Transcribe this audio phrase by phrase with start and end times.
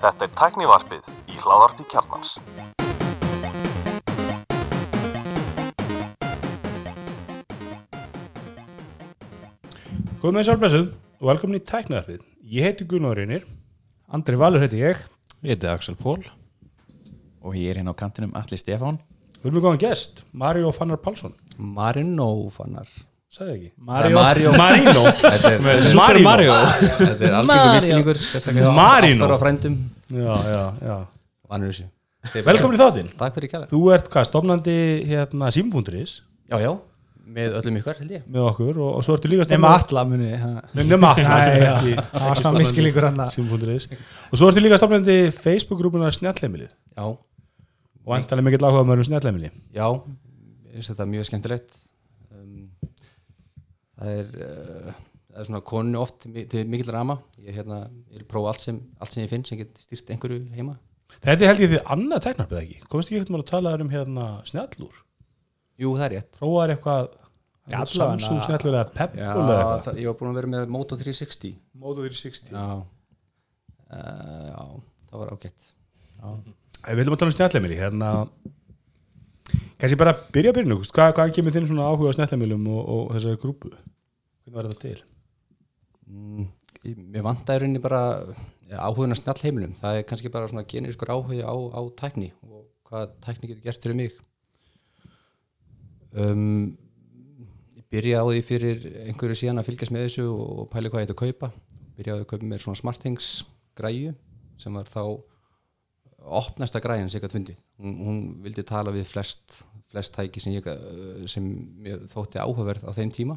[0.00, 2.36] Þetta er tæknivarpið í hláðarpi kjarnans.
[10.20, 12.20] Góð með sálblessuð og velkomin í tæknaðarfið.
[12.52, 13.48] Ég heiti Gunnar Reynir.
[14.12, 15.00] Andri Valur heiti ég
[15.40, 16.20] Ég heiti Axel Pól
[17.40, 19.00] og ég er hérna á kantinum Alli Stefán
[19.40, 21.32] Við erum með góðan gest, Mario Fannar Pálsson.
[21.56, 22.88] Marino fannar
[23.30, 23.68] Sagði ekki?
[23.86, 25.02] Mario Marino.
[25.20, 26.54] Þetta er, Super Mario
[26.98, 29.22] þetta er miskilningur sérstaklega Marino.
[29.28, 29.76] áttar á frændum
[30.10, 30.96] Já, já, já.
[31.50, 31.86] Vanur þessu
[32.44, 33.10] Velkomin í þáttinn.
[33.16, 34.74] Takk fyrir kjæla Þú ert hvað, stofnandi
[35.08, 36.16] hérna Sim.is
[36.50, 36.72] Já, já,
[37.30, 39.94] með öllum ykkar held ég með okkur og, og svo ertu líka stofnandi...
[39.94, 40.32] alla muni.
[40.90, 41.38] Nema alla.
[41.46, 43.86] sem er ekki- Það var svona stofnandi miskilningur hann Sim.is.
[44.26, 46.72] Og svo ertu líka stofnandi Facebook-grúpunar Snjallheimilið.
[46.98, 47.06] Já,
[48.00, 49.54] Og endalega mikill áhuga með Snjallheimilið.
[49.78, 51.70] já, ég finnst þetta mjög skemmtilegt
[52.34, 52.66] um,
[54.00, 54.92] Það er uh,
[55.30, 57.18] það er svona konu oft til, mi- til mikill rama.
[57.44, 60.40] Ég hérna, er að prófa allt sem, allt sem ég finn sem get stýrt einhverju
[60.56, 60.78] heima.
[61.20, 62.78] Þetta er held ég því annað tæknarpið ekki.
[62.90, 65.00] Komst ekki eitthvað að tala um hérna Snjallúr?
[65.80, 66.38] Jú, það er rétt.
[66.40, 67.10] Prófaðar eitthvað
[67.70, 69.98] Samsung Snjallúr eða Pebble eða eitthvað?
[70.00, 72.54] ég var búin að vera með Moto 360 Moto 360.
[72.56, 72.80] Já,
[73.90, 74.64] uh, já
[75.10, 75.68] það var ágætt.
[76.20, 78.10] Ef Við viljum að tala um snjallheimili hérna
[79.80, 82.80] kannski bara byrja að byrja nú hvað, hvað kemur þinn svona áhuga á snjallheimilum og,
[82.94, 83.70] og þessari grúpu?
[83.74, 85.02] Hvernig var þetta til?
[86.10, 86.48] mm,
[87.12, 88.02] Mér vantaði rauninni bara
[88.70, 92.30] ja, áhugin að snjall heimilum það er kannski bara svona genurískur áhugi á, á tækni
[92.46, 94.14] og hvað tækni getur gert fyrir mig.
[96.16, 96.76] Um,
[97.76, 101.08] Ég byrjaði á því fyrir einhverju síðan að fylgjast með þessu og pæli hvað ég
[101.08, 101.48] ætti að kaupa.
[101.98, 103.30] Byrjaði að kaupa mér svona smartthings
[103.78, 104.12] græju
[104.60, 105.02] sem var þá
[106.40, 107.60] opnasta græjan sem ég gæti fundið.
[107.80, 111.46] Hún, hún vildi tala við flest flest tæki sem ég eh, sem
[111.82, 113.36] mér þótti áhugaverð á þeim tíma.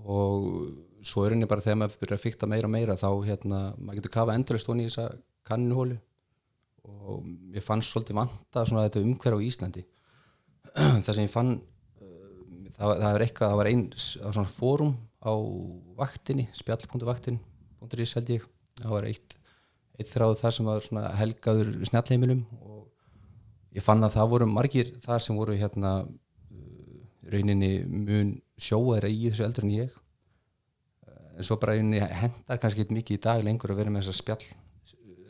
[0.00, 0.46] Og
[1.06, 4.00] svo er henni bara þegar maður byrjar að fykta meira og meira þá hérna, maður
[4.00, 5.10] getur kafa endurist honi í þessa
[5.48, 5.96] kannuhólu
[6.90, 9.84] og ég fann svolítið vanta svona þetta umhverf á Íslandi.
[11.04, 15.32] Það sem ég fann uh, það, það er eitthvað, það var einn svona fórum á
[16.00, 18.46] vaktinni spjall.vaktin.is held ég.
[18.80, 19.36] Það var eitt,
[20.00, 22.79] eitt þráð þar sem var svona helgaður snjallheimilum og
[23.76, 26.14] ég fann að það voru margir þar sem voru hérna uh,
[27.30, 30.00] rauninni mun sjóaðra í þessu eldur en ég.
[31.36, 34.42] En svo bara rauninni hendar kannski mikið í dag lengur að vera með þessa spjall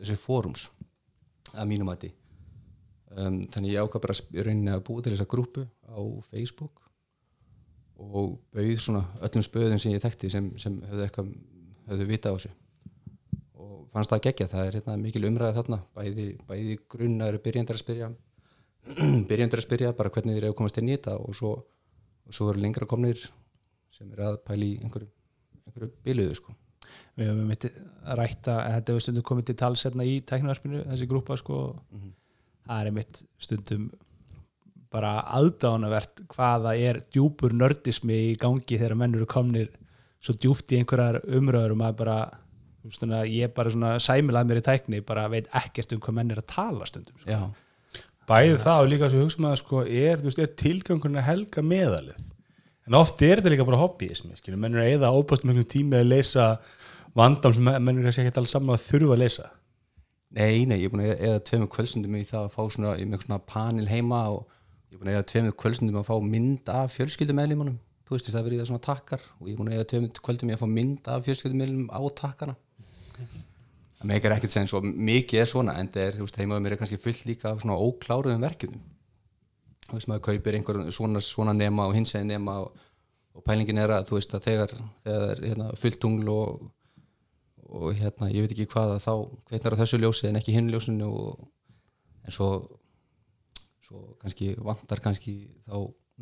[0.00, 0.68] þessi fórums
[1.54, 2.10] að mínum mati.
[3.10, 6.86] Um, þannig ég ákvað bara rauninni að búa til þessa grúpu á Facebook
[8.00, 11.32] og bauð svona öllum spöðum sem ég þekkti sem, sem höfðu eitthvað
[11.90, 12.52] höfðu vita á þessu.
[13.60, 17.82] Og fannst það gegja, það er hérna, mikil umræða þarna bæði, bæði grunnar byrjandur að
[17.82, 18.10] spyrja
[19.30, 21.52] byrjandur að spyrja bara hvernig þeir eru að komast inn í þetta og svo,
[22.26, 23.22] og svo eru lengra komnir
[23.94, 25.10] sem eru að pæli einhverju,
[25.66, 26.54] einhverju biluðu sko.
[27.18, 27.66] Við höfum mitt
[28.16, 31.58] rætta Þetta hefur stundum komið til tals hérna í tæknivarpinu þessi grúpa sko.
[32.64, 33.90] Það er mitt stundum
[34.90, 39.68] bara aðdánavert hvaða er djúpur nördismi í gangi þegar menn eru komnir
[40.20, 42.16] svo djúpt í einhverjar umröður og maður bara
[42.90, 46.34] svona, ég er bara svona sæmilað mér í tækni bara veit ekkert um hvað menn
[46.34, 47.30] er að tala stundum sko.
[47.30, 47.40] Já,
[48.30, 52.18] Bæði það og líka svo hugsa maður sko er, veist, er tilgangurinn að helga meðalið?
[52.86, 55.98] En oft er þetta líka bara hobbyismi skilur, menn er að eða óbæst með tími
[55.98, 56.46] að leysa
[57.18, 59.48] vandam sem menn er kannski ekki alls saman að þurfa að leysa.
[60.38, 63.10] Nei, nei, ég er búin að eða tveimur kvöldstundum í það að fá svona, er
[63.10, 64.44] með svona panel heima og
[64.92, 68.38] ég er búin að eða tveimur kvöldstundum að fá mynd af fjölskyldumeðlimunum þú veist þess
[68.38, 70.70] að verið svona takkar og ég er búin að eða tveimur kvöldum í að fá
[70.70, 72.54] mynd af fjölskyldumeðlimum á takkana
[74.00, 76.80] það meikar ekkert sen svo mikið er svona en er, þú veist, heimaður mér er
[76.80, 78.82] kannski fullt líka af svona ókláruðum verkefnum.
[79.86, 82.84] Þú veist, maður kaupir einhver svona, svona nema og hins eginn nema og,
[83.36, 86.68] og pælingin er að þú veist að þegar, það er hérna, fullt tungl og
[87.70, 89.12] og hérna, ég veit ekki hvað að þá
[89.46, 91.44] kveitnar á þessu ljósi en ekki hinn ljósinu og,
[92.26, 92.48] en svo
[93.90, 95.34] svo kannski vantar kannski
[95.66, 95.76] þá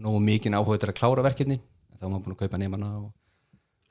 [0.05, 2.91] nógu mikinn áhuga til að klára verkefni en þá er maður búin að kaupa nefnana
[3.01, 3.09] og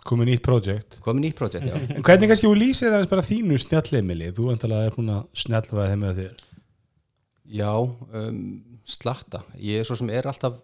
[0.07, 0.99] komið nýtt projekt.
[1.05, 1.75] Komið nýtt projekt, já.
[1.95, 4.29] En hvernig kannski þú lýsir aðeins bara þínu snjallheimili?
[4.35, 6.45] Þú endalega er búin að snjallvaða þeim með þér.
[7.57, 8.39] Já, um,
[8.87, 9.43] slatta.
[9.59, 10.61] Ég er svo sem er alltaf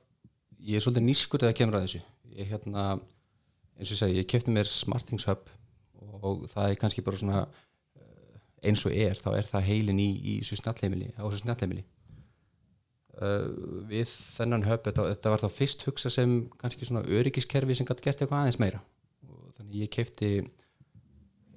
[0.63, 2.01] ég er svolítið nýskur þegar kemur að þessu.
[2.37, 2.85] Ég hérna,
[3.77, 5.51] eins og ég segi, ég kefti mér SmartThings Hub
[6.23, 8.37] og það er kannski bara svona eh,
[8.69, 11.83] eins og er, þá er það heilin í, í þessu snjallheimili, á þessu snjallheimili.
[13.13, 13.45] Uh,
[13.91, 18.07] við þennan hub, þetta, þetta var þá fyrst hugsa sem kannski svona öryggiskerfi sem gæti
[18.07, 18.79] gert eitthvað aðeins meira
[19.73, 20.35] ég kefti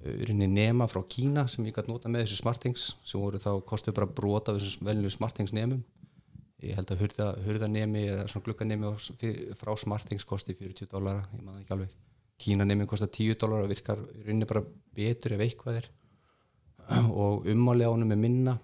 [0.07, 3.95] urinni nema frá Kína sem ég gæti nota með þessu smartings sem voru þá kostuð
[3.97, 5.83] bara brota af þessum velinu smartings nemum.
[6.63, 8.55] Ég held að hurða, hurðanemi eða svona
[9.21, 11.91] fyrir- frá smartings kosti 40 dólara, ég maður ekki alveg.
[12.37, 14.63] Kína nefnum kostar 10 dólar og virkar í rauninni bara
[14.93, 15.89] betur ef eitthvað er.
[17.21, 18.57] Og ummáli á honum er minna.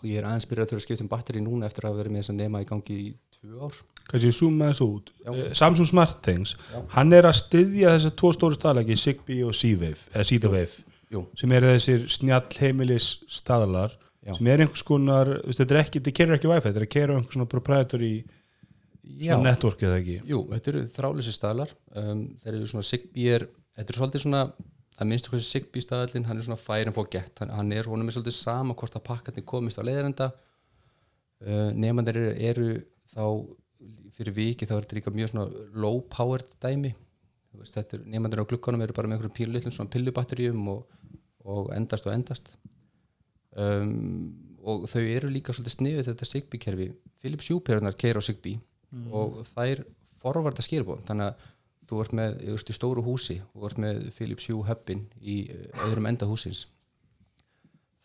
[0.00, 2.14] Og ég er aðeins byrjað að þurfa að skipta um batteri núna eftir að verið
[2.14, 5.30] með þess að nema í gangi í tvö ár kannski zooma þessu út Já.
[5.32, 6.82] Eh, Samsung SmartThings, Já.
[6.96, 11.72] hann er að styðja þessar tvo stóru staðlegi, Zigbee og Z-Wave eða Z-Wave, sem eru
[11.74, 14.34] þessir snjall heimilis staðlar Já.
[14.36, 17.16] sem er einhvers konar, þetta er ekki þetta kerir ekki Wi-Fi, þetta er að kera
[17.16, 18.12] einhvers svona proprietary
[19.40, 23.46] network eða ekki jú, þetta eru þráleysi staðlar um, þeir eru svona Zigbee er
[23.78, 24.42] þetta er svolítið svona,
[25.00, 28.10] að minnstu hvað Zigbee staðallin, hann er svona fire and forget hann, hann er, honum
[28.10, 32.68] er svolítið sama hvort að pakkarnir komist á leiðarenda uh, nefnandir eru, eru
[33.14, 33.24] þá
[34.20, 36.92] fyrir viki þá er þetta líka mjög svona low powered dæmi.
[37.50, 40.84] Þú veist, er, nefnandir á glukkanum eru bara með einhverjum pílulitlum svona pillubatteríum og,
[41.48, 42.52] og endast og endast.
[43.58, 46.90] Um, og þau eru líka svolítið sniðið þetta Zigbee kerfi
[47.22, 48.60] Philips Hue-perunar keira á Zigbee
[49.10, 49.82] og þær
[50.20, 51.48] forvarta skilbóð þannig að
[51.90, 55.36] þú ert með þú ert í stóru húsi og ert með Philips Hue hubbin í
[55.86, 56.66] öðrum enda húsins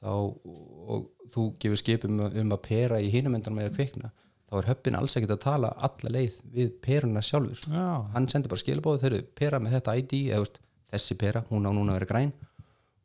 [0.01, 4.12] þá og þú gefur skipum um að pera í hinum endan með að kvikna
[4.55, 7.61] þá er hubbin alls ekkert að tala alla leið við peruna sjálfur.
[7.75, 7.85] Já,
[8.15, 10.59] hann sendir bara skilabóð, þeir eru pera með þetta ID eða veist,
[10.95, 12.33] þessi pera, hún á núna að vera græn.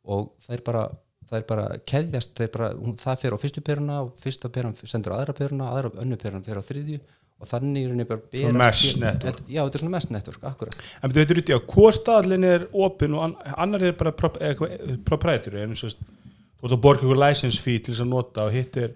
[0.07, 0.83] Og það er bara
[1.31, 4.73] það er bara keðjast, það, bara, hún, það fer á fyrstu peruna og fyrsta peran
[4.83, 6.97] sendur á aðra peruna, aðra önnu peran fer á þriðju
[7.41, 9.37] og þannig er henni bara Svona mesh skil- network.
[9.47, 10.75] Já, þetta er svona mesh network, akkurat.
[11.01, 14.11] En þetta er út í að hvað staðlinn er opinn og an- annar er bara
[14.11, 18.51] eða eitthvað, proprietary þú ert að borga ykkur license fee til þess að nota og
[18.53, 18.91] hitt er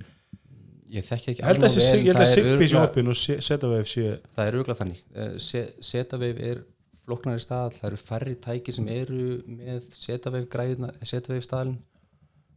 [0.93, 3.89] Ég þekki ekki að alveg ég held að það er Zigbee sé opinn og Z-Wave
[3.89, 4.05] sé
[4.35, 5.01] Það er auðvitað þannig.
[5.15, 5.33] Eh,
[5.81, 6.61] Zetaveif er
[7.05, 11.81] flóknari stað það eru færri tæki sem eru með Zetaveif græðuna Zetaveif staðalinn.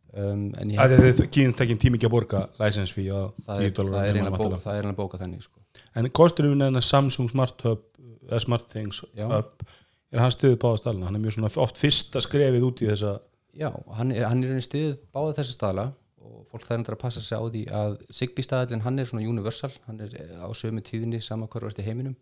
[0.09, 3.67] Um, en ég að þið kýðin tekinn tími ekki að borga license fee það 10
[3.67, 5.61] er, það er eiginlega bóka, það er þannig sko.
[6.01, 7.83] en kostur við neina Samsung Smart Hub
[8.25, 9.03] eða Smart Things.
[9.21, 9.67] Hub
[10.09, 13.19] er hann stuðið báða staðlina, hann er mjög svona oft fyrsta skrefið út í þessa
[13.59, 15.87] Já, hann er, hann er stiðið báða þessi staðla
[16.29, 19.29] og fólk er endur að passa sig á því að Zigbee staðallin hann er svona
[19.29, 22.17] universal hann er eh, á sömu tíðinni sama hvar vart í heiminum.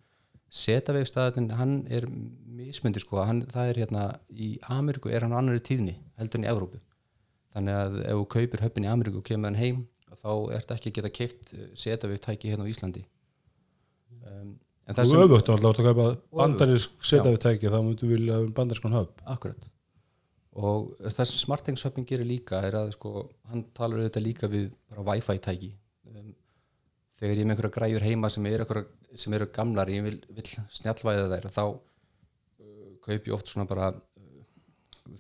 [0.53, 5.41] Zetaveif staðallin hann er mismyndir sko hann, það er hérna í Ameríku er hann á
[5.41, 6.81] annari tíðinni heldur en í Evrópu.
[7.56, 9.85] Þannig að ef þú kaupir höppin í Ameríku og kemur hann heim
[10.17, 13.05] þá ertu ekki að geta keift Zetaveif tæki hérna á Íslandi.
[14.26, 14.56] Um,
[14.87, 16.11] sem öfugt, þá ætla að kaupa
[16.41, 19.67] bandarisk Z-Wave tæki þá myndu vilja bandariskan Hub Akkurat
[20.56, 23.11] og það sem Smartthings Hubin gerir líka er að sko,
[23.50, 25.70] hann talar auðvitað líka við bara Wi-Fi tæki.
[26.08, 26.31] Um,
[27.20, 28.87] þegar ég er með einhverja græjur heima sem eru, einhverja,
[29.20, 30.47] sem eru gamlar ég vil, vil
[30.79, 34.44] snjallvæða þær þá uh, kaup ég oft svona bara uh,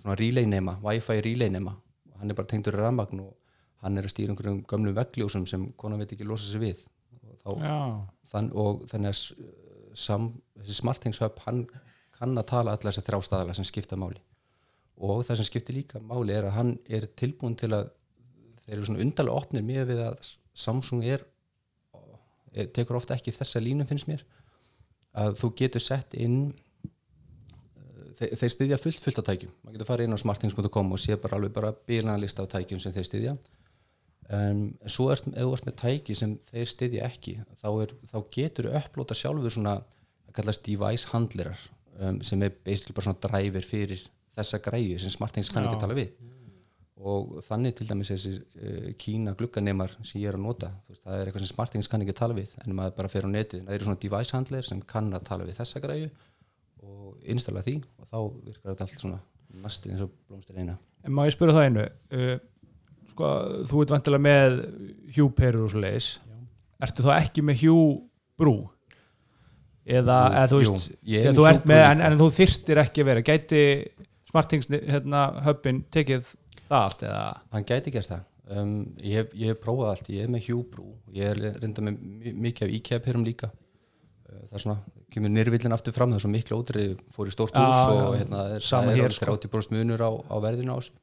[0.00, 1.74] svona relay nema Wi-Fi relay nema.
[2.14, 3.34] Og hann er bara tengdur í rafmagn og
[3.84, 6.86] hann er að stýra einhverjum gömlum veggljósum sem konan veit ekki losa sig við.
[7.20, 7.50] Og, þá,
[8.32, 9.34] þann, og þannig að s-
[10.06, 10.30] sam,
[10.62, 11.66] þessi Smartthings Hub hann
[12.16, 14.18] kann að tala alla þessar þrjá staðala sem skipta máli
[14.96, 17.90] og það sem skiptir líka máli er að hann er tilbúin til að
[18.64, 21.24] þeir eru svona undarlega opnir með við að Samsung er,
[22.56, 24.22] er tekur ofta ekki þessa línum finnst mér.
[25.16, 26.38] Að þú getur sett inn
[26.86, 29.52] eh, þeir, þeir styðja fullt fullt af tækjum.
[29.60, 32.80] Maður getur farið inn á smartthings.com og sé bara alveg bara bílana lista af tækjum
[32.80, 33.36] sem þeir styðja.
[34.36, 38.18] En svo ert, ef þú ert með tæki sem þeir styðja ekki þá, er, þá
[38.34, 39.76] getur þú upplóta sjálfur svona
[40.26, 41.60] það kallast device handlerar
[42.00, 44.02] um, sem er basically bara svona driver fyrir
[44.36, 46.14] þessa græði sem smartthings kann ekki tala við.
[47.06, 51.18] Og þannig til dæmis þessi uh, Kína glugganemar sem ég er að nota veist, það
[51.18, 53.76] er eitthvað sem smartthings kann ekki tala við en maður bara fer á netið, það
[53.76, 56.08] eru svona device handler sem kann að tala við þessa græði
[56.86, 58.18] og installa því og þá
[58.48, 59.20] virkar þetta allt svona
[59.66, 60.78] næstu eins og blómstir eina.
[61.04, 61.84] En má ég spyrja það einu?
[62.16, 62.32] Uh,
[63.12, 63.32] sko,
[63.68, 64.56] þú ert vantilega með
[65.18, 66.14] Hugh perur og svo leiðis
[66.82, 68.00] ertu þá ekki með Hugh
[68.40, 68.56] brú
[69.86, 72.82] eða, Jú, eða þú jú, veist er eða þú ert með, en, en þú þyrtir
[72.82, 73.24] ekki að vera.
[73.26, 73.62] Gæti
[74.36, 76.28] smartings hérna, höppin tekið
[76.68, 77.20] það allt eða?
[77.56, 78.24] Hann gæti gert það.
[78.46, 80.84] Um, ég, hef, ég hef prófað allt, ég er með Hue Brú
[81.16, 83.48] ég er reynda með mi- mikið af IKEA-pyrum líka.
[84.28, 84.76] Uh, það er svona,
[85.10, 86.12] kemur nýrvillin aftur fram.
[86.14, 89.02] Það er svo miklu ótrið, fór í stórt hús og já, hérna, er, það er
[89.02, 89.34] alveg sko.
[89.48, 90.94] 30% munur á, á verðinu á þessu.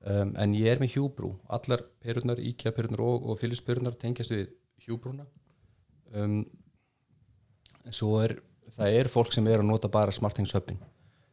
[0.00, 4.46] Um, en ég er með Hue Brú allar perurnar, IKEA-perurnar og, og Philips-perurnar tengjast við
[4.86, 5.26] Hue Brúna
[6.16, 6.38] um,
[7.92, 8.38] svo er
[8.76, 10.78] það er fólk sem er að nota bara SmartThings Hubin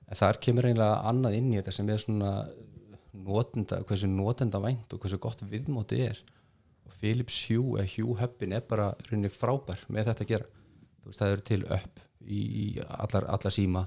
[0.08, 2.32] en þar kemur eiginlega annað inn í þetta sem er svona
[3.28, 6.20] notenda, hversu notenda vænt og hversu gott viðmóti er.
[6.88, 10.52] Og Philips Hue eða Hue Hubin er bara rauninni frábær með þetta að gera.
[11.08, 12.42] Veist það eru til upp í,
[12.88, 13.86] allar, allar síma.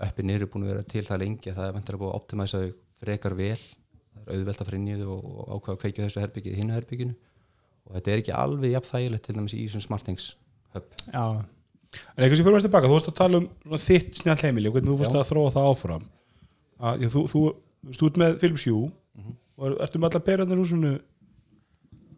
[0.00, 2.20] Uppin eru búin að vera til það lengi að það er vantar að búið að
[2.20, 3.58] optimæsa þau frekar vel.
[4.10, 6.60] Það er auðvelt að fara inn í þau og, og ákveða að kveikja þessu herbyggið
[6.60, 7.16] hinnu herbygginu
[7.90, 10.26] og þetta er ekki alveg jafn þægilegt til dæmis í þessum SmartThings
[10.74, 10.92] Hub.
[11.10, 11.24] Já,
[11.90, 14.70] En eitthvað sem fyrir mest tilbaka, þú varst að tala um svona þitt snjall heimili
[14.70, 15.20] og hvernig þú varst Já.
[15.20, 16.04] að þróa það áfram.
[16.80, 17.40] Að, já, þú, þú,
[17.86, 18.90] þú stútt með Philips Hue.
[19.18, 19.38] Mhm.
[19.60, 20.92] og er, ertu með allar perjarnir húsinu?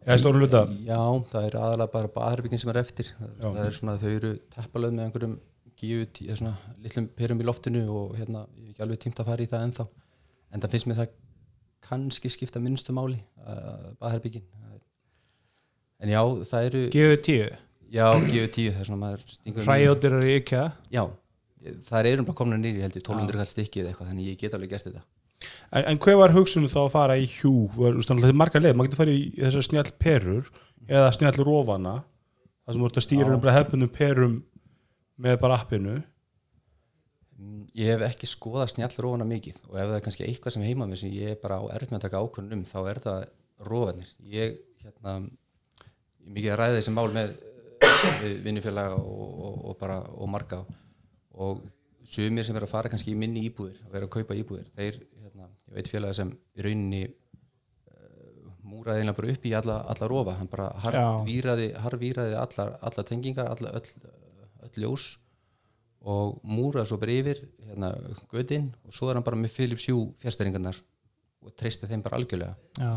[0.03, 0.61] Eða stórum hluta?
[0.83, 0.99] Já,
[1.31, 3.09] það er aðalega bara baðherbyggin sem er eftir.
[3.39, 5.35] Það er svona, þau eru teppalöð með einhverjum
[5.79, 9.29] gíu, eða svona litlum perum í loftinu og hérna, ég hef ekki alveg tímt að
[9.31, 9.85] fara í það ennþá.
[10.53, 11.13] En það finnst mér það
[11.83, 13.19] kannski skipta minnstu máli
[13.99, 14.45] baðherbyggin
[16.03, 17.47] en já, það eru Gjöðu tíu,
[17.93, 20.61] já, gíu tíu, það er svona maður stingur hræjóttir eru ekki
[20.93, 21.03] já,
[21.89, 24.73] það er bara komna nýri, heldur 1200 kall stykki eða eitthvað, þannig ég get alveg
[24.73, 25.03] gert þetta.
[25.75, 28.39] En, en hver var hugsunum þá að fara í Hue var, þú veist, þetta er
[28.39, 30.49] margar leið, maður getur farið í þessar snjall perur
[30.87, 31.95] eða snjall rofana
[32.63, 34.35] það sem voru að stýra um bara hefnum perum
[35.23, 35.99] með bara appinu.
[37.37, 40.87] Mm, Ég hef ekki skoðað snjallrófana mikið og ef það er kannski eitthvað sem heima
[40.89, 43.25] mér sem ég er bara á erfitt með að taka ákvörðun um þá er það
[43.67, 44.13] rófanir.
[44.33, 45.15] Ég hérna,
[46.23, 47.35] ég mikið að ræða þessi mál með
[48.43, 50.63] vinnufélaga og, og, og bara og marga.
[51.33, 51.63] Og
[52.07, 54.99] sumir sem er að fara kannski í minni íbúðir og er að kaupa íbúðir, þeir,
[55.23, 60.09] hérna, ég veit félaga sem í rauninni uh, múraði einlega bara upp í alla, alla
[60.11, 64.11] rófa, hann bara harvíraði allar, allar tengingar, allar, öll,
[64.67, 65.13] öll ljós
[66.03, 67.93] og múraði svo bara yfir hérna,
[68.31, 70.79] gödinn og svo er hann bara með Philips Hue fjastæringarnar
[71.43, 72.55] og treysti þeim bara algjörlega.
[72.79, 72.91] Já,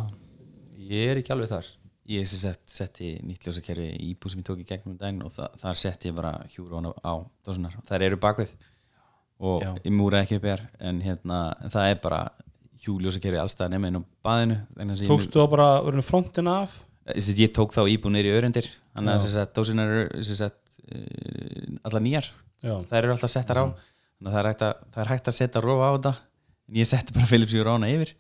[0.90, 1.70] ég er ekki alveg þar
[2.06, 5.32] Ég sett, setti nýtt ljósakerfi í íbú sem ég tók í gegnum um daginn og
[5.34, 7.14] þa þar setti ég bara hjúrón á, á
[7.46, 8.52] dósunar þær eru bakvið
[9.42, 9.70] og Já.
[9.82, 11.40] ég múraði ekki upp hér en hérna,
[11.72, 12.20] það er bara
[12.84, 14.60] hjúljósakerfi allstað nema inn á baðinu
[15.08, 16.78] tókstu þá bara verið frontin af?
[17.06, 22.30] Að ég tók þá íbú neyri örendir þannig að dósinar eru uh, allar nýjar.
[22.64, 23.64] Já, þær eru alltaf settar á.
[24.16, 26.12] Það er hægt að, er að setja rofa á þetta
[26.66, 28.14] en ég setti bara Philips Hue rána yfir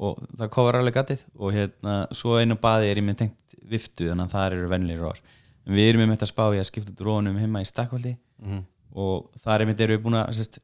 [0.00, 4.08] og það kofar alveg gatið og hérna, svo einu baði er ég með tengt viftu
[4.08, 5.20] þannig að það eru vennilegir róar
[5.66, 8.62] en við erum með þetta spá í að skipta út rónum heima í stakkvaldi Mhm.
[8.96, 10.58] og þar einmitt erum við búin að sérst,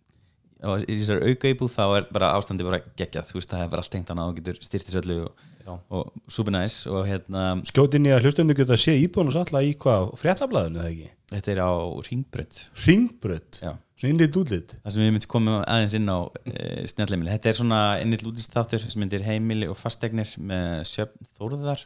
[0.89, 3.83] í þessar auka íbúð þá er bara ástandi bara geggjað, þú veist það er bara
[3.85, 5.33] allt tengt hana og getur styrtis öllu og.
[5.67, 9.63] Og super nice og hérna skjótin í að hlustundu geta að sé íbúin og salla
[9.67, 11.11] í hvað, fréttablaðinu eða ekki?
[11.33, 11.73] Þetta er á
[12.07, 13.73] ringbrönd ringbrödd, Já.
[13.99, 14.77] svona innlít útlit?
[14.85, 18.55] Það sem við myndum komum aðeins inn á e, snjallheimili, þetta er svona innit lútist
[18.55, 21.83] þáttur sem myndir heimili og fastegnir með sjöfn þórðar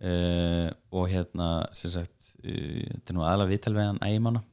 [0.00, 0.12] e,
[0.92, 3.24] og hérna sem sagt, e, þetta er nú
[3.80, 4.44] við hann ægimanna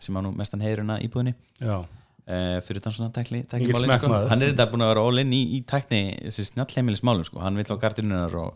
[0.00, 1.36] sem á nú mestan heiðurina íbúðinni.
[1.60, 1.84] Já,
[2.26, 4.12] e, fyrir þann svona tækli, tækli málin, sko.
[4.30, 7.40] hann er þetta búin að vera all in í, í tækni þessi snjallheimilismálum sko.
[7.44, 8.54] hann vill á gardinunar og,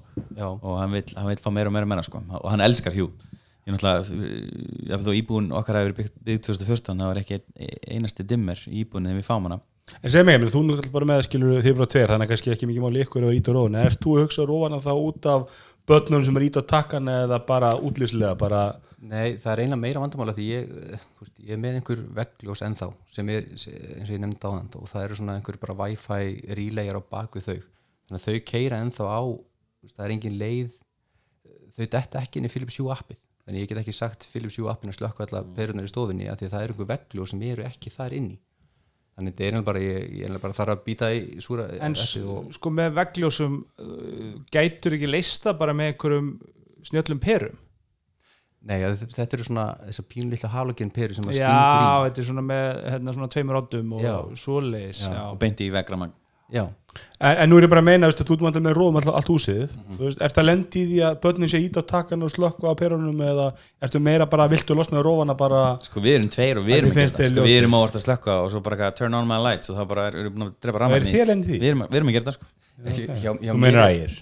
[0.62, 2.22] og hann vill, hann vill fá meira og meira og meira sko.
[2.40, 3.10] og hann elskar hjú
[3.68, 4.04] ég náttúrulega,
[4.96, 9.04] ef þú íbúin okkar hefur byggt, byggt 2014, það var ekki ein- einasti dimmer íbúin
[9.10, 9.60] þegar við fáum hana
[10.02, 12.68] en segð mig, þú náttúrulega bara með skilur þið bara tveir, þannig að kannski ekki
[12.70, 16.24] mikið máli ykkur að íta rófana, er þú að hugsa rófana þá út af börnum
[16.24, 18.62] sem er íta á takkan eða bara útlýslega, bara
[18.98, 22.62] Nei, það er eiginlega meira vandamála því ég, eh, veist, ég er með einhver veggljós
[22.66, 25.76] ennþá sem er eins og ég nefndi á þann og það eru svona einhver bara
[25.78, 27.60] wifi relayar á baku þau.
[28.08, 30.80] Þannig að þau keira ennþá á veist, það er engin leið
[31.78, 33.22] þau detta ekki inn í Philips Hue appið.
[33.46, 36.50] Þannig ég get ekki sagt Philips Hue appinu slökka alla perunar í stofinni af því
[36.50, 38.40] að það eru einhver veggljós sem eru ekki þar inni
[39.18, 41.96] þannig þetta er eiginlega bara ég, ég eiginlega bara þarf að býta í súra en
[42.22, 46.36] og, sko með vegljósum uh, gætur ekki leista bara með einhverjum
[46.86, 47.64] snjöllum perum
[48.68, 52.26] Nei, þetta eru svona þessar pínlítla halogen peru sem að Já, stingur í þetta er
[52.26, 54.14] svona með hérna, svona tveimur oddum og Já.
[54.42, 55.20] svoleiðis já.
[55.28, 56.27] og beinti í vegramag Já,
[57.20, 58.96] en, en nú er ég bara að meina, veist, að þú ert vantar með rófum
[58.98, 61.90] allt, allt húsið, þú veist, eftir að lendi í því að börnin sé íta á
[61.92, 63.48] takkan og slökka á perunum eða
[63.84, 66.90] ertu meira bara, viltu losna rófana bara, sko við erum tveir og við Að erum
[66.94, 69.70] ekki þetta, sko, við erum ávart að slökka og svo bara turn on my lights
[69.72, 71.12] og þá bara erum við búin að drepa er því?
[71.12, 72.50] við erum, við erum að gera þetta sko.
[72.88, 74.18] Ekki, hjá, hjá Þú er- ægir.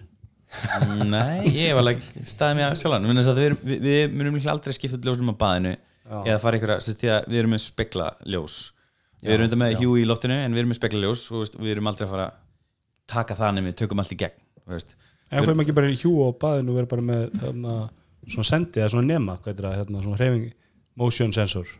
[1.07, 3.09] Nei, ég hef alveg staðið mér að sjálfan.
[3.11, 5.75] Við, við, við, við munum líklega aldrei skipta ljósum á baðinu
[6.23, 8.57] eða fara ykkur að, því að við erum með spekla ljós
[9.27, 11.75] við erum þetta með hjú í loftinu en við erum með spekla ljós og við
[11.75, 12.43] erum aldrei að fara að
[13.11, 16.39] taka það nefnir, tökum allt í gegn en fyrir maður ekki bara í hjú og
[16.43, 17.75] baðinu og vera bara með hérna,
[18.27, 20.47] svona sendi eða svona nema, hvað er það, hérna, svona hreyfing
[20.99, 21.71] motion sensor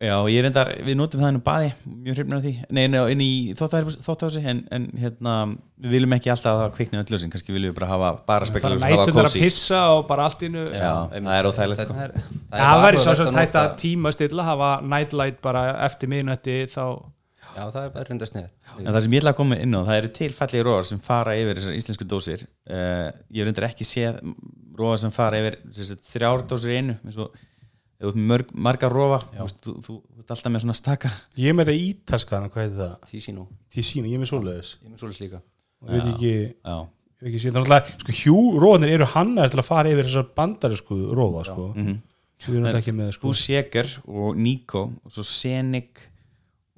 [0.00, 2.98] Já, ég reyndar, við notum það inn á baði mjög hrifnir af því, nei, nei,
[3.12, 5.34] inn í þóttási en, en hérna
[5.76, 8.48] við viljum ekki alltaf að það kvikna öll ljósin kannski viljum við bara hafa bara
[8.48, 11.96] fara ljós hafa nætunar að pissa og bara allt innu Já, það er óþægilegt sko.
[11.98, 12.14] það er-
[12.50, 16.56] Það er það væri svo sem tætt að tíma stilla hafa nightlight bara eftir miðnætti
[16.72, 16.84] þá
[17.50, 19.80] Já, það er bara reynda snið En það sem ég ætla að koma inn á,
[19.84, 22.44] það eru til fallegi róar sem fara yfir þessar íslensku dósir.
[22.70, 24.20] Uh, ég reyndar ekki séð
[24.78, 27.34] róar sem fara yfir þessi, þrjár dósir í einu eins og
[28.00, 31.10] með mörg, margar rófa þú, veist, þú, þú, þú ert alltaf með svona staka.
[31.36, 32.94] Ég er með það ítaskana, hvað heitir það?
[33.10, 34.70] Því sínu, Því sína, ég er með svoleiðis.
[34.80, 35.40] Ég er með svoleiðis líka.
[35.80, 36.32] Og veit ekki,
[36.64, 40.08] Já, ég veit ekki síðan, náttúrulega, sko, hjú rófanir eru hannar til að fara yfir
[40.08, 41.98] þessar bandari sko, rófa, sko Mhm.
[42.40, 43.28] sem við erum náttúrulega ekki með sko.
[43.28, 46.06] Búsjeker og Nico og svo Senig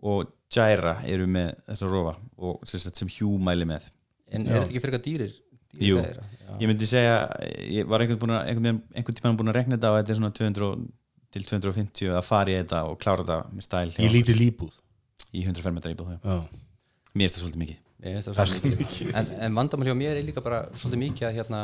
[0.03, 3.87] og Jaira eru með þessa rofa og sem, sagt, sem Hugh mæli með.
[4.33, 5.39] En er þetta ekki fyrir eitthvað dýrir?
[5.73, 6.01] dýrir Jú.
[6.61, 7.15] ég myndi segja,
[7.65, 10.19] ég var einhvern, búin að, einhvern, einhvern tímann búin að rekna þetta og þetta er
[10.19, 10.89] svona 200
[11.33, 14.77] til 250 að fara í þetta og klára þetta með stæl hjá í lítið líbúð?
[15.33, 16.19] Í 105 metra íbúð já.
[16.21, 16.39] já.
[17.17, 17.81] mér finnst það svolítið mikið.
[18.29, 19.13] Svolítið mikið.
[19.19, 21.63] en, en vandamál hjá mér er líka bara svolítið mikið að hérna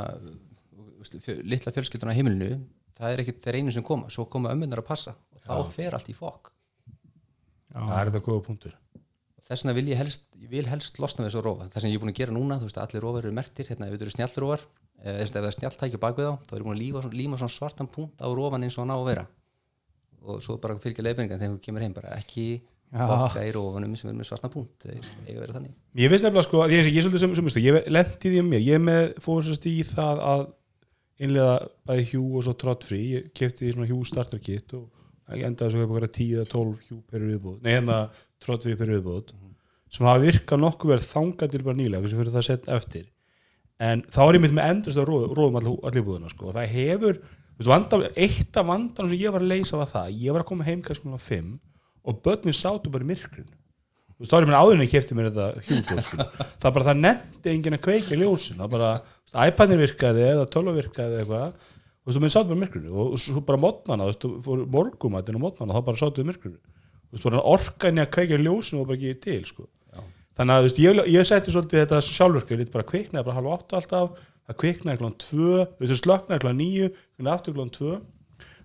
[1.04, 2.58] fjö, litla fjölskylduna á heimilinu
[2.98, 5.96] það er ekki þeir einu sem koma, svo koma ömmunar að passa og þá fer
[5.96, 6.52] allt í fokk.
[7.72, 8.76] Það er þetta góða punktur.
[9.48, 11.68] Þess vegna vil ég helst, ég vil helst losna við þessu rofa.
[11.72, 13.70] Það sem ég er búin að gera núna, þú veist að allir rofar eru mertir
[13.70, 14.64] hérna ef þetta eru snjallrófar
[14.98, 17.38] eða ef það er snjalltæki bak við þá, þá er ég búin að líma, líma
[17.40, 19.25] svona svartan punkt á rofan eins og hann á að vera
[20.25, 22.48] og svo bara fylgja leiðbendingan þegar þú kemur heim bara ekki
[22.92, 25.75] bokka í rofunum sem er með svartan punkt þeir eiga vera þannig.
[26.00, 28.38] Ég veist nefnilega sko, að ég, ég er svolítið sem, sem, sem ég lendi því
[28.42, 30.46] um mér, ég með fórsast í það að
[31.26, 31.56] innlega
[31.88, 34.87] bæði hjú og svo trott frí, ég kefti því svona hjú starter kit og
[35.34, 37.98] endaði svo hefur 10 eða 12 hjú per viðbúð, nei hérna
[38.40, 39.34] trott frí per viðbúð,
[39.92, 43.08] sem hafa virkað nokkuð verið þangað til bara nýlega, sem fyrir það sett eftir.
[43.78, 47.18] En þá er ég mynd með endast að róðum allir
[47.66, 50.66] vandam, eitt af vandanum sem ég var að leysa var það ég var að koma
[50.68, 51.56] heim kannski svona 5
[52.08, 53.48] og börnin sátu bara í myrkrun
[54.18, 56.16] þú veist, þá er ég með áðurinn ég kefti mér þetta hjúdótt sko.
[56.62, 58.58] það bara, það nefndi enginn að kveikja ljósin.
[58.58, 58.88] Það bara,
[59.46, 61.52] iPadin virkaði eða tölva virkaði eða eitthvað.
[61.62, 64.22] Þú veist, þú minn sátu bara í myrkrunu og, og svo bara mótnana, þú veist,
[64.24, 68.02] þú fór morgumættin og mótnana, þá bara sátu í myrkrunu þú veist, bara orkan í
[68.02, 69.64] að kveikja ljósin og bara ekki til, sko.
[70.38, 71.22] Þannig að þú veist, ég, ég
[74.48, 77.98] það kviknaði tvö, þú veist, slöknaði klán níu kviknaði aftur klán tvö.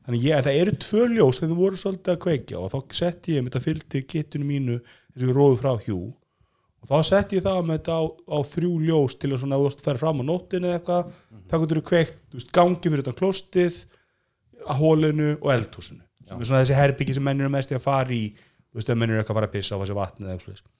[0.03, 3.37] Þannig ég, það eru tvö ljós þegar þú voru svolítið að kveikja og þá setti
[3.37, 4.81] ég þetta fylgdi kittinu mínu
[5.13, 5.99] þessu róðu frá hjú
[6.83, 9.79] og þá setti ég það með þetta á, á þrjú ljós til að þú ert
[9.79, 11.45] að fara fram á nóttinu eða eitthvað, mm -hmm.
[11.47, 13.77] þá getur þú kveikt þú veist, gangi fyrir þetta klóstið
[14.67, 17.87] að hólinu og eldhúsinu sem er svona þessi herbyggi sem mennir er mest í að
[17.87, 20.25] fara í þú veist, ef mennir er eitthvað að fara að pissa á þessi vatni
[20.25, 20.71] eða eitthvað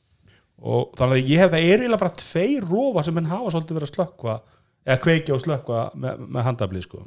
[0.63, 3.77] og þannig að ég hef það er eiginlega bara tveir rófa sem menn hafa svolítið
[3.79, 4.35] verið að slökkva
[4.83, 7.03] eða kveikja og slökkva með, með handafli sko.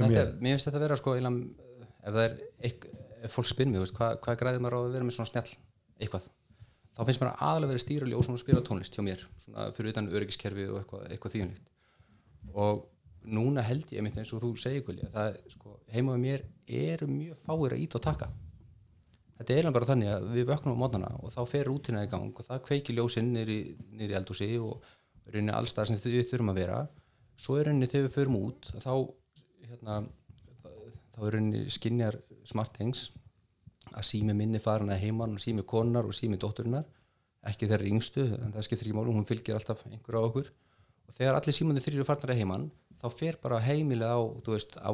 [0.00, 0.34] Mér.
[0.40, 2.86] finnst þetta að vera sko eiginlega, ef það er eitth,
[3.20, 5.50] ef fólk spyr mig, hvað, hvað græðir maður á að vera með svona snjall
[6.00, 6.30] eitthvað
[6.96, 10.08] þá finnst mér aðalega verið stýra ljós og spila tónlist hjá mér, svona fyrir utan
[10.10, 12.80] öryggiskerfi og eitthvað, eitthvað þýjunlíkt og
[13.36, 16.46] núna held ég einmitt eins og þú segir Gulli, að það sko, heima með mér
[16.80, 18.30] eru mjög fáir að íta og taka
[19.40, 22.32] þetta er bara þannig að við vöknum á mótnana og þá fer rútina í gang
[22.36, 24.84] og það kveiki ljósinn í eldhúsi og
[25.30, 26.80] rauninni allstað sem þau þurfum að vera
[27.40, 28.92] svo er rauninni þegar við förum út þá
[29.70, 29.98] hérna,
[31.14, 33.10] þá er rauninni skinjar smart things
[33.90, 36.86] að sími minni farin að heiman og sími konar og sími dótturinnar
[37.48, 40.50] ekki þeirra yngstu, en það skiptir ekki málum hún fylgir alltaf einhver á okkur.
[41.08, 42.66] Og þegar allir símandi þrýru farnar að heiman
[43.00, 44.90] þá fer bara heimilið á, þú veist, á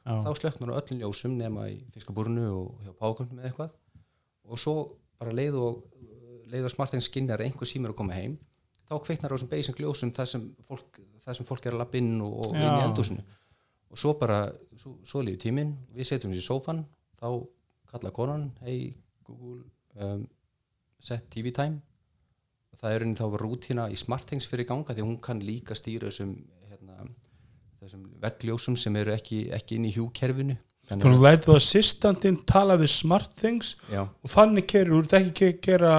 [0.00, 0.14] Já.
[0.24, 3.72] þá slöknar á öllum ljósum nema í fiskabúrunu og hjá páköndum eða eitthvað.
[4.48, 4.74] Og svo
[5.20, 5.82] bara leið og
[6.50, 8.36] leið og smart things skinjar einhver símir að koma heim
[8.90, 12.00] þá kveiknar á þessum basic ljósum það sem fólk, það sem fólk er að lappa
[12.00, 12.86] inn og, og inn í Já.
[12.88, 13.26] eldhúsinu.
[13.90, 14.40] Og svo bara,
[14.78, 15.74] svo, svo líður tíminn.
[15.94, 16.82] Við setjum þessi sófan
[17.20, 17.28] þá
[17.90, 18.90] kalla konan, hey
[19.26, 19.62] Google
[20.02, 20.24] um,
[21.02, 21.78] set TV time.
[22.80, 26.08] Það er raunin þá rútina í SmartThings fyrir ganga því að hún kann líka stýra
[26.08, 26.32] þessum,
[26.70, 27.06] hérna,
[27.82, 30.56] þessum veggljósum sem eru ekki, ekki inn í hjúkerfinu.
[30.88, 35.50] Þannig að þú lætið assistantinn tala við smart things Já, og þannig kerir, þú ekki
[35.52, 35.92] að gera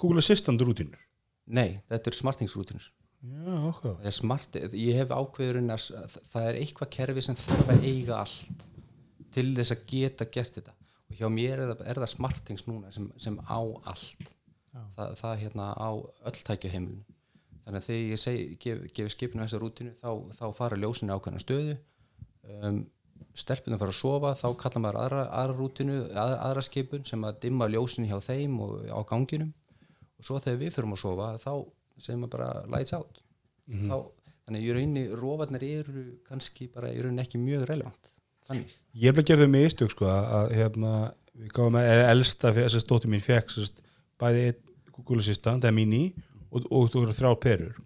[0.00, 1.02] Google Assistant rútinur
[1.48, 6.90] nei, þetta eru SmartThings rútinur Já, er smart, ég hef ákveðurinn að það er eitthvað
[6.94, 8.66] kerfi sem þarf að eiga allt
[9.34, 10.74] til þess að geta gert þetta.
[11.10, 13.58] Og hjá mér er það, er það smartings núna sem, sem á
[13.90, 14.28] allt.
[14.94, 17.02] Það, það hérna á öll tækja heimilinu
[17.68, 21.42] þannig að þegar ég seg, gef, gef skipinu þessa rútinu þá, þá fara ljósinni ákveðna
[21.42, 21.74] stöðu.
[22.62, 22.78] Um,
[23.36, 27.42] stelpunum fara að sofa þá kallar maður aðra, aðra rútinu aðra, aðra skipun sem að
[27.42, 29.50] dimma ljósinni hjá þeim og á ganginum
[30.18, 31.52] og svo þegar við fyrum að sofa þá
[31.98, 33.20] segir maður bara lights out.
[33.68, 33.96] Þá,
[34.46, 38.14] þannig í rauninni rófarnir eru kannski bara í rauninni ekki mjög relevant.
[38.48, 38.72] Þannig.
[38.96, 40.94] Ég er bara gera þau mistök sko að, hérna,
[41.36, 43.82] við gáum að elsta þess að stóttir mín fekk sérst,
[44.18, 44.46] bæði
[44.94, 46.02] Google Assistant eða mini
[46.48, 47.80] og, og þú verður þrjá perur.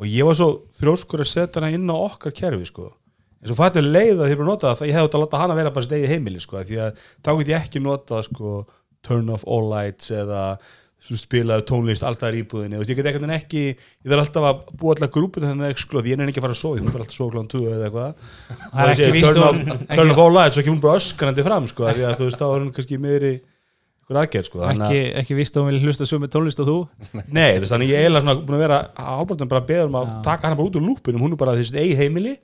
[0.00, 2.88] Og ég var svo þrjóskur að setja hana inn á okkar kerfi sko.
[3.44, 5.42] En svo fættu leið að þið bara nota það það ég hefði átt að láta
[5.42, 8.54] hana vera bara stegið heimili sko því að þá get ég ekki nota sko
[9.04, 10.44] turn off all lights eða
[11.04, 12.78] spilaðu tónlist alltaf í íbúðinni.
[12.80, 15.72] Og ég get ekkert en ekki ég þarf alltaf að búa alltaf grúpu þannig með
[15.74, 17.64] exklóð ég er ekki að fara að sofa, hún fyrir alltaf að sofa kláðan 2
[17.74, 18.28] eða eitthvað.
[18.70, 19.40] Það er ekki víst
[19.98, 22.40] turn off all lights og ekki hún bara öskrandi fram sko, því að þú veist
[22.40, 23.34] þá er hún kannski meðri
[24.04, 26.78] ykkur aðgerð sko, að ekki, ekki víst að hún vil hlusta sömu tónlist og þú?
[27.32, 29.96] Nei, veist, þannig ég er eiginlega svona búin að vera hálfpartin bara að beða um
[30.00, 32.34] að taka hana bara út úr lúpinum, hún er bara þessi eigi heimili.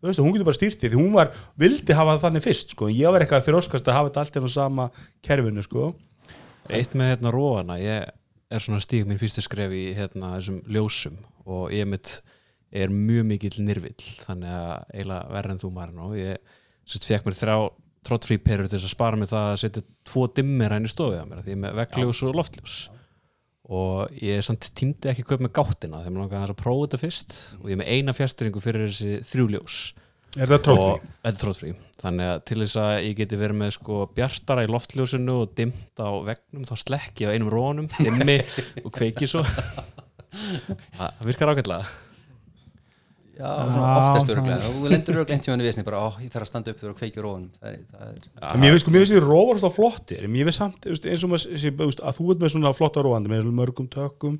[0.00, 2.86] Veist, hún getur bara stýrt því því hún var, vildi hafa það þannig fyrst sko.
[2.88, 4.86] ég var eitthvað þróskast að hafa þetta allt í sama
[5.26, 5.90] kerfinu sko.
[6.68, 8.10] Eitt með hérna róana, ég
[8.50, 12.18] er svona stíg mín fyrstu skref í hérna þessum ljósum og ég mitt
[12.70, 16.58] er mjög mikill nirvill þannig að eiginlega verður en þú maður og ég
[16.90, 17.56] sérst fekk mér þrjá
[18.06, 21.26] tróttfrí perur til þess að spara mig það að setja tvo dimmir hægni stofið á
[21.28, 22.76] mér því ég er með veggljós og loftljós.
[23.70, 26.86] Og ég samt tímdi ekki að kaupa með gáttina þegar maður langaði aðeins að prófa
[26.86, 27.34] þetta fyrst.
[27.60, 29.76] Og ég er með eina fjastringu fyrir þessi þrjú ljós
[30.38, 33.58] er það trótt og þetta er trótfrí þannig að til þess að ég geti verið
[33.60, 37.88] með sko bjartara í loftljósinu og dimmt á vegnum þá slekki ég á einum rónum
[37.98, 38.38] dimmi
[38.84, 39.42] og kveiki svo.
[40.96, 41.90] Það virkar ágætlega.
[43.40, 46.44] Já, svona oftast öruglega þú lendur öruglega einhvern tímann í vesni bara, ó, ég þarf
[46.44, 47.46] að standa upp þegar og kveikja rónum.
[47.56, 50.34] Það er, það er, En mér finnst sko, mér finnst því róvar svona flottir en
[50.34, 52.52] mér finnst samt, þú veist, eins og maður sé, þú veist, að þú ert með
[52.54, 54.36] svona flotta róandi með svona mörgum tökum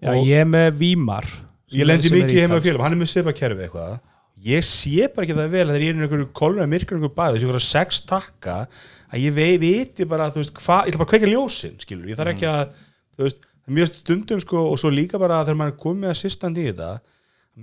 [0.00, 1.28] Já, og ég er með Vímar
[1.76, 2.70] ég lendi sem er mikið heima ítalskt.
[2.70, 3.98] félum, hann er með sepa kerfi eitthvað
[4.44, 7.34] ég sé bara ekki það vel þegar ég er í einhverju koluna myrkur einhverju bæði,
[7.34, 8.56] þessi einhverja sex takka
[9.08, 12.08] að ég vei, viti bara, þú veist, hvað ég ætla bara að kveika ljósin, skilur,
[12.10, 12.64] ég þarf ekki að
[13.18, 16.64] þú veist, mjög stundum sko og svo líka bara þegar maður er komið að sýstandi
[16.64, 16.90] í þetta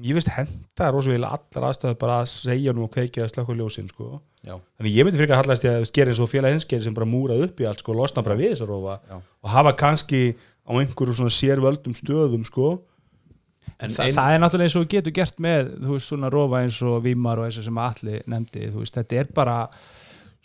[0.03, 3.87] ég veist henda rosalega allar aðstæður bara að segja nú og kveikið að slökka ljósin
[3.87, 4.07] sko.
[4.43, 6.55] Já, Þannig ég myndi fyrir að hallast í að þú veist, gera eins og félag
[6.55, 7.79] hinskeri sem bara múrað upp í allt
[12.49, 12.69] sko,
[13.83, 16.31] en Þa, ein, það er náttúrulega eins og þú getur gert með þú veist svona
[16.31, 19.55] rofa eins og Vímar og þessu sem Alli nefndi, þú veist, þetta er bara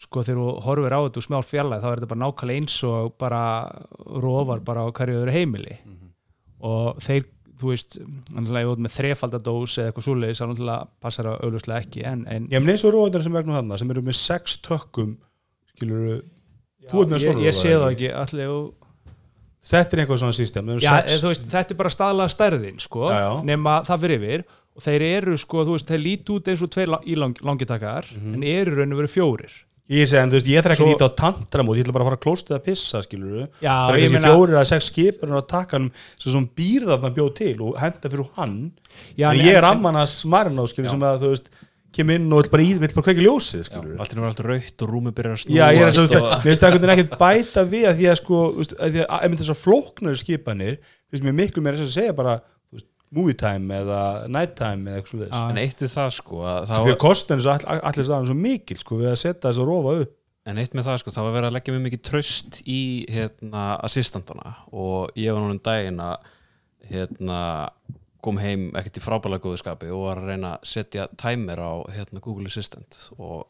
[0.01, 2.79] sko þegar þú horfir á þetta úr smál fjallæð þá er þetta bara nákvæmlega eins
[2.89, 3.43] og bara
[4.25, 5.77] rofar bara á hverju öðru heimili.
[6.67, 7.29] Og þeir,
[7.61, 11.85] þú veist náttúrulega þú ert með þrefaldadós eða eitthvað svoleiðis þá náttúrulega passar það augljóslega
[11.85, 14.57] ekki en, en Ég minn eins og róðar sem vegna þarna sem eru með sex
[14.65, 15.15] tökkum
[15.75, 16.23] skilur
[16.89, 18.80] þú ert með ég, svona ég sé það ekki allir og
[19.61, 23.09] Þetta er eitthvað svona system Já, eða, þú veist, þetta er bara staðlega stærðin sko,
[23.45, 24.45] nema það fyrir yfir.
[24.79, 28.07] Og þeir eru, sko, þú veist, þeir líti út eins og tveir í lang, langitakar
[28.15, 28.35] Mhm.
[28.35, 29.51] en eru raun og veru fjórir.
[29.91, 32.17] Ég þú veist, ég þarf ekki að líta á tantramót ég ætla bara að fara
[32.17, 35.43] að klósta að pissa, skilur Já, það er ekki meina- fjórir að sex skipur á
[35.43, 38.73] takkanum sem svona býrða það bjóð til og henda fyrir hann.
[39.19, 41.49] Já, en en- ég er amman að smarna á, skilur, sem að, þú veist,
[41.95, 44.93] kem inn og vill bara, í, vill bara kveika ljósið, allt er alltaf raukt og
[44.93, 47.99] rúmi byrjar að snúa Já, ég er að mér það veginn ekkert bæta við að
[47.99, 50.79] því að sko, þú veist, að því að þessar flóknari skipanir,
[51.11, 52.37] finnst mér miklu meira þess að segja bara,
[52.71, 54.01] þú veist, movie time eða
[54.31, 55.43] night time eða eitthvað þess.
[55.51, 58.79] en eitt við það sko að Því að það, kostin er allir staðan svo mikil,
[58.85, 60.17] sko, við að setja þess að rofa upp.
[60.51, 63.65] en eitt með það sko það var verið að leggja mjög mikið tröst í hérna
[63.85, 66.31] assistantana og ég var núna um daginn að
[66.91, 67.41] hérna
[68.25, 71.73] kom heim ekkert í frábælega góðu skapi og var að reyna að setja timer á
[71.95, 73.47] hérna, Google Assistant og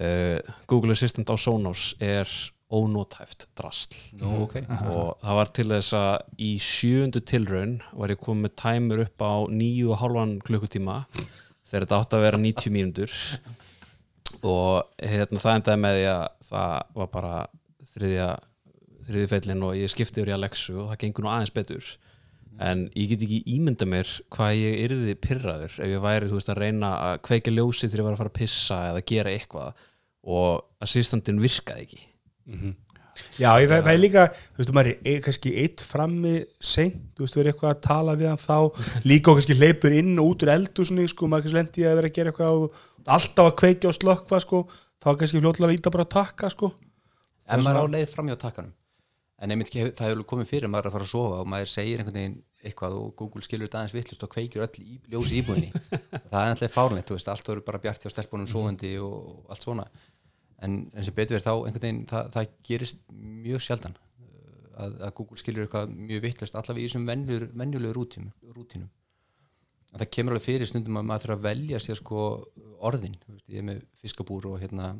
[0.00, 0.38] uh,
[0.70, 2.28] Google Assistant á Sonos er
[2.72, 3.96] ónótæft drasl.
[4.16, 4.56] Nú, ok.
[4.88, 9.34] Og það var til þess að í sjöundu tilraun var ég komið timer upp á
[9.52, 13.18] níu og hálfan klukkutíma þegar þetta átti að vera 90 mínútur.
[14.40, 17.34] Og hérna, það endaði með því að það var bara
[17.92, 18.30] þriðja
[19.02, 21.92] þriðji feillin og ég skipti yfir í Alexu og það gengur nú aðeins betur
[22.60, 26.52] en ég get ekki ímynda mér hvað ég yrði pyrraður ef ég væri þú veist
[26.52, 29.84] að reyna að kveika ljósi þegar ég var að fara að pissa eða gera eitthvað.
[30.22, 32.02] Og assistantin virkaði ekki.
[33.36, 36.34] Já, ég, það, það er líka, þú veist, maður er kannski eitt frammi
[36.64, 40.14] seint, þú veist, verið eitthvað að tala við hann þá, líka og kannski hleypur inn
[40.22, 43.50] og út úr eldúsni, sko, maður kannski lendi að vera að gera eitthvað og alltaf
[43.50, 44.62] að kveikja og slökkva, sko,
[45.02, 46.72] þá kannski fljótlega að líta bara að takka, sko.
[47.48, 48.72] en maður er á leið fram hjá takkanum
[49.42, 52.18] en einmitt það hefur komið fyrir maður að fara að sofa og maður segir einhvern
[52.18, 55.82] veginn eitthvað og Google skilur þetta aðeins vittlust og kveikir öll í, ljósi í íbúðinni.
[56.30, 59.66] Það er alltaf fárlegt, þú veist, allt verður bara bjart hjá stelpunum sofandi og allt
[59.66, 59.88] svona.
[60.62, 64.98] En, en sem betur verið þá einhvern veginn það, það gerist mjög sjaldan uh, að,
[65.08, 68.90] að Google skilur eitthvað mjög vittlust allavega í þessum rútínum, rútínum.
[69.92, 72.26] En það kemur alveg fyrir stundum að maður þarf að velja sér sko
[72.78, 74.94] orðin, veist, ég er með fiskabúr og hérna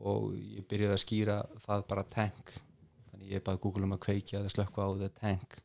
[0.00, 2.52] og ég byrjaði að skýra það bara tank
[3.30, 5.58] ég baði Google um að kveikja eða slökka á the tank.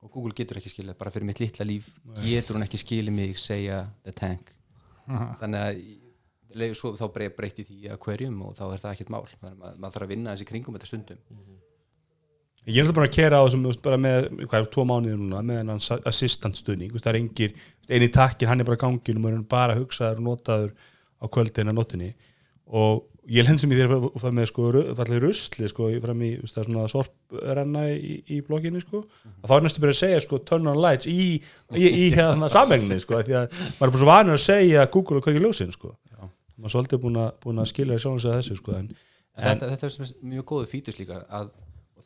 [0.00, 1.90] Og Google getur ekki skilja bara fyrir mitt litla líf
[2.24, 4.54] getur hún ekki skilja mig segja the tank.
[5.40, 5.82] Þannig að
[6.60, 9.24] leið, svo, þá brey- breyti því að hverjum og þá er það ekkert mál.
[9.32, 11.20] Þannig að maður, maður þarf að vinna þessi kringum þetta stundum.
[12.68, 15.40] Ég er alltaf bara að kera á þessum, bara með, hvað er, tvo mánuðir núna,
[15.48, 15.78] með hennan
[16.10, 17.54] assistant veist, það er engir,
[17.88, 20.74] eini takkin, hann er bara á ganginum og hann er bara hugsaður og notaður
[21.20, 22.10] á kvöldin að notinni
[22.68, 24.66] og ég held sem ég þegar að fara með, sko,
[24.98, 29.66] fallið rusli, sko, fram í, það svona sorprenna í, í blokkinni, sko, að þá er
[29.66, 31.38] næstu byrja að segja, sko, turn on lights í,
[31.78, 35.20] í, í hérna samengni, sko, því að maður er bara svo vanur að segja Google
[35.20, 35.94] og hvað ekki ljósin, sko.
[36.20, 38.94] Maður er svolítið búin að, búin að skilja sjálfins að þessu, sko, en,
[39.38, 41.54] en þetta, þetta er mjög góðu fítus líka að,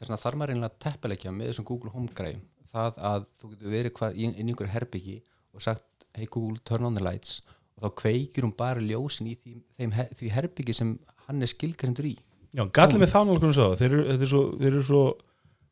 [0.05, 4.15] þarf maður einlega teppilegja með þessum Google Home græm það að þú getur verið hvar,
[4.15, 5.19] inn inn í einhverju herbyggi
[5.55, 7.41] og sagt hey Google turn on the lights
[7.85, 12.17] þá kveikir hún bara ljósin í því, þeim, því herbyggi sem hann er skilgrendur í.
[12.55, 15.05] Já, gallið með þá náttúrulega svo þeir eru, svo, eru svo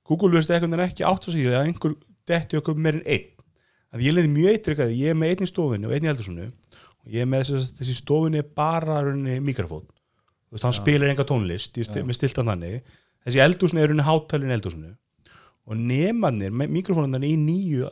[0.09, 1.94] Google veist eitthvað en ekki átt að segja að einhver
[2.29, 3.29] detti okkur meir en einn.
[3.92, 6.11] Að ég leiði mjög eittrykk að ég er með einn í stofunni og einn í
[6.11, 9.03] eldursunu og ég er með þessi, þessi stofunni er bara
[9.44, 9.85] mikrofón.
[9.87, 12.83] Þú veist, hann spilar enga tónlist ég sti, með stiltan þannig.
[13.22, 14.92] Þessi eldursunni er hátælinn eldursunu
[15.62, 17.90] og nemannir með mikrofónundan í nýju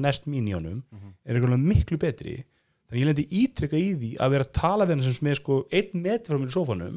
[0.00, 0.80] næst mínjónum
[1.26, 2.38] er eitthvað miklu betri
[2.86, 5.60] þannig ég lendi ítrykka í því að vera að tala við hann sem með sko
[5.70, 6.96] einn metr frá mér í sófanum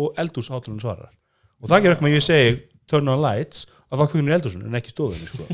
[0.00, 1.14] og eldúshátulun svarar
[1.60, 2.54] og það gerir ekki með ég segi
[2.90, 5.46] turn on lights að það kveiknir eldúsun en ekki stofunni sko.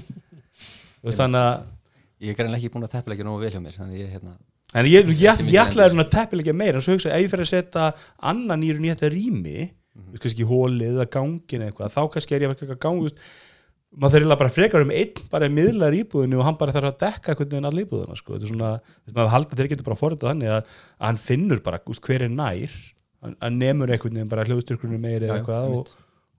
[1.07, 1.65] Þannig að
[2.25, 4.37] ég er greinlega ekki búin að teppilegja nógu vel hjá mér þannig ég hérna
[4.77, 7.51] en ég, ég, ég, ætlaði að teppilegja meira en svo hugsa ef ég fer að
[7.53, 7.91] setja
[8.31, 10.23] annan í þetta rými mm -hmm.
[10.23, 13.21] kannski hólið eða gangin eða eitthvað þá kannski er ég að vera gang þú veist,
[13.97, 17.37] maður eiginlega bara frekar um einn bara miðlar íbúðinu og hann bara þarf að dekka
[17.39, 18.35] hvernig hann allir íbúðina sko.
[18.35, 18.73] þetta er svona,
[19.13, 22.33] maður halda þeir getur bara forðað þannig að, að hann finnur bara úst, hver er
[22.33, 22.75] nær.
[23.25, 25.95] Hann, hann nemur einhvern veginn bara hljóðstyrkunum meiri eða eitthvað og,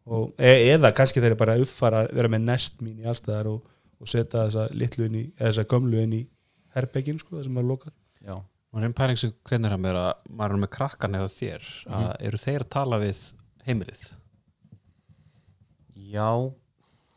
[0.06, 4.12] og, e, eða kannski þeir bara uppfara vera með nest mín í allstæðar og, og
[4.12, 6.22] setja þessa litlu inn í eða þessa gömlu inn í
[6.78, 7.98] herbeggin sko, það sem maður lokar.
[8.22, 11.68] Já, og einn pæling sem hvernig er að maður er með krakkan eða þér
[11.98, 13.26] að eru þeir að tala við
[13.66, 14.08] heimilið?
[16.14, 16.30] Já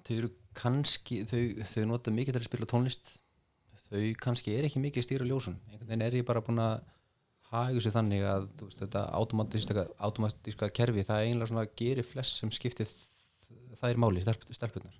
[0.06, 3.12] þau eru kannski þau, þau nota mikið til að spila tónlist.
[3.90, 6.80] Þau kannski er ekki mikið að stýra ljósun einhvern veginn er ég bara búin að
[7.50, 12.04] haga sér þannig að veist, þetta automatíska, automatíska kerfi það er einlega svona að geri
[12.06, 12.92] flest sem skiptið
[13.80, 14.94] það er máli, stelp, stelpunar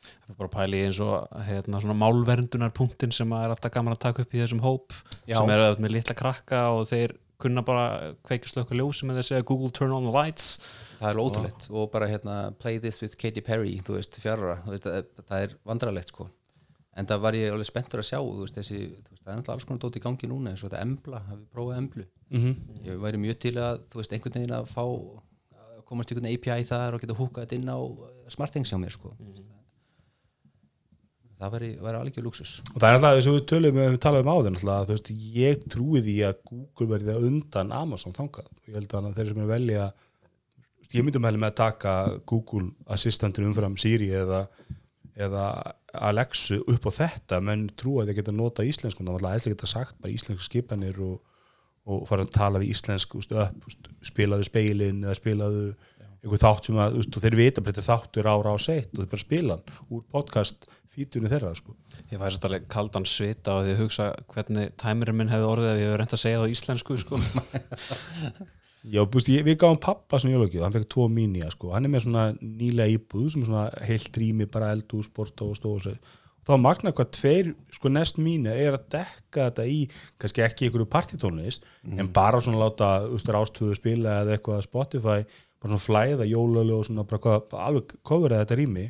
[0.00, 4.04] það er bara að pæli eins og hérna, svona málverndunarpunktin sem er alltaf gaman að
[4.06, 4.94] taka upp í þessum hóp
[5.28, 5.36] Já.
[5.36, 9.36] sem er auðvitað með litla krakka og þeir kunna bara kveikja slökka ljósi með þess
[9.38, 10.56] að Google turn on the lights
[11.00, 11.68] það er ótrúlegt.
[11.72, 16.12] Og bara hérna play this with Katy Perry, þú veist, fjárra það, það er vandrarlegt
[16.12, 16.28] sko.
[16.98, 19.54] En það var ég alveg spenntur að sjá þú veist, þessi, veist, það er alltaf
[19.54, 22.06] alls konar dót í gangi núna eins og þetta embla, hafið prófað emblu?
[22.30, 22.82] Mm -hmm.
[22.86, 26.64] ég væri mjög til að, þú veist, einhvern veginn að fá að komast einhvern API
[26.66, 27.78] þar og geta húkað þetta inn á
[28.28, 29.14] smartthings hjá mér sko.
[31.40, 34.28] Það væri, væri alveg luxus og það er alltaf þess að við tölum við talaðum
[34.28, 35.10] á alltaf, þú veist,
[35.40, 38.50] ég trúi því að Google verði að undan Amazon þangað.
[38.50, 39.86] Og ég held að þeir sem er velja
[40.94, 41.94] ég myndi með með að taka
[42.28, 44.44] Google assistantin umfram Siri eða,
[45.14, 45.46] eða
[46.10, 49.70] Alexu upp á þetta menn trúi að þeir geta nota íslensku þá alltaf að geta
[49.70, 51.16] sagt bara íslensku skipanir og,
[51.86, 55.64] og fara að tala við íslensku úst, upp, úst, spilaðu speilin eða spilaðu
[56.20, 59.10] einhver þátt sem að úst, þeir vita bara þetta þáttur ára á seitt og þeir
[59.14, 61.74] bara spila hann úr podcast fítunni þeirra sko.
[62.10, 65.80] ég fæði svolítið kaldan svita og því að hugsa hvernig tæmirinn minn hefði orðið ef
[65.80, 67.20] ég hefði reynd að segja það á íslensku sko.
[68.80, 71.74] Já, búst, ég, við gáum pappa svona jólagjöf, hann fekk tvo mínja sko.
[71.74, 75.58] hann er með svona nýlega íbúð sem er svona heilt rými, bara eldu, sporta og
[75.58, 75.98] stóð og
[76.48, 79.80] þá magna hvað tveir sko nest mínir er að dekka þetta í
[80.20, 85.26] kannski ekki ykkur partitónlist en bara svona láta ustur ástöðu spila eða eitthvað Spotify
[85.60, 88.86] bara svona flæða jólalög og svona bara hvað, alveg kofur þetta rými.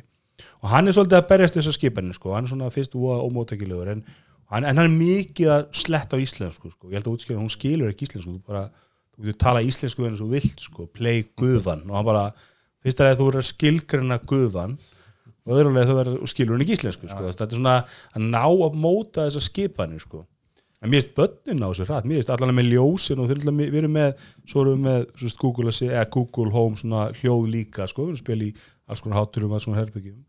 [0.63, 4.05] Og hann er svolítið að berjast þessar skipanir sko, hann er svona fyrst ómótækilegur en,
[4.55, 7.91] en hann er mikið að sletta á íslensku sko, ég held að útskýra, hún skilur
[7.91, 8.69] ekki íslensku, bara
[9.17, 12.25] þú getur tala íslensku eins og þú vilt sko, play guðvan og hann bara,
[12.81, 14.75] fyrst að þú verður að skilgrina guðvan
[15.41, 17.23] og öðrulega þú verður skilur hann ekki íslensku sko.
[17.29, 17.77] þetta er svona
[18.15, 20.25] að ná að móta þessar skipanir sko.
[20.81, 23.79] en mér finnst börnin á þessu hratt, mér finnst allan með ljósin og eru við
[23.83, 28.07] erum með, svo erum við með svo Google, eða Google Home svona hljóð líka, sko,
[28.07, 28.51] við erum spil í
[28.89, 30.23] alls konar háturum, alls konar herbyggjum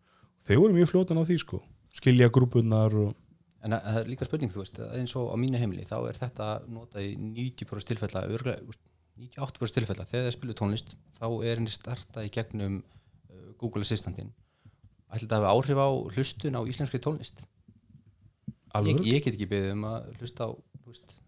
[0.47, 1.61] þeir voru mjög fljótan á því, sko.
[1.93, 3.13] Skilja grúpunar og
[3.63, 6.19] en það er líka spurning, þú veist, að eins og á mínu heimili þá er
[6.19, 8.77] þetta notað í 90% tilfella örgulega,
[9.23, 10.07] 98% tilfella.
[10.09, 14.33] Þegar það spilu tónlist, þá er henni startað í gegnum uh, Google Assistantin
[15.13, 17.43] ætli þetta hafi áhrif á hlustun á íslenskri tónlist?
[17.43, 21.19] Ég, alveg, ég get ekki beðið um að hlusta á þú veist,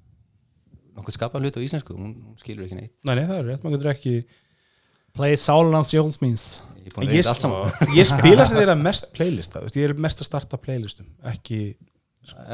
[0.96, 1.96] nokkuð skapaðan hlut á íslensku.
[1.98, 2.94] Hún, hún skilur ekki neitt.
[3.04, 4.14] Nei, nei, það er rétt, maður getur ekki
[5.14, 6.46] Play Sálans Jónsmíns
[6.84, 7.28] ég að ég,
[7.96, 11.60] ég spila sem þeirra mest playlista, þú veist, ég er mest að starta playlistum, ekki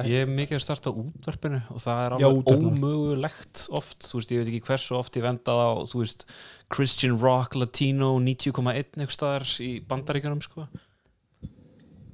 [0.09, 4.35] ég er mikið að starta á útvarpinu og það er alveg ómögulegt oft, þú veist,
[4.35, 6.27] ég veit ekki hversu oft ég vendað á, þú veist,
[6.73, 10.67] Christian Rock Latino 90,1 eitthvað staðar í bandaríkjunum, sko.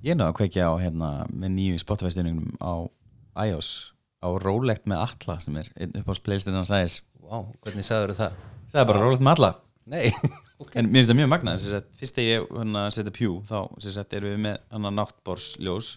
[0.05, 2.87] Ég er nú að kveikja á hérna með nýju Spotify-styrningum á
[3.47, 3.71] iOS
[4.23, 8.15] á Rólegt með Alla sem er einn upp á playlistinu hans aðeins Vá, hvernig sagður
[8.19, 8.43] það?
[8.71, 9.51] Það er bara Rólegt með Alla
[9.87, 10.11] Nei,
[10.79, 13.59] En mér finnst það mjög magnað sem sagt, Fyrst þegar ég hérna, setja pjú þá
[13.83, 15.91] sem sagt, erum við með hann náttborsljós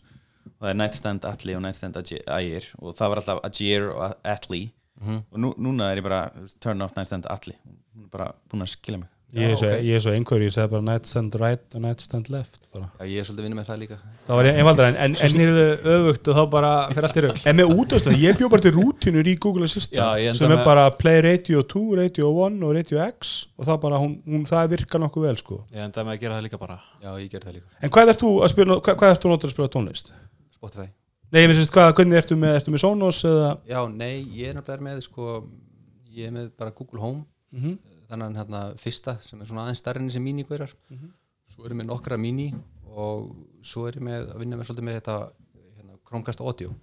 [0.58, 4.64] og það er Nightstand Atli og Nightstand Ægir og það var alltaf Ægir og Atli.
[5.00, 6.26] Og nú, núna er ég bara
[6.60, 7.56] turn off Nightstand Atli.
[7.96, 9.10] Hún er bara búin að skilja mig.
[9.30, 9.84] Ég er Já, svo, ok.
[9.86, 12.88] ég er svo einhverju, ég segi bara nightstand right og nightstand left bara.
[12.98, 13.98] Já, ég er svolítið að vinna með það líka.
[14.26, 17.24] Það var einfaldar en, en, Svo en, snýrðu öfugt og þá bara fyrir allt í
[17.26, 20.88] rögl en með útastöð, ég bjó bara til rútinur í Google Assistant sem er bara
[20.98, 25.04] Play Radio 2, Radio 1 og Radio X og það bara, hún, hún það virkar
[25.06, 25.60] nokkuð vel sko.
[25.78, 26.80] ég endaði með að gera það líka bara.
[26.98, 27.70] Já, ég ger það líka.
[27.86, 30.12] En hvað ert þú að spila, hvað, hvað ert þú að nota að spila tónlist?
[30.60, 30.89] Spotify.
[31.30, 33.50] Nei, ég finnst, hvað, hvernig ertu með, ertu með Sonos eða?
[33.69, 35.39] Já, nei, ég er nefnilega með sko,
[36.10, 37.26] ég er með bara Google Home.
[37.54, 37.80] Mhm.
[38.10, 40.72] þannig hérna fyrsta sem er svona aðeins starri en þessi mini-gaurar
[41.50, 42.48] svo er ég með nokkra mini
[42.89, 45.17] og svo er ég með að vinna með svolítið með þetta
[45.76, 46.74] hérna, Chromecast Audio.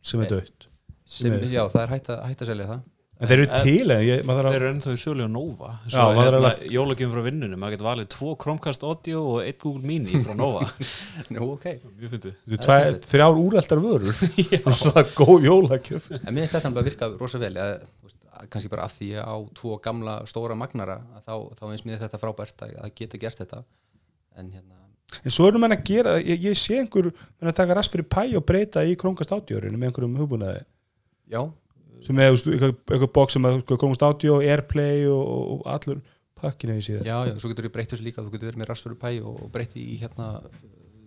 [0.00, 0.68] Sem er dött
[1.04, 2.82] sem, já, það er hægt að, hægt að selja það
[3.18, 5.30] en þeir eru til, en ég, maður þeir þarf að eru ennþá í sölu á
[5.30, 5.70] Nova.
[5.84, 9.38] Já, svo maður er hérna, jólagjöfum frá vinnunum maður getur valið tvo Chromecast Audio og
[9.44, 10.66] eitt Google Mini frá Nova.
[11.34, 12.36] Nú, ok, mjög fyndið.
[12.42, 14.22] Þú tvær, þrjár úreltar vörur.
[14.82, 16.10] Svona góð jólagjöf.
[16.20, 17.74] En mér finnst þetta bara virka rosa vel að,
[18.34, 21.88] að kannski bara af því ég á tvo gamla stóra magnara að þá, þá finnst
[21.90, 23.62] mér þetta frábært að, að geta gert þetta.
[24.34, 24.74] En hérna
[25.22, 27.12] en svo erum menn að gera, ég, ég sé einhver
[32.04, 36.02] í Já, sem er eitthvað, box sem sko, Chromecast Audio, Airplay og, og allur
[36.44, 38.70] pakkinu í síðan já, já, svo getur ég breytt þessu líka þú getur verið með
[38.72, 40.30] Raspberry Pi og, og breytt í hérna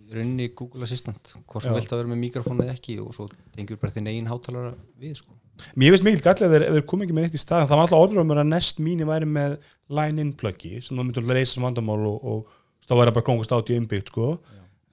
[0.08, 1.70] í rauninni Google Assistant hvort Já.
[1.70, 4.72] þú vilt að vera með mikrofónu eða ekki og svo tengjur bara þinn eigin hátalara
[5.00, 5.34] við sko.
[5.78, 7.74] Mér finnst mikil gallið að þeir, ef þeir kom ekki með neitt í stað það
[7.74, 9.56] var alltaf orður um að Nest Mini væri með
[9.98, 13.56] line-in pluggi sem þú myndir að leysa sem vandamál og, og þá væri bara Chromecast
[13.56, 14.28] Audio innbyggt sko.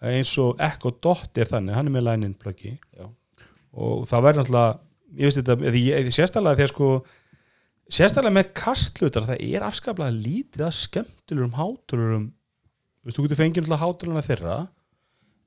[0.06, 3.06] eins og Echo Dot er þannig hann er með line-in pluggi Já.
[3.78, 4.74] og það væri náttúrulega
[5.16, 6.90] ég veist þetta, því ég, sérstaklega þegar sko
[7.96, 13.42] sérstaklega með kastlutar það er afskaplega lítið að skemmtilegur um hátalurum þú veist, þú getur
[13.42, 14.58] fengið náttúrulega hátaluna þeirra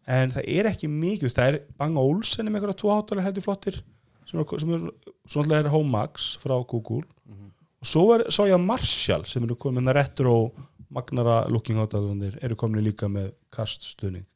[0.09, 3.81] en það er ekki mikið, það er Bang Olsen með einhverja tvo hátalar heldur flottir
[4.28, 7.04] sem er, sem er náttúrulega er Home Max frá Google.
[7.78, 10.35] Og svo er svo ég að Marshall sem eru komin með retro
[10.94, 14.26] magnara looking hátalarundir eru komin líka með kaststuðning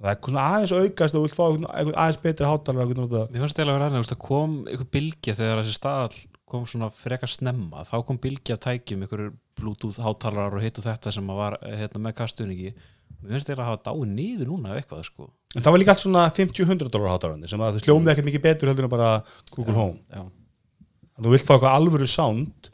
[0.00, 3.24] það er svona aðeins aukast og þú vilt fá einhvern- aðeins betri hátalar að nota
[3.30, 6.88] Mér fannst eiginlega að vera aðeins, það kom einhver bylgja þegar þessi staðall kom svona
[6.90, 11.28] frekar snemma, þá kom bylgja af tækjum, einhverjur bluetooth hátalarar og hitt og þetta sem
[11.30, 12.72] að var hérna, með kastuningi
[13.20, 15.26] Mér finnst eiginlega að hafa dáið niður núna ef eitthvað sko.
[15.52, 18.42] En það var líka allt svona 50-100 dólar hátalarundir sem að það sljómið ekkert mikið
[18.46, 19.08] betur heldur en bara
[19.52, 19.98] Google Home.
[20.08, 22.70] Já, þannig að þú vilt fá eitthvað alvöru sound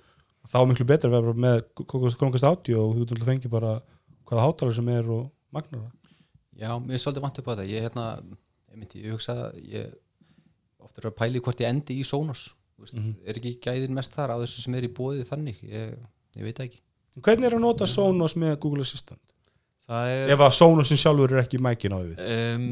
[0.47, 3.73] þá er miklu betur að vera með Chromecast Audio og þú getur fengið bara
[4.29, 5.25] hvaða hátalar sem er og
[5.57, 5.91] magnara
[6.61, 7.69] já mér er svolítið vant upp á þetta.
[7.71, 8.07] Ég, hérna,
[8.73, 9.97] ég, myndi, ég hugsa að ég
[10.87, 14.13] ofta er að pæli hvort ég endi í Sonos Þú veist, er ekki gæðin mest
[14.13, 15.63] þar á þessu sem er í bóðið þannig?
[15.65, 15.95] Ég,
[16.37, 16.81] ég veit það ekki.
[17.17, 19.23] En hvernig er að nota Sonos með Google Assistant?
[19.89, 22.21] Það er Ef að Sonosin sjálfur er ekki mækin á við.
[22.21, 22.67] Um,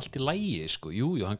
[0.00, 1.38] allt í lægi sko, jú, jú, hann,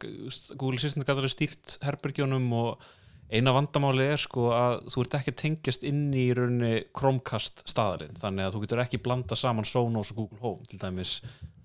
[0.55, 2.87] Google Assistant alveg stýrt herbergjónum og
[3.29, 8.17] eina vandamáli er sko að þú ert ekki að tengjast inn í rauninni Chromecast staðarinn,
[8.21, 11.19] þannig að þú getur ekki blanda saman Sonos og Google Home til dæmis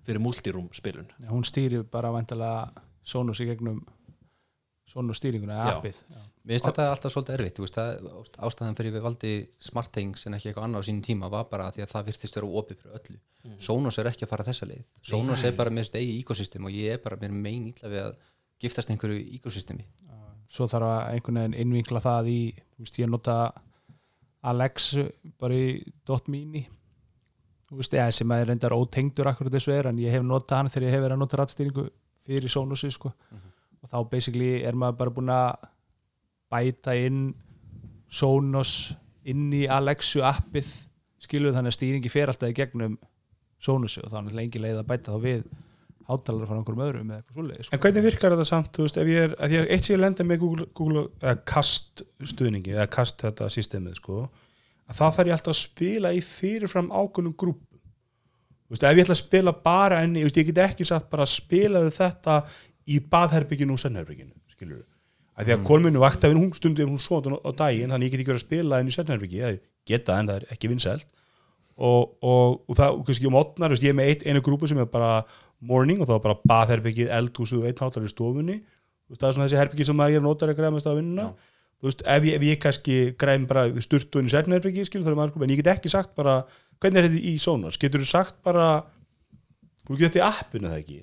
[0.03, 1.07] fyrir multiroom spilun.
[1.29, 3.81] Hún stýri bara vantilega Sonos í gegnum
[4.93, 5.77] Sonos stýringuna eða Já.
[5.79, 5.99] appið.
[6.43, 9.31] Mér finnst þetta alltaf svolítið erfitt þú veist, það, ástæðan fyrir við valdi
[9.63, 12.49] SmartThings en ekki eitthvað annað á sínum tíma var bara því að það virtist vera
[12.59, 13.19] opið fyrir öllu.
[13.63, 14.83] Sonos er ekki að fara þessa leið.
[15.07, 18.03] Sonos er bara með sitt eigi ekosystem og ég er bara mér mein ítla við
[18.03, 18.19] að
[18.59, 19.87] giftast einhverju ekosystemi
[20.51, 23.37] svo þarf að einhvern veginn innvinkla það í þú veist, ég nota
[24.43, 24.93] Alex
[25.39, 25.83] bara í
[26.27, 26.65] mini
[27.67, 30.59] þú veist, eða sem að er reyndar ótengdur akkurat þessu er, en ég hef notað
[30.59, 31.85] hann þegar ég hef verið að nota rættstýringu
[32.23, 33.13] fyrir Sonosi sko.
[33.83, 35.69] og þá basically er maður bara búin að
[36.53, 37.33] bæta inn
[38.13, 38.93] Sonos
[39.25, 40.69] inn í Alexu appið
[41.23, 42.97] skilur þannig að stýringi fer alltaf í gegnum
[43.63, 45.43] Sonosi og þá er náttúrulega engin leið að bæta þá við
[46.09, 47.75] hátalara frá einhverjum öðrum eða eitthvað svoleiðis sko.
[47.75, 49.93] En hvernig virkar þetta samt, þú veist, ef ég er að því að eitt sem
[49.95, 54.23] ég lenda með Google, Google eða kast stuðningi, eða kast þetta systemið, sko,
[54.89, 57.81] að það þarf ég alltaf að spila í fyrirfram ákunnum grúpum.
[58.67, 61.09] Þú veist, ef ég ætla að spila bara enni, þú veist, ég get ekki satt
[61.11, 62.39] bara að spilaðu þetta
[62.83, 64.89] í baðherbygginu og sennherbygginu, skilur við.
[65.33, 65.67] Að því að mm.
[65.71, 68.79] kolminu vaktafinn, hún stundum hún svo á daginn, þannig ég get ekki verið að spila
[68.83, 71.07] inn í sennherbyggi, ég geta en það er ekki vinsælt
[71.77, 74.89] og, og, og það, kannski um óttnar, ég er með eitt, einu grúpu sem er
[74.91, 75.23] bara
[75.63, 78.59] morning og þá er bara baðherbyggið, eldhúsu og einn hátar í stofunni,
[79.13, 81.27] það er svona þessi herbyggi sem maður er notar að græða með staðvinnuna
[81.83, 85.43] ef ég, ef ég kannski græðum bara sturtu inn í sérnherbyggi, skilur það er maður
[85.47, 86.37] en ég get ekki sagt bara,
[86.79, 88.67] hvernig er þetta í Sonos getur þú sagt bara
[89.83, 91.01] þú getur þetta í appinu það ekki?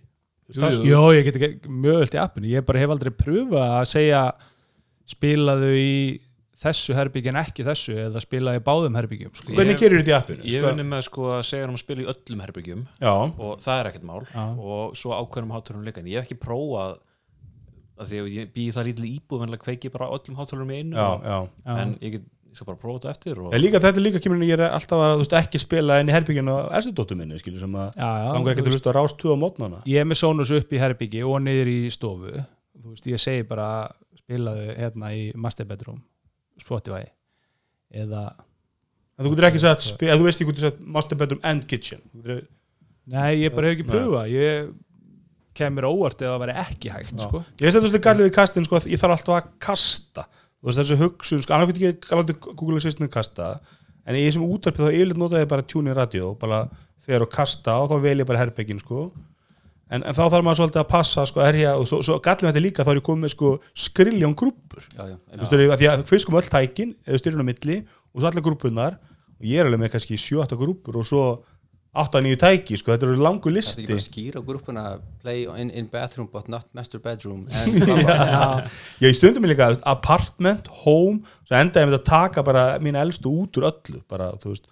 [0.50, 2.48] Það- Jó, ég get ekki mjög öll í appinu.
[2.50, 4.22] Ég bara hef aldrei pröfa að segja
[5.10, 5.92] spilaðu í
[6.60, 9.52] þessu herbyggin ekki þessu eða spilaðu í báðum herbyggjum sko.
[9.56, 10.42] hvernig Ég- Ég gerir þetta í appinu?
[10.44, 13.54] Hef Sko- unni með sko að segja hann að spila í öllum herbyggjum já, og
[13.64, 14.44] það er ekkert mál Já.
[14.58, 15.98] og svo ákveðnum hátalurum líka.
[16.04, 16.98] En ég hef ekki prófað
[18.00, 20.96] að því að ég býði það lítil íbúð venlega kveiki bara öllum hátalurum í einu
[20.96, 21.48] já, og- já.
[21.66, 21.78] Já.
[21.82, 24.20] en ég get ég skal bara prófa þetta eftir og En líka, þetta er líka
[24.20, 27.60] kemur ég er alltaf að veist, ekki spila inn í herbygginu á Esudóttu minni skilur
[27.60, 30.16] sem að langar ekki til að hlusta á rást 2 á mótnana ég er með
[30.18, 32.44] Sonos upp í herbyggi og niður í stofu.
[32.84, 33.88] Veist, ég segi bara
[34.18, 36.02] spilaðu hérna í Master Bedroom
[36.70, 37.02] Spotify
[37.90, 38.24] eða,
[39.18, 42.02] en þú getur ekki sagt, eða þú veist ekki getur sagt Master Bedroom and Kitchen.
[42.14, 42.46] Þú getur-
[43.10, 44.70] nei, ég bara hef ekki pröfa ég
[45.60, 47.40] kemur óvart ef það væri ekki hægt sko.
[47.58, 50.24] ég veist þetta svolítið gallið við kastin sko, að ég þarf alltaf að kasta.
[50.60, 53.48] Þú veist þessu hugsun, sko, getur ekki galandi Google Assistant kasta
[54.06, 56.62] en í þessum útarpið þá yfirleitt nota ég bara in radio bara
[57.00, 59.10] fer og kasta og þá vel ég bara herbyggin sko
[59.90, 62.52] en, en þá þarf maður svolítið að passa sko, herja, og svo, svo gallið með
[62.54, 63.52] þetta líka þá er ég komið sko
[63.86, 68.20] skriljón grúpur já, já, því að fyrst kom öll tækin eða styrjun á milli og
[68.20, 68.98] svo allar grúpunar
[69.40, 71.24] og ég er alveg með kannski 7-8 grúpur og svo
[71.90, 73.82] 8-9 tæki sko, þetta eru langu þetta er listi.
[73.82, 74.84] ekki bara skýra á grúppuna
[75.24, 78.62] play in, in bathroom but not master bedroom bla.
[79.02, 83.32] ég stundum mig líka apartment, home svo endaði ég með að taka bara mín elstu
[83.42, 84.70] út úr öllu bara, þú veist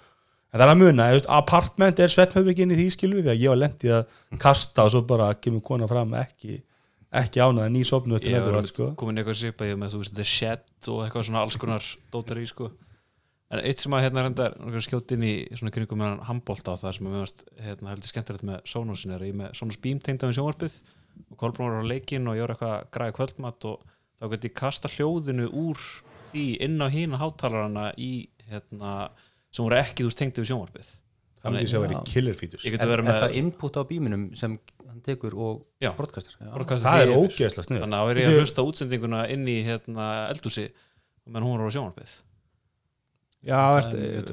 [0.48, 3.52] en það er að muna, veist, apartment er svettmöfrikinn í því skilur því að ég
[3.52, 6.62] var lendið að kasta og svo bara kemur kona fram ekki
[7.08, 8.90] ekki ánað ný sopnu til ég var sko.
[9.00, 11.84] komin í eitthvað svipa ég með þú veist The Shed og eitthvað svona alls konar
[12.12, 12.68] dótar í sko
[13.48, 16.96] en eitt sem að hérna reyndar skjótt inn í svona kringum með handbólta á það
[16.96, 20.28] sem að mér varst hérna heldur skemmtilegt með Sonosin er ég með Sonos Beam tengda
[20.28, 20.76] við sjónvarpið
[21.32, 23.86] og Kolbrún var á leikinn og ég var eitthvað að græða kvöldmatt og
[24.20, 25.86] þá geti ég kasta hljóðinu úr
[26.28, 28.12] því inn á hína hátalarana í
[28.50, 28.92] hérna
[29.58, 30.90] sem voru ekki þú tengdi við sjónvarpið
[31.38, 32.00] það myndi segja að vera Já.
[32.00, 34.56] í killer fetus ég er, er verið með það input á bíminum sem
[34.88, 35.90] hann tekur og Já.
[35.98, 36.50] broadcastar já.
[36.54, 37.20] broadcastið það er yfir.
[37.28, 40.64] ógeðslega snið þannig að þá er ég að hlusta útsendinguna inn í hérna eldúsi
[41.28, 42.14] menn hún var á sjónvarpið
[43.46, 44.32] já, Það ert,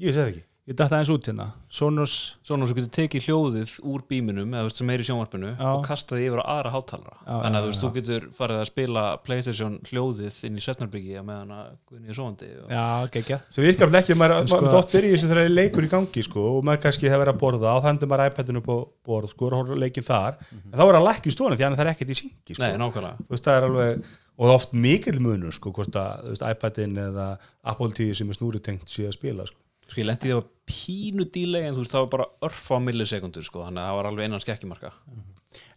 [0.00, 1.46] ég segi það ekki ég datt aðeins út hérna.
[1.70, 2.12] Sonos,
[2.46, 5.66] svona svo getur tekið hljóðið úr bíminum eða þú veist, sem er í sjónvarpinu Já.
[5.70, 7.18] og kastaði yfir á aðra hátalara.
[7.20, 11.14] Já, þannig að þú veist, þú getur farið að spila Playstation hljóðið inn í Svefnarbyggi
[11.20, 12.74] að meðan að Guðni er sofandi og...
[12.74, 15.92] já, geggja sem virkar alveg ekki, maður, sko, er í þessu þegar er leikur í
[15.94, 19.34] gangi sko, og maður kannski hefur verið að borða og þannig maður iPadinu på borð
[19.36, 20.40] sko, og horfir á leikinn þar.
[20.50, 22.62] En þá er að lækka í stónu því að það er ekkert í syngi sko.
[22.64, 23.26] Nei, nákvæmlega.
[23.26, 26.34] Þú veist, það er alveg, og það er oft mikill munur sko, hvort að þú
[26.34, 27.28] veist, iPadin eða
[27.72, 29.60] Apple TV sem er snúrutengt sé að spila sko.
[29.86, 32.80] Sko ég lendi því að pínu dílei en þú veist, það var bara örfa á
[32.82, 34.92] millisekundur sko, þannig að það var alveg innan skekkimarka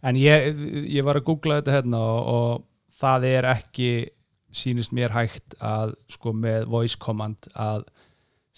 [0.06, 3.90] en ég, ég var að googla þetta hérna og, og það er ekki
[4.50, 7.86] sýnist mér hægt að sko með voice command að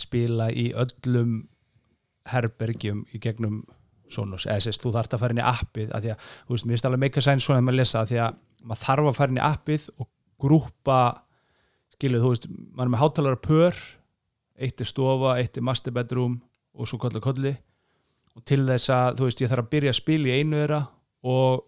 [0.01, 1.43] spila í öllum
[2.33, 3.63] herbergjum í gegnum
[4.13, 6.67] Sonos, eða sérst, þú þarft að fara inn í appið að því að, þú veist,
[6.67, 9.17] mér finnst alveg meika sæn svona að maður lesa að því að maður þarf að
[9.19, 10.09] fara inn í appið og
[10.43, 10.99] grúpa
[11.95, 13.81] skiluð, þú veist, maður er með hátalara pör
[14.63, 16.39] eitt er stofa, eitt er master bedroom
[16.73, 17.53] og svo kolli kolli.
[18.33, 20.83] Og til þess að, þú veist, ég þarf að byrja að spila í einu þeirra
[21.33, 21.65] og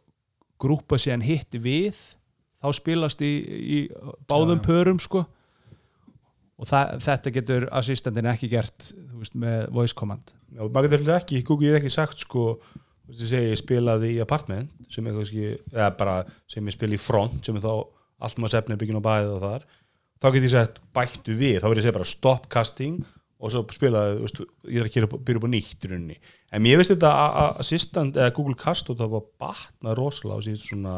[0.64, 1.98] grúpa síðan hitt við
[2.64, 3.78] þá spilast í, í
[4.30, 4.64] báðum já.
[4.64, 5.24] pörum sko.
[6.54, 10.32] Og það, þetta getur assistentin ekki gert þú veist, með voice command.
[10.54, 14.14] Já, maður getur ekki, Google ég hef ekki sagt sko, þú veist, ég ég spilaði
[14.14, 16.16] í apartment sem er kannski, eða bara
[16.50, 17.74] sem ég spila í front, sem er þá
[18.24, 19.66] allt maður sefnir byggin á bæðið og þar
[20.24, 23.04] þá getur ég sett bættu við, þá verður ég að segja bara stop casting
[23.44, 24.40] og svo spilaði, veist,
[24.72, 26.18] ég er að byrja upp á nýtt í rauninni,
[26.48, 30.38] en mér veist þetta að- að assistant eða Google Cast og það var batnað rosalega
[30.40, 30.94] á síðan svona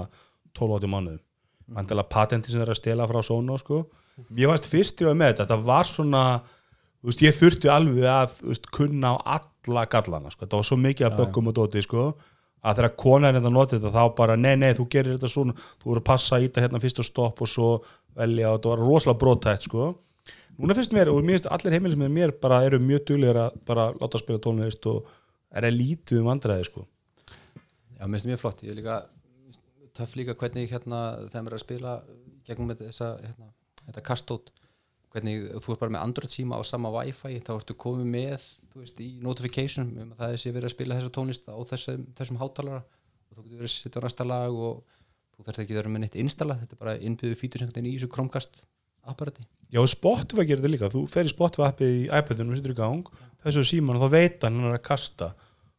[0.55, 1.75] 12-80 mánuðum, mm.
[1.81, 3.81] vantilega patenti sem þeir eru að stela frá Sonos sko,
[4.37, 6.23] ég varst fyrst í að með þetta, það var svona
[7.01, 10.47] þú veist, ég þurfti alveg að veist, kunna á alla gallana sko.
[10.47, 12.07] það var svo mikið að böggum og dóti sko,
[12.67, 15.55] að þegar konan er þetta notið þetta þá bara, nei, nei, þú gerir þetta svona
[15.55, 17.69] þú voru að passa í þetta hérna fyrst og stopp og svo
[18.17, 19.93] velja og þetta var rosalega brottætt sko.
[20.57, 23.59] núna finnst mér, og mér finnst allir heimilis með mér bara eru mjög duglegir að
[23.69, 25.11] bara láta spila tónlist og
[25.53, 26.87] er að lítið um vandræði sko.
[27.97, 29.03] Já, mér finnst mjög flott, ég er líka
[29.97, 31.01] töff líka hvernig hérna
[31.33, 31.97] maður er að spila
[32.47, 33.51] gegnum þessa, hérna,
[33.87, 34.53] þetta kastót
[35.15, 38.83] hvernig þú er bara með Android síma á sama Wi-Fi þá ertu komið með þú
[38.83, 42.05] veist, í notification um að það er sé verið að spila þessa tónlist á þessum,
[42.19, 44.96] þessum hátalara og þú getur verið að setja á næsta lag og
[45.37, 47.95] þú þarf ekki að vera með neitt installa þetta er bara innbyggðu fítur sem í
[47.97, 48.65] þessu Chromecast
[49.07, 52.75] apparati Já, Spotify gerir þetta líka, þú fer í Spotify appið í iPadinu og setur
[52.75, 53.09] í gang,
[53.43, 55.33] þessu síman og þá veit hann hann er að kasta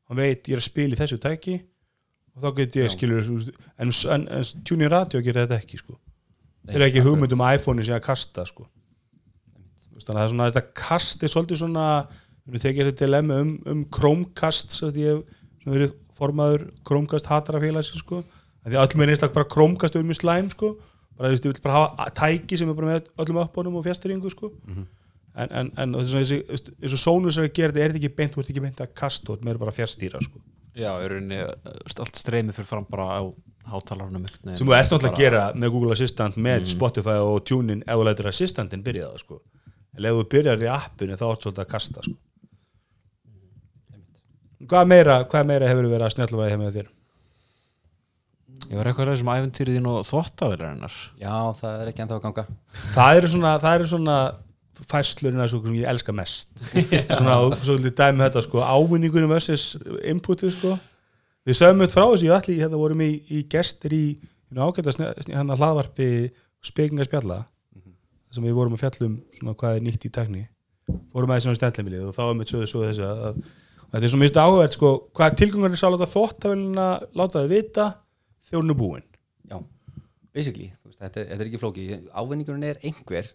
[0.07, 1.55] hann veit ég er að spila í þessu tæki
[2.37, 5.97] og þá get ég skilur en, en, en Tuning Radio gerir þetta ekki sko.
[6.67, 8.67] þeir eru ekki hugmynd um að iPhone-i sé að kasta sko.
[9.97, 11.85] Þannig að það er svona þetta kast er svolítið svona
[12.47, 17.91] við tekið þetta til emmi um, um Chromecast sem ég hef verið formaður Chromecast hatarafélags
[17.97, 18.21] sko.
[18.67, 20.75] Því öllum er einstak bara Chromecast um í slæm sko.
[21.17, 23.85] bara þú veist, ég vil bara hafa tæki sem er bara með öllum uppbónum og
[23.87, 24.51] fjastringu sko.
[24.67, 28.13] en, en, en og þessi, þessi, þessi, þessi Sónus er að gera þetta er ekki
[28.17, 30.41] beint, þú ert ekki beint að kasta ert meira bara fjastýra sko.
[30.77, 33.21] Já, veist, allt streymið fyrir fram bara á
[33.71, 37.99] hátalarunum sem þú ert náttúrulega að gera með Google Assistant með Spotify og TuneIn ef
[37.99, 39.39] þú lætur Assistantin byrja það sko.
[39.97, 42.15] en ef þú byrjar í appinu þá ertu svolítið að kasta sko.
[44.67, 46.93] hvað meira, hvað meira hefur verið að hefði þér
[48.67, 52.23] Ég var eitthvað að þessum æfintýrið þín og þvottavélarinnar Já, það er ekki ennþá að
[52.25, 52.45] ganga.
[52.93, 54.17] Það eru svona, það eru svona
[54.91, 56.49] fæslurinn að svo sem ég elska mest.
[57.17, 59.71] Svona, og svo vil ég dæmi þetta sko ávinningunum versus
[60.05, 60.75] inputið sko.
[61.47, 64.93] Við sögum upp frá þessu, ég allir hérna vorum í, í gestir í, í ágæta
[65.31, 66.09] hérna hlaðvarpi
[66.67, 67.39] spekingarspjalla
[68.33, 70.43] sem við vorum að fjallum svona hvað er nýtt í tekni
[71.13, 73.39] fórum að þessu stendlemilið og þá er með sögðu svo þessu að, að,
[73.87, 76.87] að þetta er svo mist áhverð sko, hvað tilgangur er sá að láta þóttavélina
[77.17, 77.87] láta þið vita
[78.47, 79.07] þegar hún er búin.
[79.47, 79.57] Já,
[80.35, 83.31] basically, þú veist, þetta, þetta er ekki flóki Ávinningurinn er einhver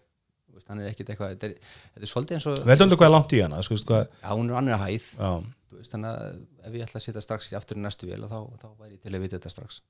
[0.53, 3.09] þú veist, hann er ekkit eitthvað þetta er, þetta er svolítið eins og veldur hvað
[3.09, 5.09] er langt í hana hvað, Já, hún er annir að hæð.
[5.17, 5.31] Já,
[5.71, 8.21] þú veist, þannig að ef ég ætla að setja strax í aftur í næstu vél
[8.29, 9.81] þá, þá væri ég til að vita þetta strax.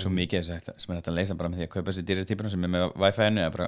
[0.00, 2.64] Svo mikið sem er hægt að leysa bara með því að kaupa sér dýratípuna sem
[2.64, 3.66] er með Wi-Fi-inu eða bara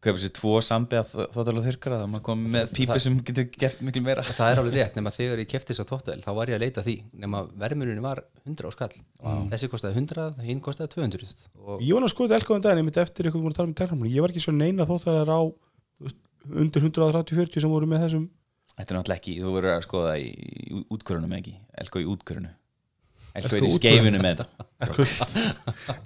[0.00, 3.46] kaupa sér tvo sambiða þóttal og þurrkara þá er maður komið með pípi sem getur
[3.52, 4.24] gert miklu meira.
[4.24, 6.64] Það er alveg rétt, nema þegar ég kefti þess að þóttavel þá var ég að
[6.64, 8.94] leita að því, nema verðmurinn var 100 á skall,
[9.52, 13.02] þessi kostaði 100 hinn kostaði 200 og ég var að skoða elkaðum daginn, ég myndi
[13.04, 15.42] eftir eitthvað búin að tala um tekramúli, ég var ekki svo neina þóttavélina á
[16.48, 18.24] undir 130-40 sem voru með þessum.
[18.72, 20.30] Þetta er náttúrulega ekki, þú verður að skoða í,
[20.88, 22.54] útkörunum ekki, elko í útkörunu
[23.38, 24.66] Elko er í skeifinu með þetta?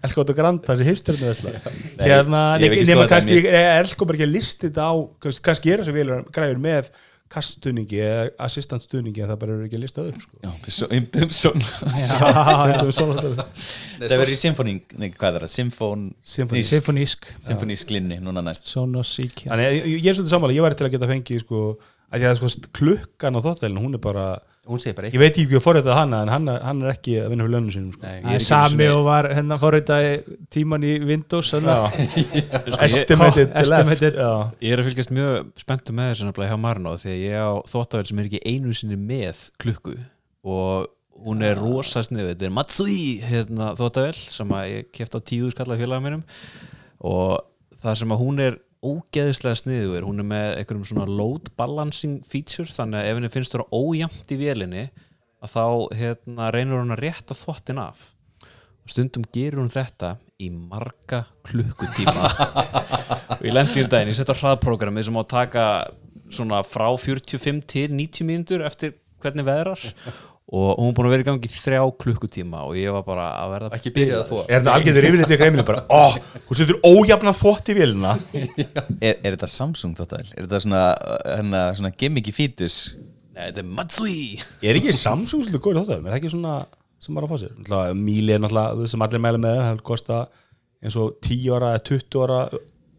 [0.05, 1.55] Elko og Granda, þessi hipsterinu
[2.03, 4.95] hérna, nema kannski Elko bara ekki að listi þetta á
[5.25, 6.91] kannski- kannski er þessi vélur græður með
[7.35, 10.37] kaststuðningi eða assistantstuðningi en það bara eru ekki að lista öðrum sko.
[12.95, 13.47] Svona þetta.
[13.99, 16.05] Það verður í symfóning, nei hvað er það, symfón
[16.35, 16.71] Symfónísk.
[16.77, 17.95] Symfonísk, Symfónísk.
[17.97, 18.69] Linni núna næst.
[18.71, 21.63] Sonos, Sik Þannig að ég, er svolítið sammála, ég væri til að geta fengið sko,
[22.13, 24.27] að því að sko, klukkan á þóttælinu hún er bara
[24.65, 27.73] ég veit ekki hvað forrættað hana en hann, hann er ekki að vinna fyrir lönnum
[27.75, 28.07] sínum sko.
[28.07, 31.59] Nei, er sami og var hérna fórhættaði tíman í Windows Já.
[31.61, 34.05] þannig estimated left.
[34.65, 38.09] Ég er að fylgjast mjög spenntu með þessu hjá Marno því að ég á þvottavél
[38.09, 39.99] sem er ekki einu sinni með klukku
[40.45, 40.89] og
[41.25, 45.51] hún er rosa sniðu, þetta er Matsui hérna, þvottavél sem að ég kefti á tíu
[45.53, 46.25] skalla félaga mínum
[47.05, 47.45] og
[47.85, 52.69] það sem að hún er ógeðislega sniður, hún er með einhverjum svona load balancing feature
[52.71, 54.85] þannig að ef henni finnst þér ójæmt í vélinni
[55.45, 55.65] að þá
[55.99, 58.11] hérna, reynur hún að rétta þvottin af.
[58.85, 62.29] Og stundum gerur hún þetta í marga klukkutíma.
[63.39, 65.65] Og ég lendi um daginn, ég sett á hraðprogrammi sem á að taka
[66.33, 69.81] svona frá 45 til 90 mínútur eftir hvernig veðrar
[70.45, 73.53] og hún er búin að vera í gangi þrjá klukkutíma og ég var bara að
[73.55, 76.05] verða ekki byrjað að þvó Er þetta algjörður yfirleitt í greiminu bara, ó,
[76.51, 78.13] hún setur ójafna þvott í vélina
[79.09, 80.21] Er, er þetta Samsung þóttæl?
[80.35, 80.83] Er þetta svona,
[81.25, 82.79] hérna, svona gimmicky fetus?
[83.33, 84.19] Nei, þetta er Matsui
[84.61, 86.05] Er ekki Samsung svolítið góður þóttælum?
[86.11, 86.59] Er það ekki svona
[87.01, 87.97] sem maður að fá sér?
[87.97, 90.21] Míli er náttúrulega, þú veist, sem allir mæla með það kosta
[90.85, 92.39] eins og 10 ára eða 20 ára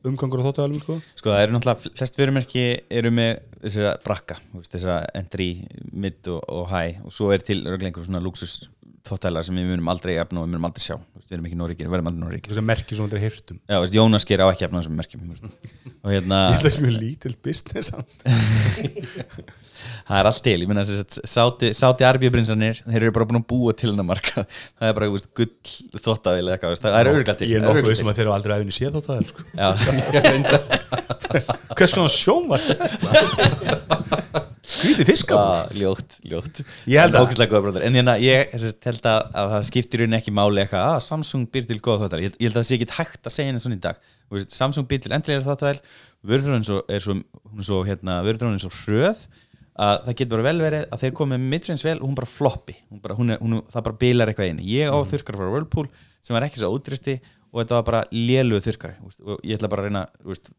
[0.10, 1.00] umgangur á þóttælum sko.
[1.20, 2.66] Sko það eru náttúrulega, flest vörumerki
[3.00, 4.40] eru með þessara brakka,
[4.70, 5.50] þessara entry,
[5.92, 8.66] mid og, og high og svo er til örglega einhver svona luxus
[9.06, 10.96] þóttælar sem við munum aldrei efna og við munum aldrei sjá.
[11.26, 13.58] Við erum ekki nóríkir, við verðum aldrei nóríkir Þessi merki sem þetta er hirtum.
[13.70, 15.22] Já, veist, Jónas ger á ekki efna þessum merkjum
[16.06, 17.88] og hérna, að það er mjög lítill business
[20.06, 21.70] það er allt til ég minna þess að sáti,
[22.08, 25.52] arbjöbrinsanir þeir eru bara búin að búa til hennar marka það er bara, veist, gull
[26.72, 28.80] veist, það er örglega til Ég er það nokkuð sem að þeir eru aldrei aðeins
[28.80, 29.40] séð þóttæl sko.
[29.54, 29.70] Já,
[31.76, 32.86] Hvers konar sjón var þetta?
[34.66, 36.62] Hvítið fiskar Ah, ljótt, ljótt.
[36.90, 37.84] Ég held að- góða bróðar.
[37.86, 41.48] En hérna, ég að held að, að það skiptir raunin ekki máli eitthvað að Samsung
[41.54, 43.64] býr til góða þáttal ég, ég held að það sé ekki hægt að segja henni
[43.64, 44.12] svona í dag.
[44.52, 45.76] Samsung býr til endlega þáttal
[46.26, 47.18] vörðrún er svo,
[47.70, 49.26] svo hérna, vörðrún er svo hröð
[49.76, 52.78] að það getur bara vel verið að þeir komið midrins vel og hún bara floppi.
[52.88, 55.90] Hún bara, hún er, hún, það bara bilar eitthvað inn ég á þurrkar frá Whirlpool
[56.24, 57.20] sem var ekki svo útristi
[57.56, 60.50] og þetta var bara þú veist, og ég ætla bara að reyna veist,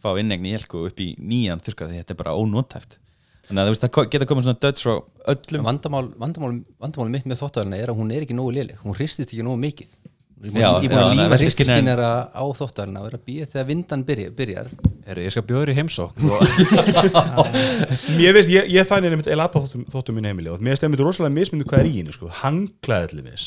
[0.00, 2.98] fá innegni elku upp í nýjan þurrkari því þetta er bara ónótæft
[3.48, 4.94] þannig að þú veist, það geta komið svona döds frá
[5.34, 5.62] öllum.
[5.70, 8.76] Vandamál, vandamál, vandamál mitt með þóttavélina er að hún er ekki nógu léleg.
[8.84, 9.90] Hún hristist ekki nógu mikið.
[10.36, 11.96] Ég er búin- ég að lífa að hristiskin er
[12.28, 14.66] á þóttavélina og er að býja þegar vindan byrja, byrjar.
[15.06, 16.28] Heru, Ég skal bjóður í heimsókn.
[16.28, 16.36] Og
[18.18, 21.00] Mér veist, ég, ég þannig einmitt elata þóttum, þóttum mín heimili og mér veist einmitt
[21.00, 22.28] rosalega mismyndu hvað er í henni sko.
[22.42, 23.44] hanglaði til þess,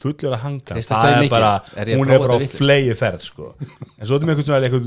[0.00, 2.92] fullur að hangla það er bara, Er ég að hún er bara á þetta flegi
[2.96, 3.46] ferð sko.
[3.60, 4.80] en svo er eitthvað svona eitthvað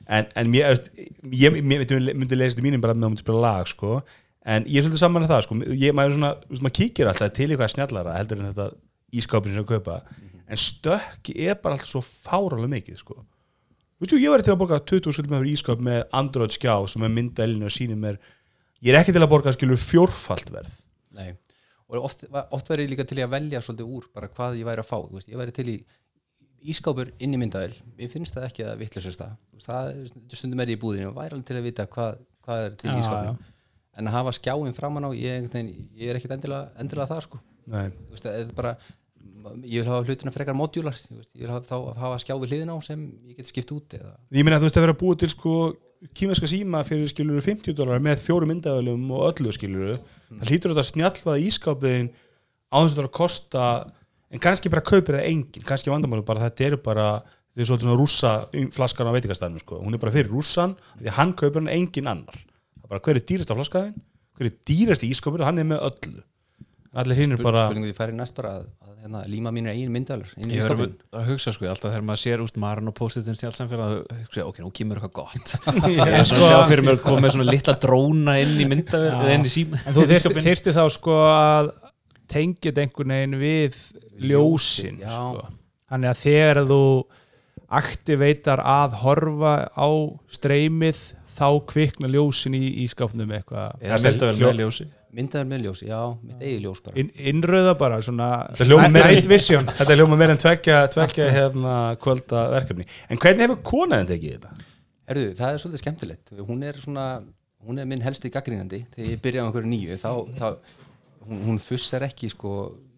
[0.00, 0.80] um en, en mér,
[1.30, 4.00] ég, ég myndi, lesa þetta mínum bara með að myndi spila lag sko.
[4.44, 5.58] en ég er svolítið saman með það sko.
[5.74, 8.70] ég, maður, svona, maður kíkir alltaf til eitthvað snjallara heldur en þetta
[9.20, 10.00] ískápin sem að kaupa
[10.50, 13.20] en stökki er bara alltaf svo fáralega mikið sko.
[14.00, 17.04] Veist, ég var til að borga 20 skuld með fyrir ískap með Android skjá sem
[17.04, 18.16] er myndaðilinu og sýnir mér
[18.80, 20.78] ég er ekki til að borga skilur fjórfalt verð
[21.12, 21.34] Nei.
[21.90, 24.84] og oft, oft verður ég líka til að velja svolítið úr bara hvað ég væri
[24.84, 24.96] að fá
[25.28, 25.76] ég væri til í
[26.60, 29.36] ískápur inn í myndavel ég finnst það ekki að vittlusast það.
[29.64, 29.90] Það
[30.34, 32.90] stundum er ég í búðinu og væri alveg til að vita hvað, hvað er til
[32.90, 33.36] í ískápinu
[34.00, 37.40] en að hafa skjáin framan á ég, ég er ekkit endilega, endilega það sko.
[37.70, 37.90] Nei.
[37.90, 38.74] Þú veist, það er bara
[39.64, 42.54] ég vil hafa hlutina frekar modjúlar ég veist, ég vil hafa, þá hafa skjá við
[42.54, 44.98] hliðin á sem ég get skipt út eða Ég meina að þú veist að vera
[45.00, 45.54] búa til sko
[46.16, 50.86] kímerska síma fyrir skilur 50 dólar með fjórum myndavælum og öllu skilur það hlýtur þetta
[50.90, 52.10] snjallvað ískápiðin
[52.72, 53.64] á þess að þetta er að kosta
[54.30, 57.10] en kannski bara kaupir það engin kannski vandamálu bara þetta eru bara
[57.50, 58.34] þetta er svona rússa
[58.74, 59.80] flaskan á veitingastæðinu sko.
[59.82, 62.36] hún er bara fyrir rússan því að hann kaupir hann engin annar.
[62.38, 63.96] Það er bara hver er dýrasta flaskaðin
[64.38, 66.22] hver er dýrasti ískápir hann er með öllu.
[67.00, 69.92] Allir hinn er bara spurningu við færi næst bara að, að hérna, líma mínir inn
[69.94, 73.92] í Ég verður að hugsa sko, alltaf þegar maður sér úst Maran og post-itin snjálfsamfélag
[73.92, 75.54] að hugsa, ok, nú kemur eitthvað gott.
[75.94, 78.66] Ég er svona að sjá fyrir mér að koma með svona litla dróna inn í
[78.72, 80.08] mynda eða inn í síma en þú
[80.48, 81.70] þyrfti þá sko að
[82.30, 83.78] tengja þetta einhvern veginn við
[84.30, 85.46] ljósin sko.
[85.90, 86.82] þannig að þegar þú
[87.80, 89.88] aktiveitar að horfa á
[90.32, 91.00] streymið
[91.40, 93.76] þá kvikna ljósin í, í skápnum eitthvað.
[93.80, 94.86] Eða stelta vel Hljó- með ljósi.
[95.10, 96.94] myndavel með ljós, já, mitt eigin ljós bara.
[97.02, 98.26] Inn, innröða bara svona
[98.94, 99.66] night vision.
[99.78, 102.86] Þetta er hljóma meira en tvekja, tvekja hérna, kvölda verkefni.
[103.10, 104.68] En hvernig hefur konaðin tekið þetta?
[105.10, 106.30] Herðu, það er svolítið skemmtilegt.
[106.46, 107.06] Hún er svona,
[107.66, 110.46] hún er minn helsti gaggrínandi þegar ég byrja á einhverju nýju þá, þá,
[111.30, 112.54] hún, hún fussar ekki sko,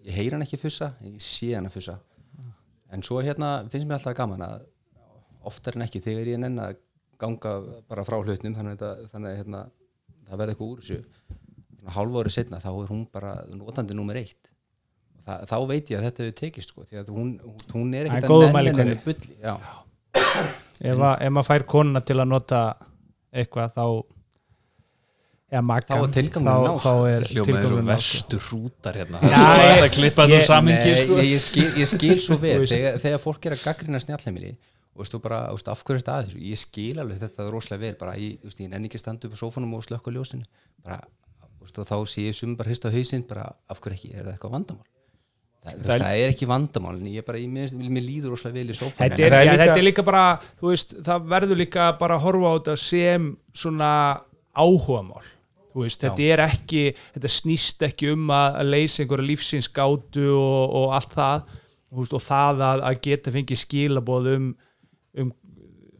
[0.07, 1.99] ég heyr hann ekki fussa ég sé hann að fussa.
[2.93, 4.65] En svo hérna finnst mér alltaf gaman að
[5.49, 6.81] oftar en ekki þegar ég nenn að
[7.23, 7.55] ganga
[7.89, 9.61] bara frá hlutnum þannig að, þannig að hérna,
[10.29, 11.37] það verði eitthvað úr þessu.
[11.79, 14.51] Svona hálfu ári setna þá er hún bara notandi nummer eitt.
[15.23, 17.33] Þa, þá veit ég að þetta hefur tekist sko, því að hún,
[17.71, 18.97] hún er er ekkert að mælikvarði.
[18.97, 19.37] henni bulli
[20.83, 22.63] ef, að, ef maður fær konuna til að nota
[23.33, 23.85] eitthvað þá
[25.61, 26.09] makan Þá er
[26.73, 28.19] þá, þá er tilgangurinn náð, sko.
[28.33, 29.19] verstu hrútar hérna.
[29.21, 31.17] Já, Það er að klippa samhengi Nei, sko.
[31.21, 32.55] ég, ég, skil, ég skil svo vel.
[32.57, 34.53] Þú veist- þegar, þegar fólk er að gaggrina snjallheimili
[34.93, 36.41] og veistu bara, veistu, af hverju er þetta að þessu?
[36.49, 39.41] Ég skil alveg þetta rosalega vel bara, ég, ég nenni ekki að standa upp á
[39.43, 40.45] sófanum og slökka ljósinu.
[40.85, 40.99] Bara,
[41.61, 44.33] veistu, þá sé ég sum bara hrist á hausinn bara, af hverju ekki, er það
[44.37, 44.89] eitthvað vandamál?
[45.63, 48.77] Það, það, það er ekki vandamál en ég bara, ég, mér, líður rosalega vel í
[48.77, 48.99] sófanum.
[48.99, 50.23] Þetta er, já, líka- þetta er líka bara
[50.59, 53.91] þú veist, það verður líka bara að horfa á þetta sem svona
[54.59, 55.23] áhugamál.
[55.23, 55.42] þú
[55.75, 56.83] veist, þetta er ekki
[57.15, 61.43] þetta snýst ekki um að, leysa einhverja lífsins gátu og, og allt það
[61.97, 64.51] veist, og það að, að geta fengið skilaboð um,
[65.23, 65.33] um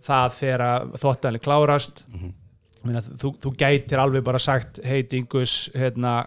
[0.03, 0.67] það þegar
[1.03, 2.39] þóttanlega klárast Mhm.
[2.83, 6.25] Meina, þú, þú gætir alveg bara sagt hei Dingus, hérna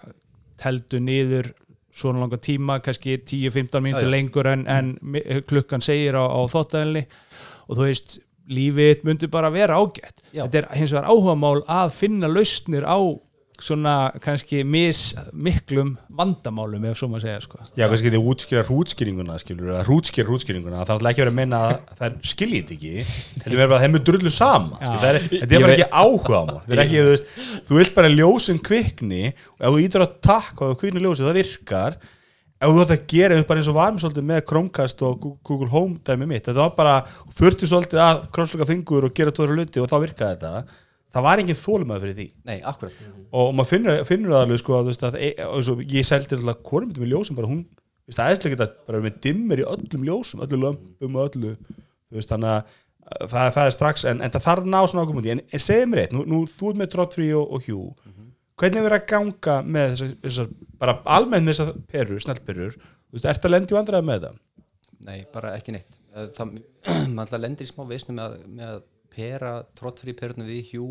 [0.55, 1.49] teldu niður
[1.91, 4.11] svona langa tíma kannski 10-15 mínútur Já, já.
[4.13, 4.93] lengur en, en
[5.49, 7.01] klukkan segir á, á þóttæðinni
[7.67, 8.15] og þú veist
[8.47, 10.45] lífið myndi bara vera ágætt Já.
[10.45, 12.99] þetta er hins vegar áhugamál að finna lausnir á
[13.61, 17.57] svona kannski mis miklum vandamálum ef svo maður segja sko.
[17.77, 19.37] Já, kannski þið útskýra hrútskýringuna
[19.87, 20.81] hrútskýra hrútskýringuna.
[20.87, 22.93] Það er ekki verið að menna að það skiljið þetta ekki.
[23.43, 24.75] Þetta er bara að þeim er drullu sama.
[24.81, 27.25] Það er, þetta er bara ekki áhuga á þetta er ekki, þú veist,
[27.69, 31.39] þú vilt bara ljósin kvikni og ef þú ítur að takka og kvikni ljósi, það
[31.41, 31.91] virkar.
[32.55, 35.69] Ef þú ætti að gera eins bara eins og varum svolítið með Chromecast og Google
[35.73, 36.95] Home dæmi mitt, þetta var bara,
[37.35, 38.23] þurftu svolítið að
[41.15, 42.27] það var engin þólumæð fyrir því.
[42.49, 43.01] Nei, akkurat.
[43.35, 46.37] Og maður finnur, finnur það alveg sko að, veist, að, e, og svo, ég seldi
[46.37, 47.61] alltaf myndum í ljósum bara hún,
[48.05, 51.55] veist, aðeinslega geta bara með dimmer í öllum ljósum, öllum lömpum og öllu,
[52.15, 52.75] veist, þannig að
[53.31, 55.89] það, það er strax, en, en það þarf að ná svona í, en, en segðu
[55.91, 57.81] mér eitt, nú, nú þú ert með Trottfrí og, og Hjú
[58.55, 63.17] hvernig er verið að ganga með þessar, þessar bara almennt með þessar perur, snellperur þú
[63.17, 64.37] veist, ertu að lendi vandræða með það?
[65.05, 65.97] Nei, bara ekki neitt.
[66.37, 66.53] Það,
[67.15, 68.77] maður alltaf lendir í smá veisnu með, að- með að
[69.15, 70.89] pera trottfrí perunum við hjú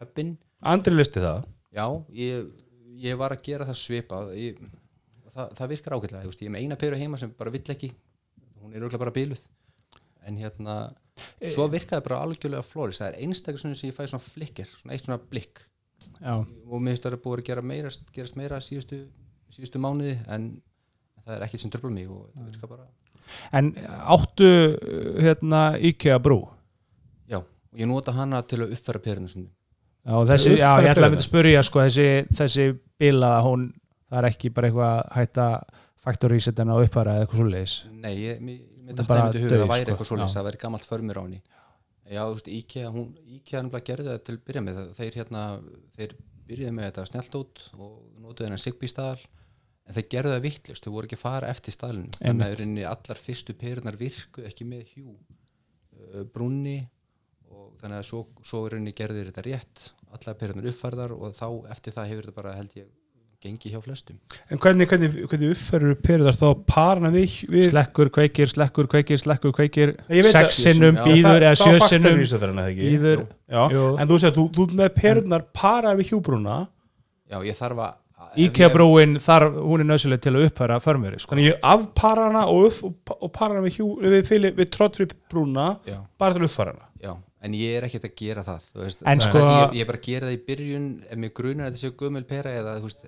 [0.00, 0.34] höppin
[0.66, 1.44] Andri listi það?
[1.76, 2.48] Já, ég,
[3.02, 4.32] ég var að gera það svipað.
[4.40, 4.60] Ég,
[5.34, 7.92] það, það virkar ágætlega, ég, er með eina peru heima sem bara vill ekki.
[8.62, 9.42] Hún er auðvitað bara bíluð
[10.26, 10.76] en hérna
[11.54, 14.96] svo virkaði bara algjörlega flóris það er einstaklega svona sem ég fæ svona flikkir svona
[14.96, 15.62] eitt svona blikk.
[16.18, 18.98] Já, og mér finnst það að búið að gera meira, gerast meira síðustu,
[19.54, 20.50] síðustu mánuði en
[21.22, 22.88] það er ekkert sem tröfla mig og það virkar bara.
[23.58, 23.70] En
[24.16, 24.50] áttu
[25.22, 26.40] hérna IKEA brú
[27.76, 29.50] og ég nota hana til að uppfæra perunum sinni
[30.06, 32.08] Já, og þessi, Uppfæra já, ég ætla að mynda að spyrja sko, þessi,
[32.38, 32.66] þessi
[33.00, 33.66] bilaða, hún
[34.06, 35.46] það er ekki bara eitthvað hætta
[36.06, 38.42] faktorísetin á uppara eða eitthvað svo leiðis Nei, ég,
[39.02, 39.92] bara einmitt í huga dauð, að það væri sko.
[39.92, 41.40] eitthvað svoleiðis, það væri gamalt förmur á henni.
[42.06, 43.06] Já, þú veist, IKEA, hún,
[43.36, 44.76] IKEA nefnilega gerði það til að byrja með.
[44.78, 45.44] Það, þeir hérna,
[45.96, 46.12] þeir
[46.46, 47.64] byrjaði með þetta snellt og
[48.22, 49.24] notuði hennar Sigby staðal
[49.86, 52.86] en þeir gerðu það vittlust, þau voru ekki að fara eftir staðlinu, þannig að í
[52.86, 55.16] allar fyrstu perunar virku ekki með hjú.
[55.96, 56.95] Uh, brúnni og
[57.80, 61.48] þannig að svo, svo í rauninni gerðu þeir þetta rétt allar perunar uppfærðar og þá
[61.74, 62.86] eftir það hefur þetta bara held ég
[63.46, 64.16] gengi hjá flestum.
[64.50, 69.20] En hvernig, hvernig, hvernig uppferður perur þar þá parana við, við slekkur, kveikir, slekkur, kveikir,
[69.22, 69.92] slekkur, kveikir.
[70.08, 71.52] Að- sexinum, býður eða
[72.72, 72.88] ekki?
[72.94, 76.58] býður, en þú segir, þú, þú með perurnar paraðar við hjúbrúna
[77.28, 77.94] já, ég þarf að
[78.40, 81.34] IKEA brúin hún er nöðsileg til að upphæra förmjöri sko.
[81.34, 85.74] Þannig ég afpara hana og, upp, og, para hana við, við, við, við trottfri brúna
[86.18, 86.88] bara til að uppfara hana.
[87.00, 87.12] Já,
[87.44, 89.84] en ég er ekkert að gera það þú veist, En það sko- er ég, ég
[89.84, 92.54] er bara að gera það í byrjun ef mér grunar að þetta séu gömul pera
[92.60, 93.06] eða, þú veist,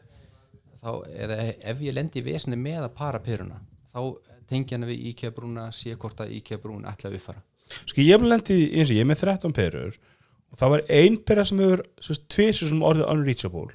[0.82, 0.90] þá,
[1.24, 1.38] eða
[1.72, 3.60] ef ég lendi í vesni með að para peruna
[3.94, 4.00] þá
[4.48, 8.14] tengi hana við IKEA brúna sé hvort að IKEA brún ætla að uppfara Sko ég
[8.16, 9.96] hef lendi eins og ég er með 13 perur
[10.48, 11.82] og það var ein pera sem hefur
[12.32, 13.66] tvisur sem orðið unreachable.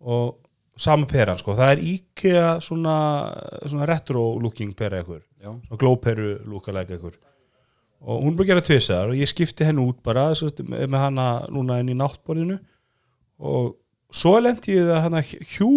[0.00, 0.38] Og
[0.80, 2.94] sama peran sko, það er IKEA svona,
[3.68, 5.20] svona retro looking pera ekkur,
[5.76, 7.18] glóperu lookalike ekkur
[7.98, 10.98] og hún er búin að gera tvisar og ég skipti henni út bara sérst, með
[10.98, 12.58] hana núna inn í náttborðinu.
[13.38, 13.74] Og
[14.14, 15.72] svo lendi ég það hana hjú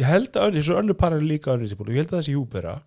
[0.00, 2.78] ég held að þessu önnur para er líka og ég held að þessi hjú pera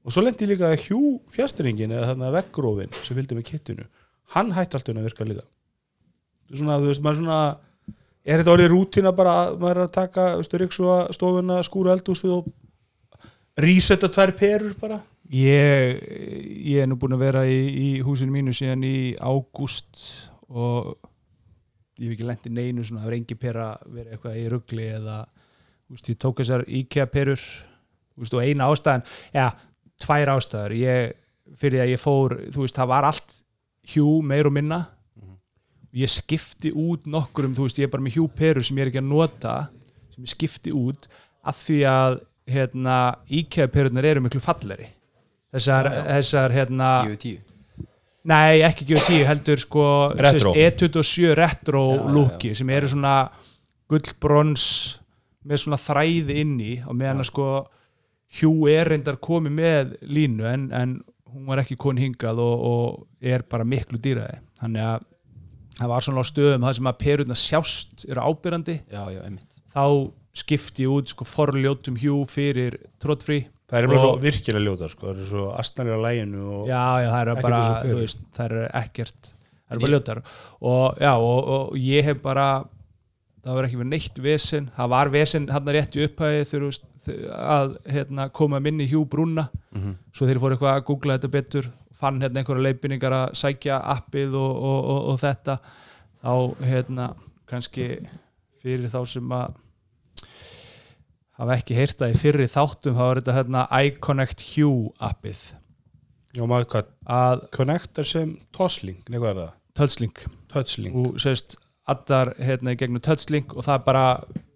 [0.00, 1.00] og svo lendi ég líka að hjú
[1.34, 3.88] fjastringin eða þarna veggrófin sem fylgdi með kittinu
[4.36, 5.26] hann hætti alltaf að virka
[6.50, 7.40] Þetta er svona, þú veist, maður svona
[8.26, 10.24] er þetta orðið rútina bara að maður er að taka,
[11.14, 12.48] stofuna, skúra eldhúsið og
[13.60, 14.98] resetta tvær perur bara
[15.30, 16.00] ég,
[16.66, 20.02] ég er nú búin að vera í, í húsinu mínu síðan í ágúst
[20.50, 20.96] og
[22.00, 24.86] ég hef ekki lent í neinu svona, það er engi pera verið eitthvað í ruggli
[24.96, 25.18] eða
[25.90, 29.04] þú veist, ég tók þessar IKEA perur þú veist, og eina ástæðan,
[29.34, 29.46] já,
[30.00, 30.76] tvær ástæður.
[30.80, 31.18] Ég,
[31.60, 33.36] fyrir að ég fór þú veist, það var allt
[33.90, 34.80] hjú meir og minna.
[35.96, 38.92] Ég skipti út nokkurum, þú veist, ég er bara með hjú perur sem ég er
[38.92, 39.54] ekki að nota
[40.14, 41.10] sem ég skipti út
[41.46, 42.96] af því að hérna,
[43.30, 44.88] IKEA perurnar eru miklu falleri
[45.54, 46.04] þessar, Já, já.
[46.16, 47.40] þessar hérna, 10-10
[48.30, 50.52] nei ekki G10 heldur sko Retro.
[50.52, 51.82] sérst, E27 retro
[52.12, 53.14] looki sem eru svona
[53.90, 54.64] gullbrons
[55.48, 57.50] með svona þræði inni og meðan að sko
[58.30, 60.90] Hjú er reyndar komið með línu en, en
[61.32, 65.06] hún var ekki koni hingað og, og er bara miklu dýraði þannig að
[65.80, 69.58] það var svona á stöðum það sem að perurna sjást eru ábyrrandi já, já, einmitt.
[69.74, 69.82] Þá
[70.44, 73.40] skipti ég út sko forljótum hjú fyrir tróttfrí
[73.70, 76.82] það er bara Og- svo virkilega ljóta sko, það er svo astnælega læginu og já,
[77.04, 80.22] já, það eru Ekkert bara, þú veist, það eru ekkert það eru bara ljótar.
[80.60, 82.46] Og já, og, og ég hef bara
[83.44, 84.70] það var ekki verið neitt vesen.
[84.76, 89.48] Það var vesen hann rétt í upphæði þegar þú að hérna, koma minni hjú brúna.
[89.72, 89.94] Mhm.
[90.12, 94.34] svo þeir fóru eitthvað að googla þetta betur fann hérna einhverja leifinningar að sækja appið
[94.34, 95.58] og, og, og, og þetta.
[96.20, 96.32] Þá
[96.66, 97.06] hérna
[97.48, 97.86] kannski
[98.60, 99.54] fyrir þá sem að
[101.40, 105.40] hafa ekki heyrt það í fyrri þáttum þá er þetta hérna iConnect Hue appið
[106.36, 109.56] já, maður hvað, að connectar sem tossling, nei hvað er það?
[109.80, 110.22] touchlink
[110.52, 111.56] touchling, og sérst
[111.90, 114.06] allar hérna í gegnum touchlink og það bara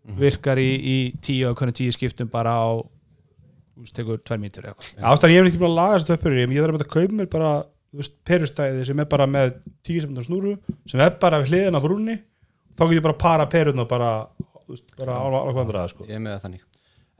[0.05, 0.18] Mhm.
[0.20, 4.66] virkar í, í tíu og hvernig tíu skiptum bara á þú veist, tekur tvær mínútur
[4.68, 7.14] eða eitthvað ástæðan ég hef ekki búin að laga þessu töppur ég þarf að kaupa
[7.16, 9.55] mér bara þú veist, perustæði sem er bara með
[9.89, 10.53] 10 sem snúru
[10.85, 12.16] sem er bara við hliðina á brúnni
[12.76, 14.11] þá get ég bara para perurna bara,
[14.66, 16.05] þú veist, bara á alveg vandraða sko.
[16.05, 16.62] ég er með það þannig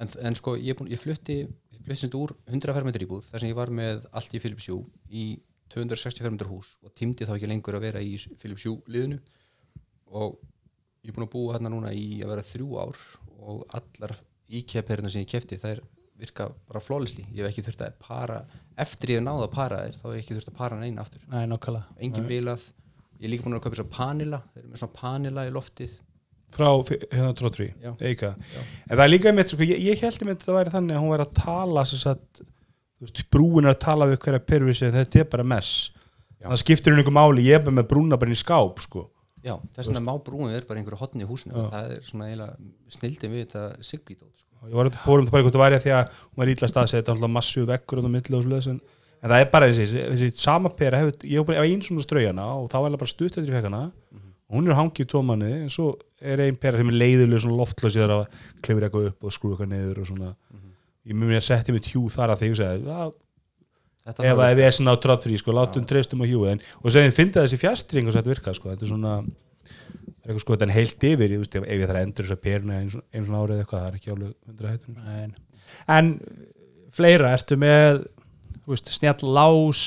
[0.03, 3.07] en, en sko ég, er búinn- ég flutti ég flutti sem sagt úr 100 fermetri
[3.07, 5.25] íbúð þar sem ég var með allt í Philips Hue í
[5.75, 9.19] 260 fermetri hús og tímdi þá ekki lengur að vera í Philips Hue liðinu.
[10.15, 10.37] Og
[11.05, 13.01] ég er búin að búa hérna núna í að vera þrjú ár
[13.45, 14.15] og allar
[14.55, 15.81] IKEA-perina sem ég kefti þær
[16.21, 17.25] virka bara flawlessly.
[17.35, 18.37] Ég hef ekki þurft að para
[18.79, 21.03] eftir ég hef náða að para þær þá hef ég ekki þurft að para neina
[21.03, 21.25] aftur.
[21.33, 21.97] Nei, nákvæmlega.
[22.07, 22.69] Engin bilað.
[23.19, 25.99] Ég er líka búin að þess að panila þeir eru með svona panila í loftið
[26.55, 26.71] frá
[27.13, 27.33] hérna
[28.01, 31.05] eika en það er líka með, sko, ég, ég held með þetta væri þannig að
[31.05, 32.45] hún væri að tala sem sagt,
[33.33, 35.91] brúin er að tala við hverja pervisi, þetta er bara mess.
[36.45, 36.51] Já.
[36.51, 39.07] það skiptir hún einhver máli, ég er bara með brúna bara í skáp, sko.
[39.45, 41.55] Já, þess vegna má brúin er bara einhverju hotni í húsinu.
[41.61, 44.69] Og það er svona eiginlega snildin við þetta sigbítót sko.
[44.71, 46.69] ég var að bóra um þetta bara það væri að því að hún var ítla
[46.73, 48.79] staðsett, þetta er alltaf massíu vekkur á milli og svoleiðis, en,
[49.21, 52.47] en það er bara þessi, þessi sama pera, hefur, ég var bara einn svona strauðana
[52.63, 53.83] og þá var það bara stutt eftir fekana
[54.49, 57.43] og hún er hangið í tvo manni en svo er einn pera sem er leiðuleg
[57.43, 58.25] svona loftlaus þegar að
[58.65, 60.33] klefur eitthvað upp og skrúa eitthvað niður og svona.
[61.05, 63.13] Ég mjög mér að setja mig tjú þar að því ég "Já,
[64.05, 67.07] Þetta ef að við erum á tráttfrí sko, látum treystum á hjúið en, og sem
[67.07, 70.43] þið finna þessi fjastring og svo þetta virka sko, þetta er svona það er eitthvað
[70.45, 72.77] sko, þetta er heilt yfir ég, veist, ef, ég þarf að endur þess að perna
[72.81, 75.15] einu svona, einu svona árið eitthvað, það er ekki alveg hundra hættunum sko.
[75.15, 75.33] en,
[75.97, 76.11] en
[76.99, 78.05] fleira, ertu með
[78.93, 79.83] snjall lás?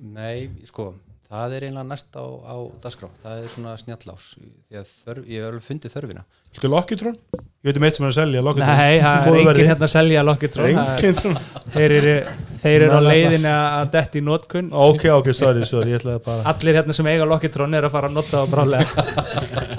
[0.00, 0.88] Nei, sko,
[1.28, 4.26] það er einlega næst á, á dagskrá, það er svona snjallás.
[4.38, 6.24] Því að þörf, ég hef alveg fundið þörfina.
[6.48, 7.16] Viltu Lokkitrón?
[7.36, 9.90] Ég veit um eitt sem er að selja Lokkitrón Nei, það er engin hérna að
[9.92, 11.40] selja Lokkitrón Engin
[11.74, 12.14] þeir eru,
[12.62, 14.70] þeir eru á leiðinu að detti í notkun.
[14.72, 18.08] Ok, ok, sorry, sorry, ég ætlaði bara allir hérna sem eiga Lokkitrón er að fara
[18.08, 18.88] að nota það brálega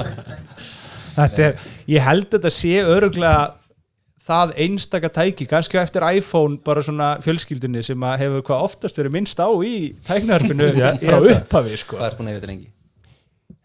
[1.20, 3.59] þetta er, ég held að þetta sé öruglega
[4.30, 9.16] það einstaka tæki, kannski eftir iPhone bara svona fjölskyldinni sem að hefur hvað oftast verið
[9.18, 9.76] minnst á í
[10.08, 10.70] tæknarfinu
[11.02, 11.98] frá upphafi sko.
[12.00, 12.70] Hvað er búin að yfir lengi?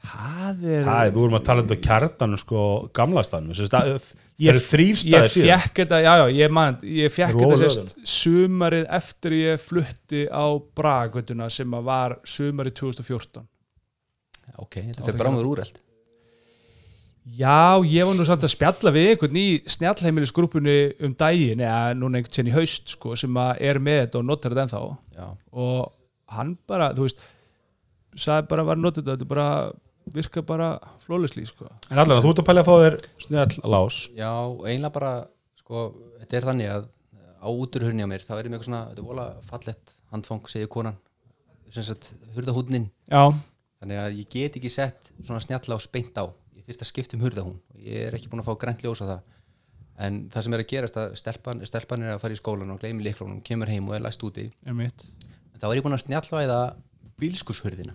[0.04, 2.62] það er Æ, þú vorum að tala um þetta kjartanum sko
[2.96, 3.56] gamla staðnum.
[3.56, 3.88] Það
[4.34, 5.60] Ég- eru þrýr ég staðir síðan.
[5.64, 10.44] fekk þetta, já já, ég man ég fekk þetta sérst sumarið eftir ég flutti á
[10.76, 13.46] Bragutuna sem að var sumarið 2014
[14.58, 15.78] Ok, þetta fyrir brámur úreld
[17.24, 22.20] Já, ég var nú samt að spjalla við einhvern í snjallheimilisgrúpunni um daginn, eða núna
[22.20, 24.82] einhvern tjenni haust sko, sem að er með þetta og notar þetta ennþá.
[25.16, 25.28] Já,
[25.64, 25.94] og
[26.36, 27.24] hann bara, þú veist
[28.20, 29.48] sagði bara var notað þetta, þetta bara
[30.14, 30.68] virka bara
[31.04, 31.68] flólisli sko.
[31.90, 34.30] en allan þú ert að pæla að fá þér snjall lás já
[34.66, 35.12] eiginlega bara
[35.58, 35.86] sko,
[36.20, 36.86] þetta er þannig að
[37.44, 40.46] á úturhurni á mér, þá er ég með eitthvað svona þetta er vola fallett handfang,
[40.48, 40.96] segir konan.
[41.74, 43.32] Sem sagt, hurðahúdnin Já,
[43.82, 46.24] þannig að ég get ekki sett svona snjalla á beint á
[46.64, 49.06] ég þyrfti að skipta um hurðahún ég er ekki búin að fá grænt ljós á
[49.06, 49.20] það.
[50.04, 52.80] En það sem er að gerast að stelpan, stelpan er að fara í skólan og
[52.82, 54.48] gleymi liklunum, kemur heim og er læst úti.
[54.66, 56.56] En þá er ég búin að snjallvæða
[57.22, 57.94] bílskurshurðina.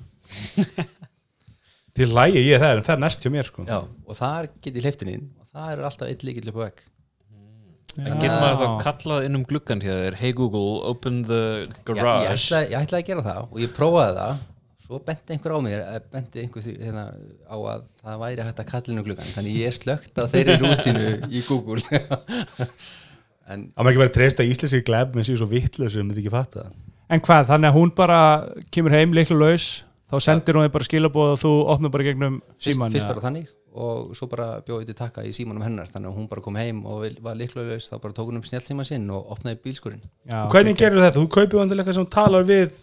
[1.98, 3.66] Til lægi ég það er en það er næst hjá mér sko.
[3.68, 6.64] Já, og þar get ég hleyftin inn og það er alltaf eitt líkill upp á
[6.64, 6.86] vegg.
[8.00, 11.84] En getur maður þá kallað inn um gluggan hér Hey Google, open the Já, ég,
[11.90, 12.36] garage.
[12.38, 14.44] ætlaði, ég ætlaði að gera það og ég prófaði það
[14.90, 17.04] svo benti einhver á mér eh, benti einhver því, hérna,
[17.46, 21.12] á að það væri hægt að um gluggan þannig ég er slögt á þeirri rútinu
[21.30, 21.84] í Google.
[23.50, 26.22] En að maður ekki verið að treysta íslenski gleb menn séu svo vittlega sem myndi
[26.22, 26.74] ekki fatta það?
[27.10, 28.20] En hvað, þannig að hún bara
[28.70, 29.70] kemur heim líklu laus,
[30.12, 33.26] þá sendir hún þér bara skilabóð og þú opnur bara gegnum síman fyrst var það
[33.26, 33.48] þannig
[33.80, 36.84] og svo bara bjóði til takka í símanum hennar þannig að hún bara kom heim
[36.90, 40.78] og var líklega þá bara tók hún um snjálsíma sinn og opnaði bílskurinn Já, hvernig
[40.78, 41.18] gerur þetta?
[41.18, 42.78] Þú kaupir vandilega eitthvað sem talar við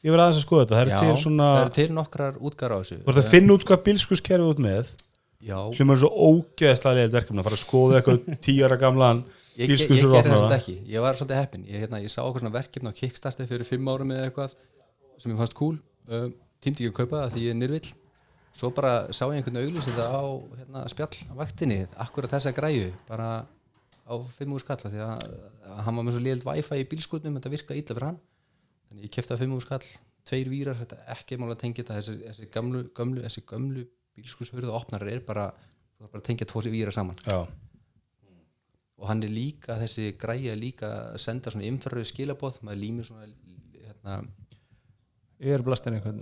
[0.00, 0.76] ég verið aðeins að skoða þetta.
[0.76, 2.98] Það eru til svona það eru til nokkrar útgar á þessu.
[3.04, 4.92] Þú ert að finna út hvað bílskuskerfi út með
[5.40, 9.22] Já, sem er svo ógeðslega leiðið verkefni að fara að skoða eitthvað tíu ára gamlan
[9.56, 10.74] ég, ég, gerði þetta ekki.
[10.92, 13.88] Ég var svolítið heppin, ég, hérna, ég sá okkur svona verkefni á Kickstarter fyrir fimm
[13.88, 14.52] árum eða eitthvað
[15.20, 15.78] sem ég fannst cool.
[16.12, 17.92] Um, tímdi ekki að kaupa það því ég er nýrvill
[18.56, 20.22] svo bara sá ég einhvern auglýs þetta á
[20.58, 23.28] hérna, spjallvaktinni akkurat þessa græju bara
[24.10, 25.24] á fimm úr skalla því að,
[25.70, 28.18] að hann var með svo liðld wifi í bílskutnum þetta virka illa fyrir hann
[28.90, 29.82] þannig ég kefti að fimm úr skall,
[30.28, 33.86] tveir vírar þetta er ekki mál að tengja þetta þessi, þessi gamlu, gamlu, þessi gamlu
[34.18, 35.48] bílskushurða opnarar er bara,
[35.96, 37.18] þú þarf bara að tengja tvo vírar saman.
[37.24, 37.46] Já,
[39.00, 43.08] og hann er líka, þessi græja er líka að senda svona infraröðu skilabóð maður límir
[43.08, 43.30] svona
[43.86, 44.20] hérna,
[45.40, 46.18] Ég er blastin einhvern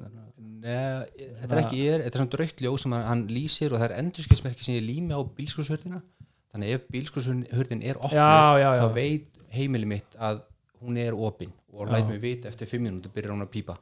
[0.62, 1.08] neð,
[1.40, 3.88] þetta er ekki er, þetta er svona draugt ljós sem hann, hann lýsir og það
[3.88, 5.98] er endurskilsmerki sem ég lími á bílskurshörðina
[6.52, 8.30] þannig ef bílskurshörðin er opnuð Já,
[8.62, 8.84] já, já.
[8.84, 10.44] þá veit heimili mitt að
[10.78, 13.78] hún er opin og læt mig vita eftir fimm mínútur byrjar hún að pípa.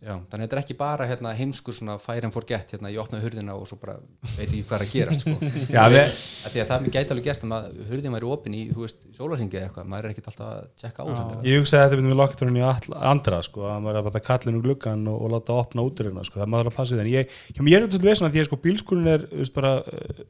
[0.00, 3.02] Já, þannig að þetta er ekki bara hérna, heimskur svona fire and forget hérna, ég
[3.02, 3.98] opnaði hurðina og svo bara
[4.38, 5.34] veit ég hvað er að gerast sko.
[5.76, 8.62] Já, Ég við- af því að það gæti alveg gerst að hurðin væri opin í,
[8.72, 11.08] þú veist, sólarsingi eða eitthvað, maður er ekkert alltaf að tjekka á
[11.44, 14.22] ég hugsaði að þetta myndi við lokkturinn í all- andra sko, að maður er bara
[14.22, 16.78] að kalla inn úr gluggan og, og láta opna úturina, sko, það er maður að
[16.80, 20.24] passa en ég, mér er vesen að því að sko bílskurinn er veist, bara uh,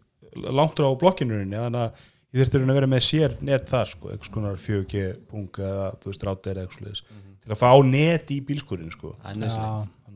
[0.51, 4.31] langt á blokkinurinni þannig að ég þurfti að vera með sér net þar, sko, eitthvað
[4.31, 7.03] skonar 4G pung eða, þú veist, rátir eða eitthvað svoleiðis,
[7.41, 9.15] til að fá net í bílskurinn, sko.
[9.23, 9.57] Það er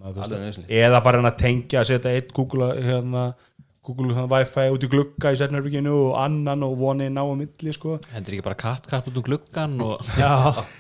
[0.05, 3.25] Þannig að, þú veist, eða fara hann að tengja að setja eitt Google, hérna,
[3.85, 7.75] Google hérna, Wi-Fi út í glugga í setnarbygginu og annan og voni ná á milli
[7.77, 7.99] sko.
[8.15, 10.31] Hendur ekki bara kattkapp út um gluggan og Já,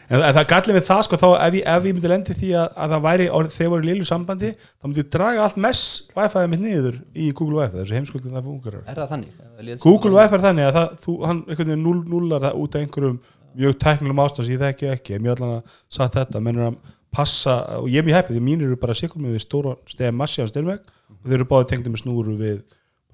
[0.09, 2.51] en, en það gallið við það sko, þá ef ég, ef ég myndi lendi því
[2.63, 3.29] að, að það væri
[3.59, 5.85] þegar voru lilu sambandi þá myndi ég draga allt mess
[6.17, 9.79] Wi-Fi mitt niður í Google Wi-Fi þessu heimskuldin það fungerar Er það þannig?
[9.85, 12.87] Google Wi-Fi er þannig að það, þú, hann einhvern veginn null, nullar það út af
[12.87, 13.23] einhverjum
[13.55, 16.79] mjög tæknilegum ástæðs ég þekki ekki, ég mjög allan að sagt þetta mennur að
[17.15, 20.17] passa, og ég er mjög heppið því mínir eru bara sikkur með við stóra stegar
[20.19, 22.57] massíðan styrmveg og þeir eru báði tengdum með snúru við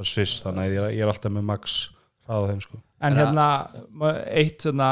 [0.08, 1.78] sviss, þannig að ég er, ég er alltaf með max
[2.28, 3.46] hraða þeim sko en hérna
[4.28, 4.90] eitt svona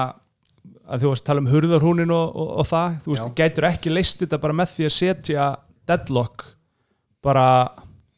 [0.88, 3.34] að þú varst að tala um hurðarhúnin og, og, og það þú veist, Já.
[3.42, 5.48] gætur ekki leist þetta bara með því að setja
[5.88, 6.46] deadlock
[7.24, 7.46] bara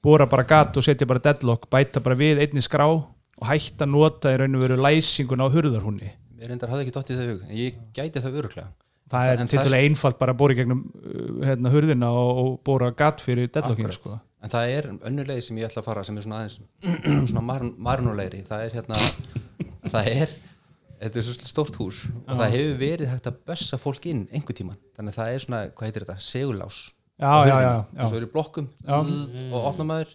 [0.05, 3.95] bóra bara gat og setja bara deadlock bæta bara við einni skrá og hætta að
[3.95, 7.26] nota í raun og veru læsingun á hurðarhúni Mér reyndar hafði ekki dótt í þau
[7.26, 8.70] hug En ég gæti það öruglega
[9.11, 12.53] það er til dæla einfalt bara að bóra í gegnum uh, hérna, hurðina og, og
[12.66, 13.99] bóra gat fyrir deadlocking Akkurat.
[13.99, 14.18] sko.
[14.41, 16.61] En það er önnur leið sem ég ætla að fara sem er svona aðeins
[17.30, 19.01] svona marn, marnulegri það er hérna
[19.91, 20.32] það er,
[21.03, 24.57] þetta er svo stórt hús og það hefur verið hægt að bössa fólk inn einhver
[24.57, 26.80] tíman, þannig að það er svona hvað heitir þetta, segulás.
[27.20, 28.20] Já, já, já, og svo já.
[28.20, 28.68] er í blokkum.
[28.88, 30.14] Og opna maður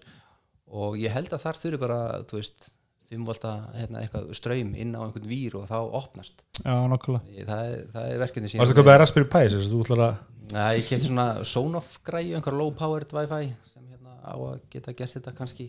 [0.76, 2.71] og ég held að þar þurfi bara þú veist,
[3.13, 6.41] 5 volta hérna, eitthvað ströym inn á einhvern vír og þá opnast.
[6.63, 9.76] Já nokkulega það er, það er verkefni sem Varstu að köpa Raspberry Pi, þess að
[9.76, 13.94] þú ætlar að Nei, ég kefti svona Sonoff græju, einhver low powered wifi sem
[14.26, 15.67] á að geta gert þetta kannski.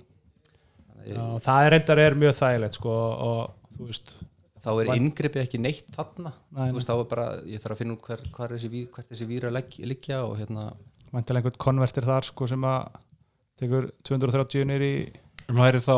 [1.07, 2.95] Já, það er reyndar er mjög þægilegt sko
[3.27, 4.13] og þú veist
[4.67, 6.33] þá er inngripi ekki neitt þarna.
[6.57, 8.87] Nei, þú veist, þá er bara, ég þarf að finna út hver, hver þessi, ví-
[8.91, 10.65] hvert þessi víra liggja og hérna,
[11.13, 12.89] mæntilega einhvern konvertir þar sko sem að
[13.61, 14.95] tekur 230 nýr í
[15.55, 15.95] væri þá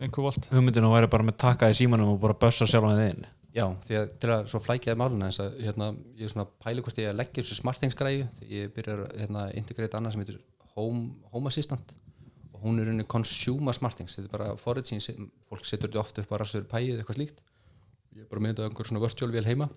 [0.00, 0.48] einhver volt.
[0.50, 3.28] hugmyndinu væri bara með taka í símanum og bara bössa sjálfan þið inn.
[3.54, 5.86] Já, því að til að svo flækjaði máluna þess að hérna,
[6.18, 9.16] ég er svona að pæli hvort ég að leggja þessu smartþingsgræju þegar ég byrjar að
[9.22, 10.38] hérna, integrate annað sem heitir
[10.76, 11.96] Home, home Assistant
[12.54, 15.18] og hún er unni Consumer Smartthings þetta er bara forrið set-
[15.48, 17.38] fólk setur þetta ofta upp að rastur pæið eitthvað slíkt.
[18.16, 19.68] Ég er bara þetta á einhver svona virtual vél heima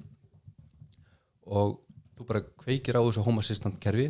[1.45, 1.79] og
[2.17, 4.09] þú bara kveikir á þessu Home Assistant kerfi.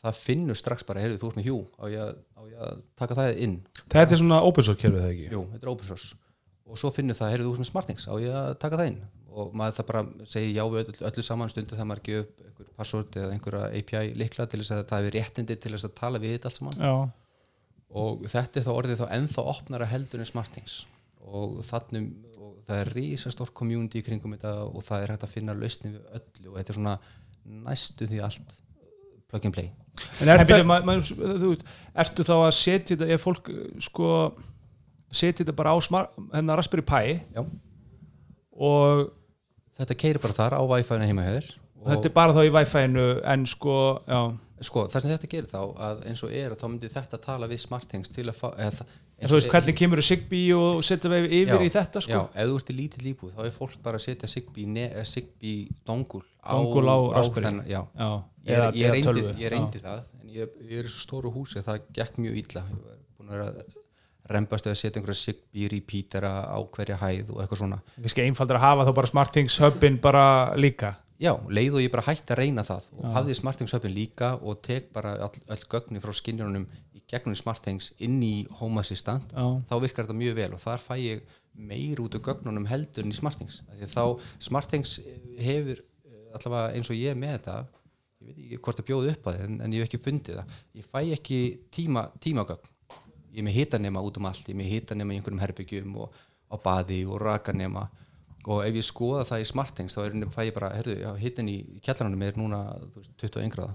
[0.00, 2.82] Það finnur strax bara, heyrðu, þú ert með hjú á ég, að- á ég að
[2.96, 3.56] taka það inn?
[3.92, 5.26] Þetta er svona open source kerfið það ekki?
[5.34, 6.14] Jú, þetta er open source.
[6.70, 9.00] Og svo finnur það, heyrðu þú ert með smartthings á ég að taka það inn
[9.40, 12.44] og maður það bara segir já við öllu, öllu saman stundu þegar maður gefa upp
[12.46, 15.96] einhver password eða einhverja API likla til þess að það hefur réttindi til þess að
[16.00, 16.80] tala við þetta allt saman.
[16.80, 16.94] Já,
[18.00, 20.80] og þetta er þá orðið þá ennþá opnara heldur en smartthings.
[21.20, 22.10] Og þannig
[22.40, 25.92] og það er risastór community í kringum þetta og það er hægt að finna lausni
[25.94, 26.96] við öllu og þetta er svona
[27.66, 28.56] næstu því allt
[29.30, 29.70] plug and play.
[30.20, 31.66] En en er byrju, þetta ma, ma, þú veist,
[32.04, 34.10] ertu þá að setja þetta ef fólk uh, sko
[35.10, 37.42] setja þetta bara á smart, hennar Raspberry Pi Já.
[38.54, 39.10] og
[39.80, 41.50] þetta keirir bara þar á Wi-Fi-inu heima hér
[41.88, 43.76] þetta er bara þá í Wi-Fi-inu en sko,
[44.06, 44.20] já
[44.60, 47.62] sko það sem þetta gerir þá að eins og er þá myndi þetta tala við
[47.62, 48.84] smartthings til að fá eða,
[49.20, 52.02] en þú veist er- hvernig kemur þú Zigbee og setja við yfir Já, í þetta
[52.04, 54.84] sko Já, ef þú ert í lítill íbúð þá er fólk bara að setja Zigbee,
[54.84, 57.46] eh, dongul á, á Raspberry.
[57.46, 57.80] þennan- já.
[57.96, 58.10] já,
[58.44, 62.16] Ég, ég, ég reyndi það en ég, ég er í svo stóru húsi það gekk
[62.20, 63.74] mjög illa ég var búin að vera að
[64.34, 67.78] rembast að setja einhverja Zigbee repeatera á hverja hæð og eitthvað svona.
[67.96, 70.24] Kannski einfaldur að hafa þá bara SmartThings hubin bara
[70.58, 70.94] líka.
[71.20, 74.62] Já, leið og ég bara hætti að reyna það og hafði SmartThings höfn líka og
[74.64, 76.64] tek bara all, öll gögnin frá skinnjunum
[76.96, 79.44] í gegnum SmartThings inn í Home Assistant Já.
[79.68, 83.12] þá virkar þetta mjög vel og þar fæ ég meir út af gögnunum heldur en
[83.12, 83.60] í SmartThings
[83.92, 84.96] þá SmartThings
[85.44, 87.58] hefur eh, allavega eins og ég með þetta
[88.20, 90.40] ég veit ekki hvort það bjóði upp að þið en, en ég hef ekki fundið
[90.40, 90.58] það.
[90.80, 91.40] Ég fæ ekki
[91.76, 92.72] tíma, tímagögn
[93.30, 94.48] ég er með hitanema út um allt.
[94.48, 96.14] Ég er með hitanema í einhverjum herbyggjum og
[96.50, 97.86] á baði og rakanema.
[98.48, 101.50] Og ef ég skoða það í smartthings þá er, fæ ég bara, herðu, já, hitin
[101.52, 103.74] í kjallaranum er núna þú veist, 21 gráða.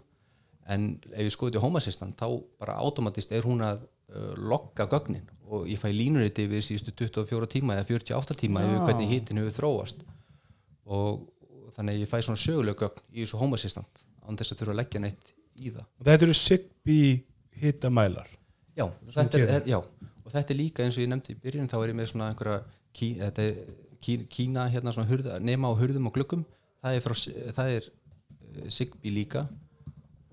[0.74, 2.28] En ef ég skoði þetta í Home Assistant þá
[2.64, 5.28] bara automatist er hún að uh, logga gögnin.
[5.46, 9.58] Og ég fæ línuriti við síðustu 24 tíma eða 48 tíma yfir hvernig hitin hefur
[9.60, 10.02] þróast.
[10.90, 14.64] Og, og þannig ég fæ svona söguleg gögn í þessu Home Assistant án þess að
[14.64, 15.32] þurfa að leggja neitt
[15.62, 15.86] í það.
[16.10, 17.14] Þetta eru Zigbee
[17.62, 18.34] hitamælar
[18.76, 21.78] Já, þetta er, já, og þetta er líka eins og ég nefndi í byrjun þá
[21.80, 22.58] er ég með svona einhverja
[22.96, 23.60] kí, þetta er,
[24.04, 26.44] kí, kína hérna svona hurða, nema á hurðum og gluggum.
[26.84, 27.16] Það er, frá,
[27.56, 29.46] það er uh, Zigbee líka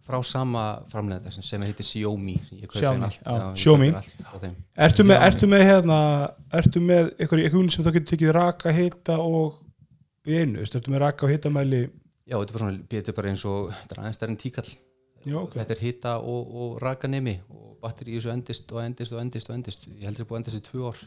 [0.03, 2.37] frá sama framlega sem heitir Xiaomi.
[2.49, 3.33] Sem ég kaupi Xiaomi, inn allt, já.
[3.39, 3.91] já, ég Xiaomi.
[3.95, 4.57] kaupi allt á þeim.
[4.87, 5.99] Ertu með, ertu með hérna
[6.59, 9.61] Ertu með eitthvað, eitthvað sem þá getur tekið raka, hita og
[10.27, 11.85] í einu, ertu með raka og hitamæli?
[12.27, 14.43] Já, þetta er bara, svona, þetta er bara eins og þetta er aðeins stærri en
[14.43, 14.73] tíkall
[15.25, 15.53] Já, ok.
[15.55, 19.51] þetta er hita og, og rakanemi og batteri í þessu endist og endist og endist
[19.51, 21.01] og endist ég held að það búið endist í tvö ár.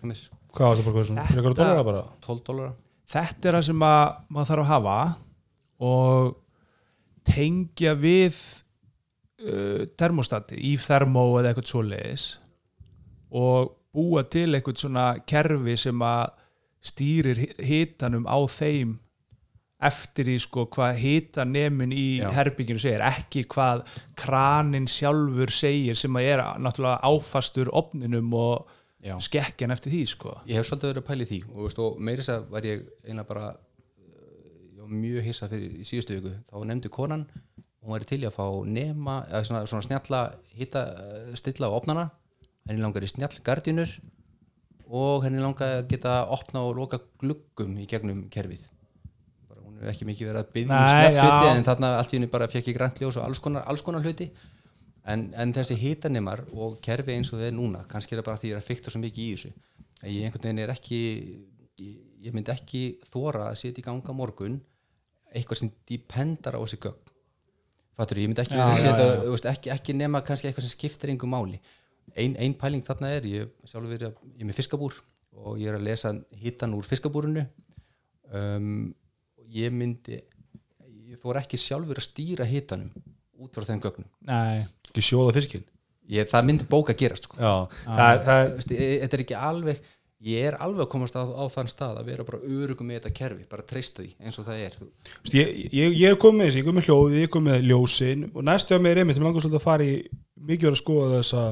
[0.55, 2.73] Hvað var það bara, svona, Þetta- eitthvað dólar bara 12 dólara
[3.15, 4.97] þetta er það sem að maður þarf að hafa
[5.85, 6.35] og
[7.25, 8.37] tengja við
[9.45, 12.25] uh, termostati í thermo eða eitthvað svoleiðis
[13.35, 16.33] og búa til eitthvað svona kerfi sem að
[16.85, 18.95] stýrir hi- hitanum á þeim
[19.83, 22.29] eftir því sko hvað hitanemin í Já.
[22.37, 23.83] herbygginu segir ekki hvað
[24.17, 28.71] kranin sjálfur segir sem að er náttúrulega áfastur opninum og
[29.03, 29.17] Já.
[29.21, 32.23] skekkjan eftir því sko ég hef svolítið verið að pæli því og, veist, og meira
[32.23, 36.55] þess að var ég einlega bara uh, ég mjög hissa fyrir í síðustu viku þá
[36.71, 37.25] nefndi konan
[37.85, 40.21] hún væri til í að fá nema eða svona, svona snjalla
[40.55, 42.07] hitta uh, stilla og opnana
[42.65, 43.91] henni langar í snjall gardínur
[44.85, 48.63] og henni langar að geta opna og loka gluggum í gegnum kerfið
[49.75, 51.55] hún er ekki mikið verið að byggja um snjall hluti já.
[51.55, 54.05] en þarna allt í henni bara fekk ég grænt ljós og alls konar, alls konar
[54.05, 54.29] hluti
[55.11, 58.41] en, en þessi hitanemar og kerfi eins og þau er núna kannski er það bara
[58.41, 59.51] því að ég er að fykta svo mikið í þessu
[60.01, 61.97] að ég einhvern veginn er ekki ég,
[62.27, 64.59] ég myndi ekki þóra að setja í ganga morgun
[65.35, 67.13] eitthvað sem dependar á þessi gögn
[67.95, 69.25] fattur ég myndi ekki, Já, já, já, setja, já.
[69.31, 71.59] Veist, ekki, ekki nema kannski eitthvað sem skiptir engu máli
[72.13, 74.97] ein, ein pæling þarna er ég, verið að, ég er með fiskabúr
[75.35, 77.45] og ég er að lesa hitan úr fiskabúrinu
[78.31, 78.93] um,
[79.55, 80.19] ég myndi
[81.11, 82.91] ég þóra ekki sjálfur að stýra hitanum
[83.41, 84.07] út frá þeim gögnum.
[84.27, 85.65] Nei, Ekki sjóða fiskinn?
[86.11, 87.39] Ég, það myndi bóka að gerast sko.
[87.39, 89.81] Ég- þetta er ekki alveg
[90.25, 93.11] ég er alveg að komast á, á þann stað að vera bara örugum með þetta
[93.19, 94.77] kerfi, bara treysta því eins og það er.
[95.23, 97.33] Vist, ég, ég, ég er komið með þessi, ég er komið með hljóði, ég er
[97.35, 99.95] komið með ljósin og næstu að mér er einmitt, ég langar svolítið að fara í
[100.45, 101.43] mikið verið að skoða þessa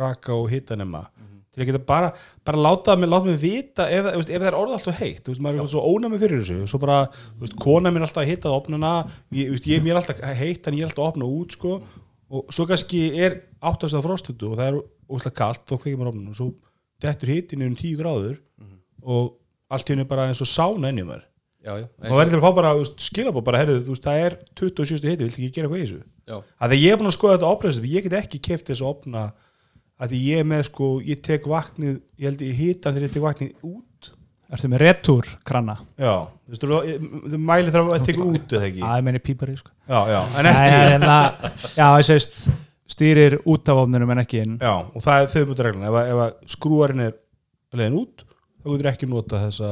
[0.00, 1.02] raka og hitanema.
[1.16, 1.29] til
[1.64, 2.10] að geta bara,
[2.46, 5.24] bara láta mig, láta mig vita ef, það- veist, ef það er orða alltaf heitt.
[5.30, 6.58] Veist, maður er svo ónæmi fyrir þessu.
[6.70, 7.00] Svo bara,
[7.40, 8.92] veist, kona mér er alltaf að hitta að opnuna.
[9.32, 11.80] Ég, veist, ég, er alltaf heitt en ég er alltaf að opna út sko,
[12.30, 14.80] og svo kannski er áttast að frostutu og það er
[15.10, 16.50] óslega kalt þá kveikir maður opnuna og svo
[17.02, 18.38] dettur hitinu um 10 gráður
[19.02, 19.34] og
[19.70, 20.90] allt í henni bara eins og sána
[21.60, 22.70] já, já, og verður til að fá bara
[23.04, 26.02] skilabóð bara, veist, það er 27 hiti, viltu ekki gera eitthvað í þessu?
[26.60, 28.90] Að því ég er búin að skoða þetta opnað ég get ekki keft þess að
[28.94, 29.24] opna
[30.00, 33.66] að ég með sko, ég tek vaknið ég held ég hitan þegar ég tek vaknið
[33.68, 34.10] út.
[34.50, 35.76] Ertu með retúr krana?
[36.00, 39.54] já, þú veist, þú- mæli þarf að teka út eða ekki, Það er meini pípari
[39.60, 39.70] sko.
[39.86, 41.46] já, já, en Nei, ekki en það,
[41.76, 42.40] já, ég segist
[42.90, 44.56] stýrir út af ofnunum en ekki inn.
[44.58, 47.14] Já, og það er þau mútið reglan ef, ef skrúarinn er
[47.78, 48.24] leiðin út
[48.64, 49.70] þá getur ekki nota þessa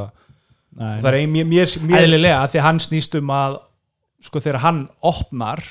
[0.78, 3.58] Nei, það er ein, mér, mér, mér eðlilega, því hann snýst um að
[4.22, 5.64] sko þegar hann opnar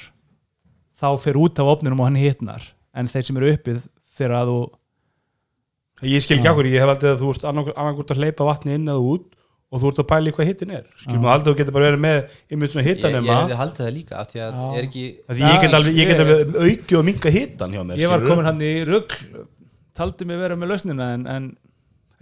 [0.99, 2.63] þá fer út af opnunum og hann hitnar.
[2.97, 3.85] En þeir sem eru uppið
[4.17, 4.59] þegar að þú
[6.13, 8.87] ég skil ekki okkur, ég hef aldrei að þú ert annarkvort að hleypa vatni inn
[8.93, 9.25] eða út
[9.67, 10.83] og þú ert að pæla í hvað hittin er.
[11.01, 12.17] Skilum að aldrei þú getur bara verið með
[12.53, 14.67] einmitt svona ég, hittan ég hefði haldið það líka af því að Já.
[14.77, 17.99] er ekki Því ég get alveg, ég get alveg aukið og minga hittan hjá mér
[18.03, 18.31] ég var skilurðu.
[18.31, 19.17] komin hann í rugg
[19.97, 21.49] taldi mig vera með lausnina en, en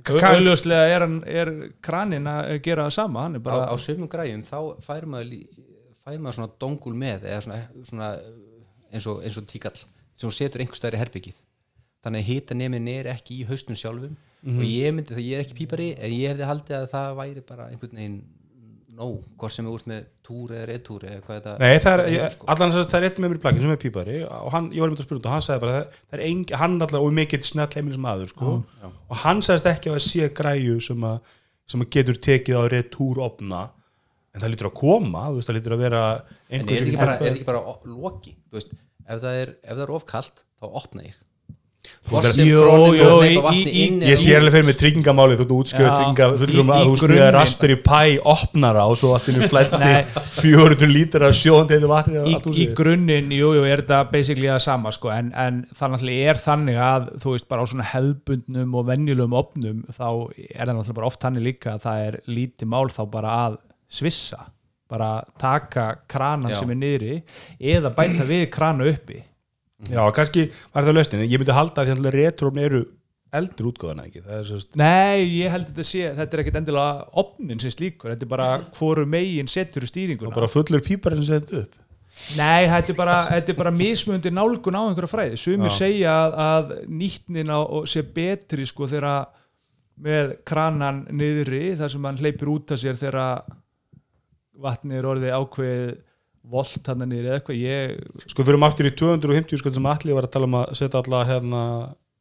[0.06, 1.54] Kann- auðljóslega er, hann, er
[1.86, 5.30] kranin að gera það sama hann er á, bara á sömum græjum þá fær maður,
[5.30, 5.66] lí-
[6.06, 8.10] fær maður svona dongul með eða svona, svona
[8.90, 11.38] eins og, eins og tíkall sem hún setur einhver stæri herbyggið
[12.06, 14.16] þannig að hitanemin er ekki í haustum sjálfum.
[14.46, 17.42] Og ég myndi það ég er ekki pípari en ég hefði haldið að það væri
[17.50, 18.18] bara einhvern veginn
[18.96, 22.04] nóg, hvort sem er úr með túr eða retúr eða hvað þetta Nei, það er,
[22.06, 22.48] heitir, sko.
[22.54, 24.70] allan þess að það er einn með mér í plakki sem er pípari og hann,
[24.74, 26.78] ég var einmitt að spyrja út og hann sagði bara það, það er engi, hann
[26.86, 28.54] allar og mikill snett heimilis maður sko,
[28.86, 31.34] og hann sagðist ekki að það sé græju sem að,
[31.74, 33.62] sem að getur tekið á retúr opna.
[34.36, 37.12] En það lítur að koma, veist, það lítur að vera en er þetta ekki er
[37.14, 38.74] þetta ekki bara loki þú veist,
[39.06, 41.22] ef það er, er ofkalt þá opna ég
[43.56, 45.46] Í- inn Ég sé alveg fyrir mig tryggingamáli þú
[47.10, 50.06] grunninn- Raspberry Pi opnara og svo allt innu flætti Nei.
[50.38, 51.32] 400 lítra
[51.90, 55.64] vatni í, í grunninn, jú, jú, er þetta basically það sama, sko, en, en
[55.96, 60.08] náttúrulega er þannig að, þú veist, bara á svona hefðbundnum og venjulegum opnum þá
[60.38, 63.58] er það náttúrulega bara oft þannig líka að það er lítið mál þá bara að
[63.96, 64.46] svissa,
[64.90, 65.10] bara
[65.42, 67.16] taka kranan sem er niðri
[67.60, 69.24] eða bæta við krana uppi
[69.84, 71.24] Já, kannski var það lausnin.
[71.26, 72.84] En ég myndi halda að því að retrófni eru
[73.36, 74.22] eldur útgáðana ekki?
[74.48, 78.24] Svo Nei, ég held að þetta sé, þetta er ekkit endilega opnin sem slíkur, þetta
[78.28, 80.36] er bara hvoru megin setur stýringuna.
[80.36, 81.82] Bara fullur pípar sem setja upp.
[82.38, 85.40] Nei, þetta er bara, þetta er bara mismundi nálgun á einhverja fræði.
[85.42, 85.78] Sumir Já.
[85.82, 86.72] segja að, að
[87.02, 89.28] nýtnin á og sé betri sko þegar
[90.06, 93.44] með kranan niðri þar sem hann hleypir út af sér þegar
[94.64, 95.84] vatni er orðið ákveð
[96.52, 97.62] volt hann niðri eða eitthvað.
[97.62, 101.02] Ég, Sko fyrir aftur í 250 sko sem allir var að tala um að setja
[101.02, 101.62] alla hérna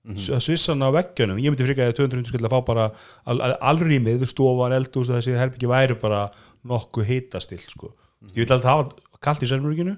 [0.05, 2.83] mm svissana á veggjunum, ég myndi frika að 250 sko að fá bara
[3.25, 6.27] al, al, alrýmið stofan, eldús og þessi herbyggi væri bara
[6.68, 7.95] nokkuð hitastill sko.
[8.35, 9.95] ég vil alltaf hafa kalt í sennmörginu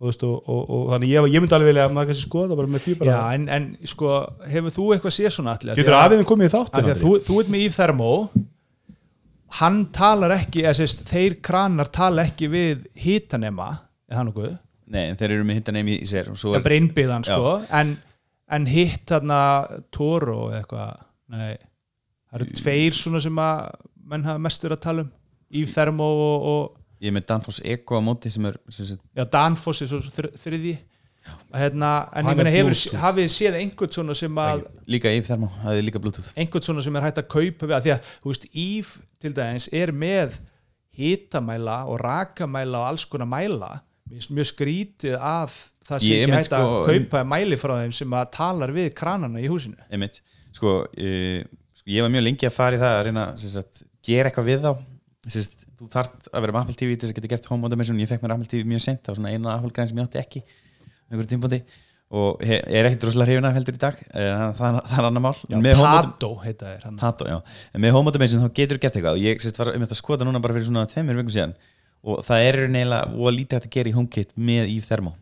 [0.00, 2.72] og, og, og, og þannig ég, ég myndi alveg vilja að maður kannski skoða bara
[2.72, 4.14] með pípar já, en, en sko
[4.54, 5.76] hefur þú eitthvað séð svona allir?
[5.76, 8.12] getur aðeins komið í Af því þáttin að þú, þú ert með Yves Thermo
[9.58, 13.72] hann talar ekki eða sérst, þeir kranar tala ekki við hitanema
[14.10, 14.58] eða hann okkur
[14.90, 17.50] Nei, en þeir eru með hindan í sér og það er bara innbyggðan sko.
[17.78, 17.94] En,
[18.50, 19.40] en hitt þarna
[19.94, 21.52] Toro eða eitthvað nei,
[22.26, 23.64] það eru tveir svona sem að
[24.10, 25.10] menn hafa mest verið að tala um.
[25.60, 29.24] Yves Thermo og, og ég er með Danfoss Eko á móti sem er sem já,
[29.30, 30.74] Danfoss er svo þr þriði
[31.54, 35.50] hérna, en ég meina hefur, hafið þið séð einhvern svona sem að líka Yves Thermo,
[35.60, 36.30] það er líka Bluetooth.
[36.38, 39.34] Einhvern svona sem er hægt að kaupa við að því að, þú veist, Yves til
[39.36, 40.38] dæmis er með
[40.96, 43.70] hitamæla og rakamæla og alls konar mæla.
[44.10, 45.54] Mjög skrítið að
[45.86, 49.42] það sé ekki hægt að sko, kaupa mæli frá þeim sem að talar við kranana
[49.42, 49.78] í húsinu.
[49.90, 50.20] Einmitt,
[50.56, 51.40] sko, uh,
[51.78, 54.66] sko ég var mjög lengi að fara í það að reyna sagt, gera eitthvað við
[54.66, 54.72] þá.
[55.30, 58.00] Sagt, þú þarft að vera með Apple TV til þess að geta gert home automation,
[58.00, 60.08] ég fekk mér Apple TV mjög sent það var svona eina Apple græn sem ég
[60.08, 60.42] átti ekki
[61.10, 61.60] einhverjum tímpúndi
[62.10, 63.98] og er ekkert rosalega hrifin af heldur í dag.
[64.10, 65.34] Uh, það, það er annar mál.
[65.36, 66.96] Autom- Tato heita hann.
[66.98, 67.36] Tato, já.
[67.74, 69.18] En með automation þá getur þú gert eitthvað.
[69.18, 71.54] Og ég sérst var um þetta að skoða núna bara fyrir svona tveimur vikum síðan.
[72.02, 75.14] Og það er neila og lítið hægt að gera í HomeKit með Eve Thermo.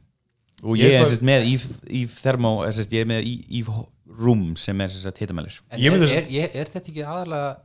[0.64, 1.68] Og Ég ég er sérst með Eve,
[2.00, 3.86] Eve Thermo er, sérst, ég er með Eve- Eve
[4.18, 7.56] Room sem er En Ég er, er, er, er þetta ekki aðalega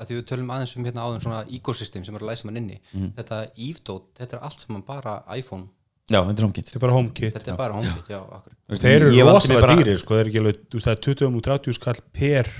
[0.00, 2.56] að því við tölum aðeins um hérna áðum svona ecosystem sem er að læsa mann
[2.56, 2.78] inni
[3.18, 5.66] þetta Eve-dot, þetta er allt saman bara iPhone,
[6.10, 8.96] Já, þetta er HomeKit þetta er bara HomeKit þetta er bara HomeKit, já, akkur þeir
[9.06, 11.44] eru rosalega bara- dýrir sko, þeir eru ekki alveg, þú veist það er 20 og
[11.48, 12.50] 30 skall per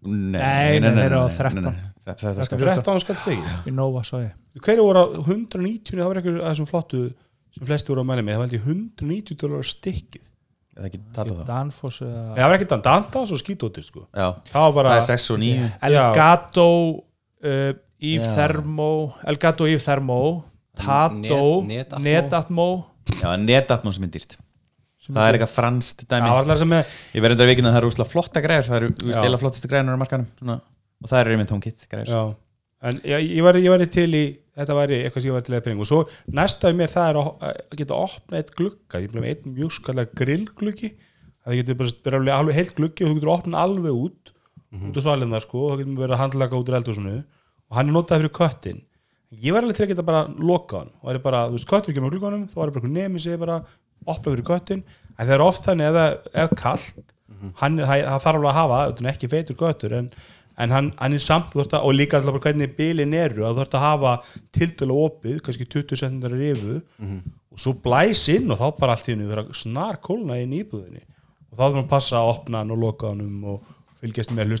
[0.00, 1.60] Nei, Nei, nei, þeir eru á 13.
[1.60, 2.58] nei, nei, nei, 13 skall.
[2.64, 4.32] 13 skall stegi í Nova svo ég
[4.64, 7.02] hverju voru á 190 það var einhver að þessum flottu
[7.52, 10.24] sem flesti voru að mæla með, það var ég 190 dólar stikkið
[10.80, 14.28] eða ekki tala þá Danfoss eða það var ekkert að danta svo skítóttir sko Já,
[14.52, 16.66] það var bara það er 6 og 9 Elgato
[17.44, 18.34] uh, Yves Já.
[18.38, 18.90] Thermo
[19.28, 20.20] Elgato Yves Thermo
[20.80, 22.68] Tato Net- Netatmo.
[23.18, 24.36] Já, netatmón sem er dýrt
[25.00, 26.28] sem Það er eitthvað franskt dæmi.
[26.28, 28.78] var alltaf sem með Ég verður þetta vikinn að það eru úslega flotta græður Það
[28.80, 29.16] eru Já.
[29.16, 30.56] stila flottustu græðunar á markanum svona.
[31.00, 32.22] Og það eru einmitt HomeKit græður já
[32.80, 34.22] en ég, ég, var, ég var til í
[34.56, 36.00] þetta væri eitthvað sem ég var til að pening og svo
[36.36, 39.54] næsta í mér það er að að geta opna eitt glugga, ég bleið með einn
[39.58, 40.90] mjög skallega grillgluggi.
[41.44, 44.32] Það getur bara bara alveg heilt gluggi og þú getur opna alveg út
[44.70, 47.14] út á svalinn það sko, og það getur verið að handlaka út úr eldhúsinu.
[47.70, 48.80] Og hann er notað fyrir köttin
[49.30, 50.92] ég var alveg til að geta bara lokað hann.
[51.00, 53.22] Og það er bara, þú veist, köttur kemur á glugganum þá er bara einhver nemi
[53.22, 53.62] sig bara
[54.06, 54.84] opna fyrir köttin
[55.16, 57.16] en það er oft þannig ef það er kallt
[57.60, 60.08] hann er, það, það þarf alveg að hafa er ekki feitur köttur en,
[60.60, 63.58] en hann, hann er samt, þú að, og líka alltaf bara hvernig bilin eru, að
[63.58, 64.14] þú ert að hafa
[64.56, 66.80] tildölu opið, kannski 20 cm rifu
[67.50, 70.62] og svo blæs inn og þá bara allt í hennu vera snar kólna inn í
[70.64, 71.02] íbúðinni
[71.50, 74.52] og þá þarf maður að passa að opna hann og loka hann og fylgjast með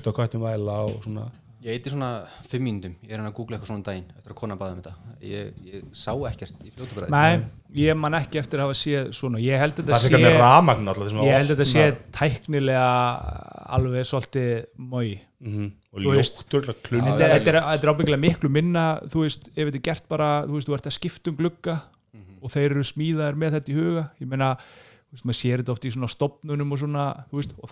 [1.60, 2.08] og Ég eiti svona
[2.48, 4.72] fimm mínútum, ég er hann að googla eitthvað svona um daginn eftir að kona baða
[4.72, 4.92] um þetta.
[5.20, 7.42] Ég, ég sá ekkert í fljótubræði Nei,
[7.82, 9.42] ég man ekki eftir að hafa séð svona.
[9.44, 11.84] Ég held að það þetta er sé ramagn alltaf ég held að þetta sé
[12.16, 12.86] tæknilega
[13.76, 14.50] alveg svolítið
[14.80, 15.12] mói
[15.44, 16.44] mm og Þú veist.
[16.46, 20.28] ljótt, þetta er- er, er ábyggilega miklu minna þú veist, ef þetta er gert bara
[20.46, 21.74] þú veist, þú ert að skipta um glugga
[22.40, 24.04] og þeir eru smíðaðir með þetta í huga.
[24.22, 24.52] Ég meina,
[25.10, 27.68] þú veist, maður sér þetta oft í svona stopnunum og svona, þú veist, og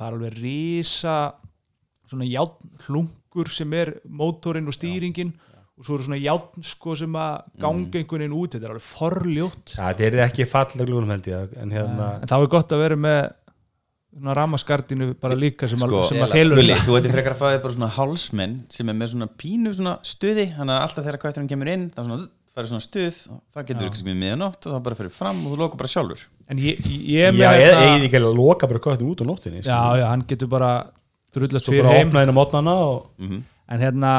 [3.39, 5.33] það er hlungur sem er mótorinn og stýringin
[5.79, 8.87] og svo eru svona játn sko sem að ganga einhvern veginn út, þetta er alveg
[8.87, 9.75] forljótt.
[9.77, 12.83] Ja, þetta er ekki falleg glunum held ég en hérna, en þá er gott að
[12.83, 13.21] vera með
[14.19, 16.81] ramaskardinu bara líka sem, Sko, að, felur þetta.
[16.83, 20.49] þú veitir frekar að þér bara svona hálsmenn sem er með svona pínu svona stuði
[20.57, 22.11] þannig að alltaf þegar kvætturinn kemur inn það
[22.59, 25.45] er svona, stuð og það getur ekki sem í miðanótt og það bara fyrir fram
[25.45, 26.25] og þú loka bara sjálfur.
[26.51, 29.25] En ég, ég er já, með eða eigið ekki að loka bara köttum út á
[29.29, 30.73] nóttinni já, já, hann getur bara
[31.43, 32.11] drullast fyrir bara heim.
[32.39, 34.13] og mm en hérna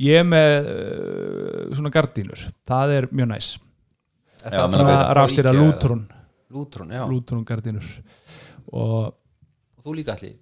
[0.00, 2.46] ég er með uh, svona gardínur.
[2.66, 3.50] Það er mjög næs.
[4.44, 5.12] Já, menn að svona beita.
[5.18, 6.02] rástýra lútrún.
[6.54, 7.86] Lútrún, já, lútrún gardínur.
[8.72, 10.40] Og og þú líka allir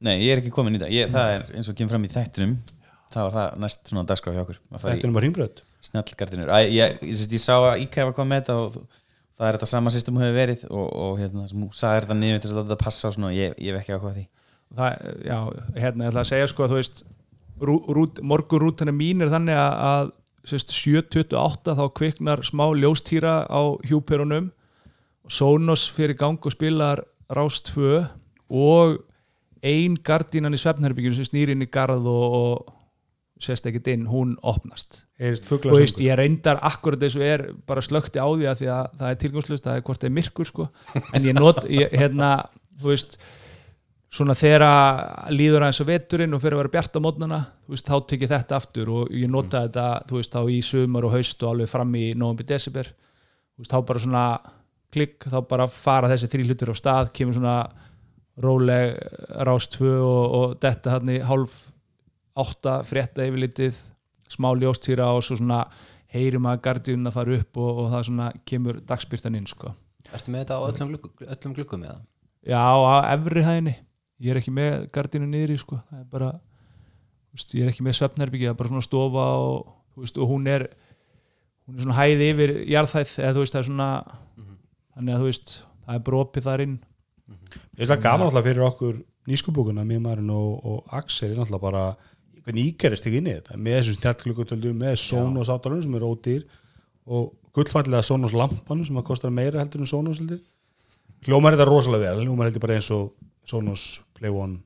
[0.00, 0.92] Nei, ég er ekki komin í það.
[0.96, 2.54] Ég, það er eins og kemur fram í þættinum.
[3.12, 4.60] Það var það næst svona dagskrá hjá okkur.
[4.72, 5.60] Er bara hringbröð
[6.48, 8.78] Æ, ég, ég, ég, ég sá að IKEA var komið með þetta og
[9.36, 12.42] það er þetta sama system hefur verið og, og hérna, sem hún sagði þetta niður
[12.44, 14.24] til að þetta passa og svona, ég, ég hef ekki áhuga á því
[14.76, 15.38] það, já,
[15.76, 17.02] hérna ég ætla að segja sko að þú veist
[17.60, 20.14] rú, rút, morgurútina mín er þannig að, að
[20.50, 24.50] sérst, 7.28 þá kviknar smá ljóstýra á hjúperunum.
[25.30, 28.00] Sonos fyrir gang og spilar Rás 2
[28.50, 28.98] og
[29.62, 34.34] ein gardínan í svefnherbygginu sem snýr inn í garð og, og sést ekkert inn, hún
[34.46, 35.04] opnast.
[35.20, 39.12] Og veist, ég reyndar akkurat og er bara slökti á því að því að það
[39.12, 40.66] er tilgangslust það er hvort það er myrkur sko.
[41.14, 42.32] En ég not, ég, hérna,
[42.80, 43.20] þú veist
[44.10, 44.64] svona þegar
[45.30, 48.56] líður aðeins á veturinn og fyrir að vera bjart á mótnana þá tek ég þetta
[48.58, 51.92] aftur og ég nota þetta þú veist, þá í sumar og haust og alveg fram
[51.94, 54.24] í november, desember þú veist, þá bara svona
[54.90, 57.58] klikk, þá bara fara þessi þrý hlutur á stað, kemur svona
[58.40, 58.96] róleg
[59.46, 61.60] rást tvö og, og detta hann í hálf
[62.40, 63.78] átta frétta yfirlitið
[64.30, 65.60] smá ljóstýra og svo svona
[66.10, 69.70] heyrum að gardjun að fara upp og, og það svona kemur dagspyrtan inn sko.
[70.10, 72.00] Ertu með þetta á öllum, glugg, öllum gluggum eða?
[72.42, 73.76] Já, á efri hæðinni
[74.20, 75.80] ég er ekki með gardinu niðri sko.
[75.90, 76.30] það er bara
[77.32, 80.48] veist, ég er ekki með svefnherbyggi, það er bara svona stofa og, veist, og hún
[80.50, 80.66] er
[81.66, 83.90] hún er svona hæði yfir jarðhæð eða þú veist það er svona
[84.94, 85.56] þannig að þú veist,
[85.86, 86.78] það er brópið þar inn.
[87.78, 91.84] Ég er gaman alltaf fyrir okkur nýskubúkuna, mér maðurinn og, og Axel er alltaf bara
[92.44, 93.58] hvernig ígerist ekki inn í þetta?
[93.60, 96.46] Með þessum snjallklukkutöldum, með Sonos átalunum sem er ódýr
[97.10, 100.40] og gullfallega Sonos lampanum sem að kostar meira heldur en Sonos heldur
[101.26, 103.12] hljómar þetta rosalega vel, hljómar heldur bara eins og
[103.46, 104.60] Sonos Play One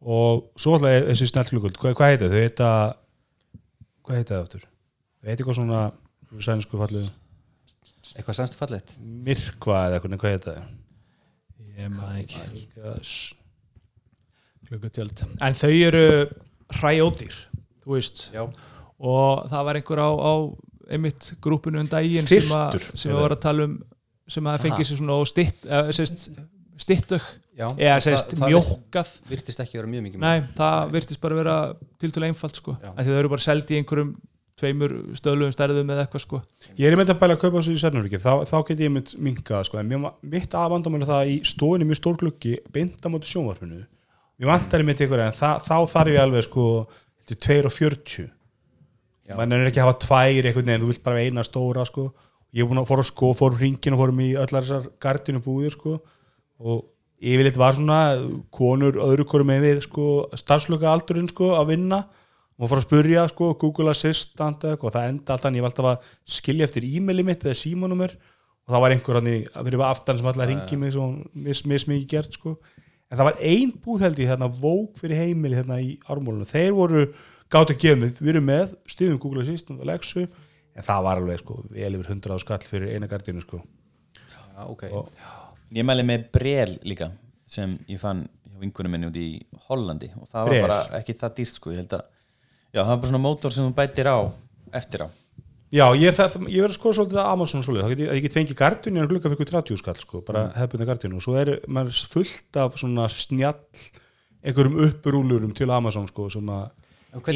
[0.00, 2.32] og svo alltaf er þessi snjallklukkult, hvað, hvað heita þau?
[2.32, 2.68] þau heita
[4.06, 4.62] hvað heita það aftur?
[4.64, 5.80] þau heita eitthvað svona
[6.46, 7.10] sænsku fallið
[8.16, 8.94] Eitthvað sannstu fallegt?
[9.00, 10.70] myrkva eða eitthvað, hvað heita það?
[11.80, 13.12] ég maður ekki Yes.
[14.70, 16.04] klukkutjöld en þau eru
[16.80, 17.36] hræjódýr
[17.84, 18.44] þú veist Já,
[19.00, 20.32] og það var einhver á, á
[20.90, 23.76] einmitt grúpinu um daginn sem, að, Fyrtur, sem að var að tala um
[24.30, 26.28] sem að fengi sér svona og stitt eða sérst
[26.80, 27.22] stittug
[27.56, 28.50] já eða það- sérst það
[29.30, 31.56] Virtist ekki vera mjög mikið nei, það virtist bara vera
[32.00, 32.90] tiltölu einfalt sko, Já.
[32.94, 34.14] af því það eru bara seldi í einhverjum
[34.60, 36.40] tveimur stöðlugum stærðum eða eitthvað sko.
[36.76, 39.14] Ég er einmitt að pæla að kaupa þessu í Sernurvíki þá, þá get ég mynd
[39.16, 39.78] minkað sko.
[39.80, 39.88] en
[40.34, 43.86] mitt aðvandamæli það að í stofinni mjög stór gluggi beint á móti sjónvarpinu.
[44.40, 46.66] Mér vantar einmitt ykkur en það, þá þarf ég alveg sko
[47.26, 48.28] til 2 og 40
[49.28, 49.36] Já.
[49.36, 52.10] mann er ekki að hafa tvær einhvern veginn, þú vilt bara eina stóra sko.
[52.52, 56.00] Ég að fóra sko, fór hringin og fórum í öllar þessar gardinu búðir sko
[56.60, 56.84] og
[57.20, 58.00] yfirleitt var svona
[58.54, 60.06] konur öðru hverju með við sko,
[60.40, 62.02] starfslöka aldurinn sko, að vinna.
[62.60, 66.10] Og fór að spurja sko, Google Assistant og það enda alltaf ég var alltaf að
[66.28, 70.28] skilja eftir e-maili mitt eða símanumur og það var einhver hann í fyrir aftan sem
[70.28, 72.52] alltaf ringi mig svo mis, mis mikið gert sko.
[73.10, 76.76] En það var ein búð held ég þarna vók fyrir heimili hérna í ármólinu þeir
[76.76, 77.06] voru
[77.50, 81.18] gátt að gefa mig, við erum með stíðum Google Assistant og Lexu en það var
[81.18, 83.64] alveg sko vel yfir 100 skall fyrir eina gardinu sko.
[84.20, 84.84] Já, ok.
[84.92, 85.08] Og-
[85.70, 87.12] Ég mæli með brel líka
[87.50, 89.28] sem ég fann hjá vingunum minni út í
[89.68, 90.60] Hollandi og það Brel?
[90.60, 92.04] var bara ekki það dýrt sko, ég held að
[92.74, 94.18] já, það var bara svona mótor sem þú bætir á
[94.80, 95.08] eftir á
[95.70, 98.56] Já, ég, það, ég verið að skoða svolítið að Amazon svolítið, þá get get fengið
[98.58, 100.56] gardinu en glukka fyrir 30 skall sko, bara mm.
[100.58, 103.84] hefðbundna gardinu og svo er maður fullt af svona snjall
[104.42, 106.72] einhverjum upprúlurum til Amazon sko sem að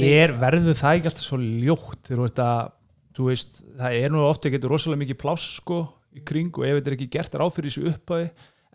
[0.09, 2.73] er, verður það ekki alltaf svo ljótt þegar
[3.15, 5.85] þú veist það er nú ofta getur rosalega mikið pláss sko
[6.15, 8.29] í kring og ef þetta er ekki gert ráð fyrir þessu upphæði,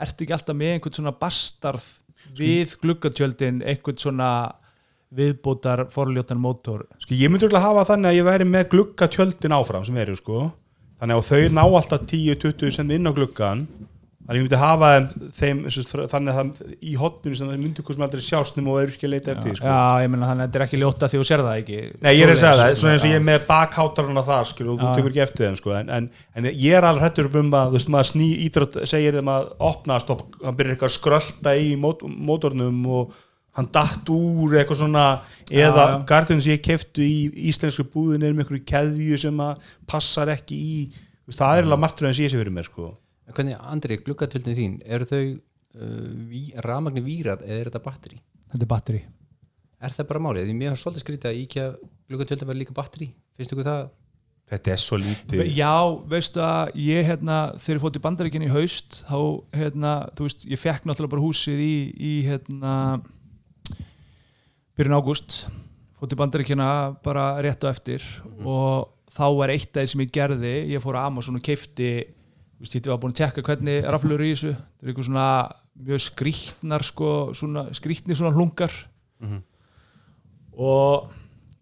[0.05, 1.89] ertu ekki alltaf með einhvern svona bastarð
[2.39, 4.31] við gluggatjöldin, einhvern svona
[5.15, 6.85] viðbótar forljótan mótor?
[7.01, 10.17] Sko ég myndi örugglega hafa þannig að ég væri með glugga tjöldin áfram sem eru
[10.19, 10.49] sko.
[10.99, 13.63] Þannig að þau ná alltaf 10-20 sem inn á gluggan
[14.29, 14.89] þannig að ég myndi hafa
[15.39, 18.73] þeim, þeim þannig að það í hotninu sem það myndi hvort sem aldrei sjást nema
[18.75, 19.65] og er ekki að leita eftir sko.
[19.65, 22.11] Já, ég meina þannig að þetta er ekki ljóta því þú sér það ekki Nei,
[22.13, 23.13] ég er að segja það, svona eins og já.
[23.15, 25.73] ég er með bakháttarana þar skil, og þú tekur ekki eftir þeim sko.
[25.79, 29.17] en, en, en ég er alveg hættur um að þú veist maður sný ídrott segir
[29.17, 33.17] þeim að opna stopp, hann byrjar eitthvað að skrölda í mót, mótornum og
[33.57, 35.09] hann datt úr eitthvað svona
[35.49, 35.99] eða Já, já.
[36.13, 39.41] gardin sem ég keftu í íslensku búðin er með einhverju keðju sem
[39.89, 40.79] passar ekki í
[41.33, 42.93] það er alveg margtur
[43.35, 48.21] hvernig Andri, gluggatöldin þín, eru þau uh, ví, rafmagni vírað eða er þetta batteri?
[48.49, 49.05] Þetta er batteri
[49.79, 50.49] Er það bara málið?
[50.49, 51.65] Því mér har svolítið skrítið að íkja
[52.09, 53.13] gluggatöldin var líka batteri.
[53.39, 53.85] Finnst ykkur það?
[54.49, 55.73] þetta er svo lítið Já,
[56.09, 59.19] veistu að ég hérna þegar ég fótt í bandaríkinn í haust þá
[59.55, 62.75] hérna, þú veist, ég fekk náttúrulega bara húsið í, í hérna
[64.77, 65.41] byrjun ágúst
[65.99, 66.69] fótt í bandaríkina
[67.05, 68.05] bara rétt á eftir
[68.41, 71.91] og þá var eitt af því sem ég gerði ég fór á Amazon og keifti
[72.59, 74.51] þú veist, ég var búin að tekka hvernig raflur í þessu.
[74.51, 75.27] Það er eitthvað svona
[75.79, 78.73] mjög skrýtnar sko, svona skrýtni svona hlungar.
[80.59, 81.13] Og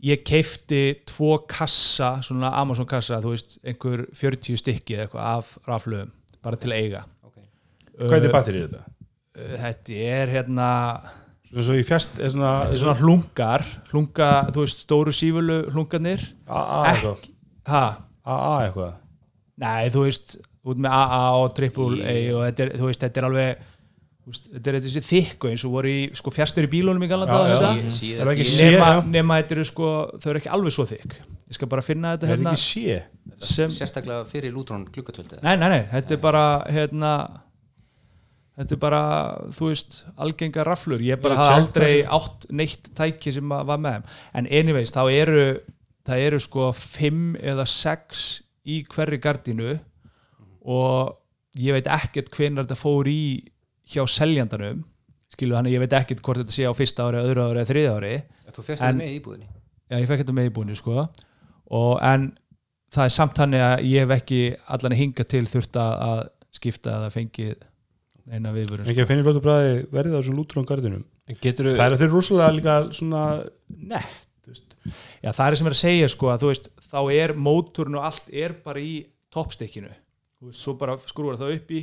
[0.02, 5.54] ég keifti tvo kassa, svona Amazon kassa þú veist, einhver 40 stykki eða eitthvað af
[5.70, 6.12] raflöfum,
[6.42, 7.06] bara til eiga.
[7.22, 7.38] Ok.
[8.02, 8.84] hvað er batterið þetta?
[9.38, 10.70] Uh, þetta er hérna
[11.48, 16.26] svo í fjast er svona, þetta er svona hlungar hlunga, þú veist, stóru sífulu hlungarnir.
[16.50, 17.22] AA eitthvað?
[17.22, 17.36] Ekki,
[17.70, 17.84] ha,
[18.26, 18.96] AA eitthvað?
[19.58, 20.38] Nei, þú veist
[20.74, 23.66] út með AA og triple A og þetta er, þú veist, þetta er alveg
[24.28, 27.40] veist, þetta er þessi þykku eins og voru í sko fjastur í bílunum í galanda
[28.28, 28.32] Er
[29.08, 31.18] nema, þetta eru sko þau eru ekki alveg svo þykk.
[31.48, 32.56] Ég skal bara finna þetta hérna
[33.38, 35.40] Sérstaklega fyrir lútrón gluggatöldi.
[35.44, 37.12] nei, nei, nei, þetta er bara hérna
[38.58, 39.02] þetta er bara,
[39.54, 44.08] þú veist algengar raflur, ég bara hafði aldrei átt neitt tæki sem var með þeim.
[44.42, 45.44] En anyways, þá eru
[46.08, 48.28] það eru sko fimm eða sex
[48.68, 49.78] í hverri gardínu
[50.68, 51.16] og
[51.58, 53.20] ég veit ekkert hvenær þetta fór í
[53.88, 54.84] hjá seljandanum
[55.34, 57.96] skilu hann, ég veit ekkert hvort þetta sé á fyrsta ári, öðru ári eða þriða
[58.00, 58.14] ári
[58.58, 59.48] Þú fyrst þetta með íbúðinni.
[59.92, 61.08] já, ég fekk þetta með í búinu sko
[61.78, 62.30] og en
[62.96, 64.42] það er samt hann að ég hef ekki
[64.74, 66.22] allan að hinga til þurft að að
[66.58, 67.58] skipta eða fengið
[68.32, 68.92] eina viðvörun sko.
[68.94, 72.08] ekki að finna flótu bræði verðið á þessum lútrón gardinum En getur það er þeir
[72.08, 73.22] eru rosalega líka svona
[73.68, 74.14] nett.
[75.20, 78.06] Já, það er sem er að segja sko að þú veist, þá er mótorn og
[78.08, 78.94] allt er bara í
[79.36, 79.90] toppstykkinu
[80.40, 81.82] þú veist, svo bara skrúar það upp í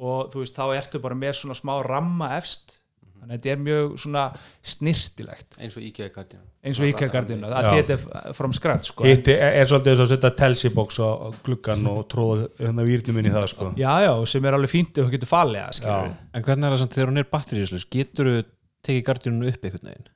[0.00, 2.76] og þú veist, þá ertu bara með svona smá ramma efst
[3.20, 4.20] þannig að þetta er mjög svona
[4.64, 6.40] snirtilegt Eins og íkja gardina.
[6.64, 7.58] eins og IKEA gardina, Já.
[7.58, 7.96] að þetta
[8.30, 9.04] er from scratch sko.
[9.04, 13.20] hitt er, er svolítið þess að setja telsibox á á gluggan og tróða hérna výrnum
[13.20, 13.68] inn í það sko.
[13.80, 16.16] Já, já, sem er alveg fínt ef þú getur falið það, skilur Já.
[16.32, 18.36] En hvernig er það samt þegar hún er batteríslaus getur þú
[18.88, 20.08] tekið gardínunu upp einhvern veginn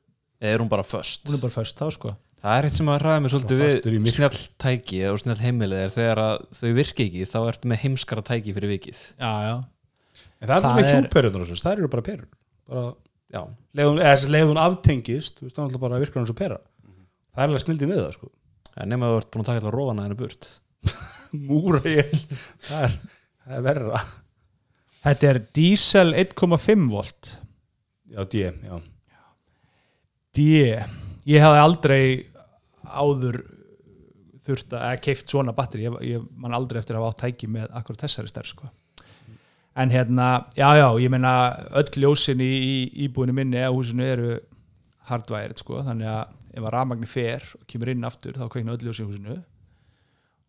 [0.45, 2.15] eða er hún bara föst hún er bara föst þá sko
[2.45, 5.93] það er eitt sem að ræða mig svolítið við snjall tæki og snjall heimilið er
[5.95, 9.01] þegar að þau virki ekki þá ertu með heimskara tæki fyrir vikið.
[9.17, 9.55] Já, já,
[10.45, 12.29] en það er er er- hjúperunur það eru bara perur.
[12.69, 12.85] Bara
[13.33, 13.41] já,
[13.81, 16.37] leiðun, eða þess að leiðun aftengist þú veist, það er alltaf bara virkar hann svo
[16.39, 16.59] pera.
[17.35, 18.31] Það er alveg snildið við það sko.
[18.75, 20.51] En nema þú ert búin að taka alltaf rófana henni burt.
[21.49, 22.13] Múra ég
[22.69, 22.99] það er,
[23.47, 24.03] það er verra.
[25.05, 27.33] Þetta er diesel 1,5 volt.
[28.15, 28.77] Já, D, já.
[30.35, 30.47] D.
[31.29, 32.05] Ég hafði aldrei
[32.95, 33.43] áður
[34.45, 37.71] þurft að keift svona batteri ég, ég man aldrei eftir að hafa átt tæki með
[37.81, 38.71] akkur þessari stærð sko.
[39.75, 41.35] en hérna, já já, ég meina
[41.75, 42.75] öll ljósin í, í
[43.07, 44.35] íbúinu minni eða húsinu eru
[45.09, 48.87] hardwired sko, þannig að ef að rafmagni fer og kemur inn aftur þá kveikna öll
[48.87, 49.39] ljósin í húsinu.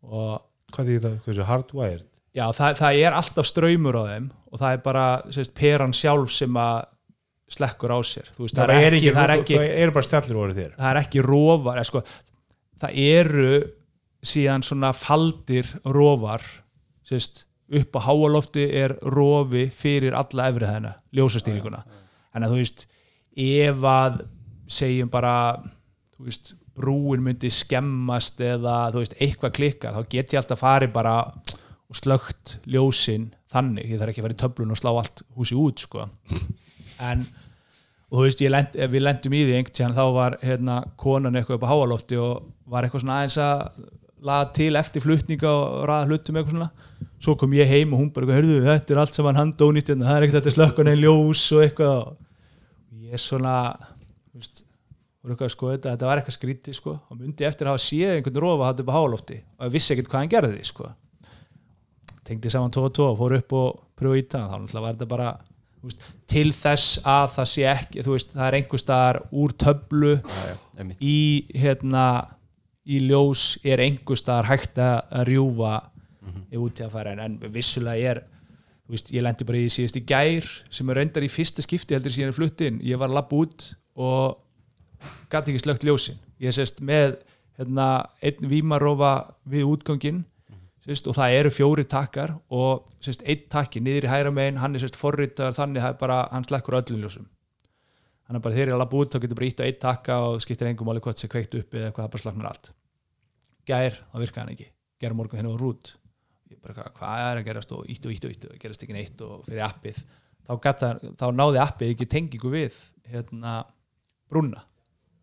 [0.05, 0.43] Og
[0.75, 2.11] hvað því það, hvað þessu hardwired?
[2.35, 6.33] Já, það, það er alltaf ströymur á þeim og það er bara sérst, peran sjálf
[6.35, 6.83] sem að
[7.55, 8.29] slekkur á sér.
[8.37, 10.71] Veist, það, það, er ekki, það, er það ekki, eru bara stjallir voru þér.
[10.77, 12.01] það er ekki rofar eða, sko,
[12.81, 13.49] það eru
[14.25, 15.67] síðan svona faldir
[17.05, 21.81] sérst, upp á háalofti er rofi fyrir alla efri hæðina, ljósastýringuna.
[22.33, 22.85] Þannig að þú veist
[23.45, 24.19] ef að
[24.71, 25.35] segjum bara
[26.15, 30.93] þú veist, brúin myndi skemmast eða þú veist, eitthvað klikkar þá get ég alltaf farið
[30.95, 31.15] bara
[31.85, 33.91] og slögt ljósin þannig.
[33.93, 36.07] Ég þarf ekki að fara í töflun og slá allt húsi út sko.
[37.09, 37.25] en
[38.15, 41.57] og þú veist, lent, við lendum í því einhvern tíðan þá var hérna konan eitthvað
[41.57, 43.63] upp á háalofti og var eitthvað svona aðeins að
[44.25, 46.69] laða til eftir flutninga og ræða hlutum eitthvað svona.
[47.25, 50.17] Svo kom ég heim og hún bara, hörðu, þetta er allt saman handónýtt hérna, það
[50.17, 51.97] er ekkert þetta slökkun einn ljós og eitthvað.
[52.93, 54.63] Og ég er svona þú veist,
[55.51, 56.95] skoða þetta þetta var eitthvað skrítið sko.
[57.11, 59.95] Og myndi eftir að hafa séð einhvern rofa hatt upp á hálófti og ég vissi
[59.95, 60.93] ekkert hvað hann gerði sko.
[62.25, 65.09] Tengdi saman 2 og 2 og fór upp og pröfu í það þá var þetta
[65.11, 65.33] bara
[65.85, 70.55] veist, til þess að það sé ekki veist, það er einhver staðar úr töflu já,
[70.79, 71.19] já, í
[71.55, 72.05] hérna
[72.85, 75.75] í ljós er einhver staðar hægt að rjúfa
[76.51, 77.15] ef út í fara.
[77.25, 78.21] En, vissulega er
[78.91, 82.13] veist, ég lendi bara í síðast í gær sem er reyndar í fyrsta skipti heldur
[82.13, 82.81] síðan ég flutti inn.
[82.85, 84.37] Ég var að labba út og
[85.31, 86.21] gæti ekki slögt ljósin.
[86.41, 87.17] Ég sést með
[87.57, 89.13] hérna, einn vímarófa
[89.49, 90.23] við útganginn
[90.91, 94.77] sést, og það eru fjóri takkar og sést, einn takki niður í hægra megin hann
[94.77, 97.27] er sést, forritaður þannig það er bara, hann slekkur öllum ljósum.
[98.25, 99.79] Hann er bara þegar ég er að labba út þá getur bara ítt á einn
[99.81, 102.71] takka og skiptir engum máli hvort sem kveikt upp eða eitthvað það bara slaknar allt.
[103.69, 104.67] Gær, þá virkaði hann ekki.
[105.01, 105.95] Gær morgun hérna á rút.
[106.61, 107.73] Bara, hvað, hvað er að gerast?
[107.77, 109.99] Og ítt og ítt og ítt og gerast ekki neitt og fyrir appið.
[110.45, 110.91] Þá, gata,
[111.21, 112.77] þá náði appið ekki tengingu við
[113.09, 113.59] hérna
[114.29, 114.63] brúna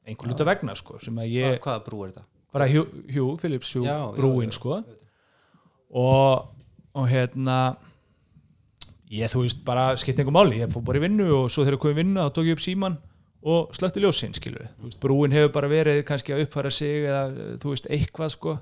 [0.06, 2.24] einhvern hluta vegna sko að ég, Hva, hvaða brú er þetta?
[2.52, 3.86] bara Hugh, Phillips Hugh
[4.16, 4.80] brúin sko
[5.92, 6.48] og,
[6.96, 7.56] og hérna
[9.12, 11.76] ég þú veist bara skipt einhver máli, ég fór bara í vinnu og svo þegar
[11.76, 12.94] ég kom í vinnu þá tók ég upp síman
[13.42, 17.24] og slökti ljósin skilur þú veist, brúin hefur bara verið kannski að uppfæra sig eða
[17.62, 18.54] þú veist eitthvað sko.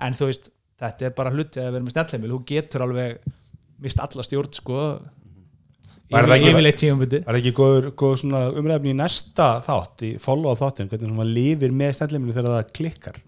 [0.00, 3.30] En þú veist, þetta er bara hluti að vera með snjallheimil, þú getur alveg
[3.84, 4.80] mist alla stjórn sko
[6.08, 6.52] Var það ekki-
[7.36, 12.32] ekki góður, góður umræfni í næsta þátt, í follow-up þáttin, hvernig maður lifir með snelliminu
[12.32, 13.18] þegar það klikkar?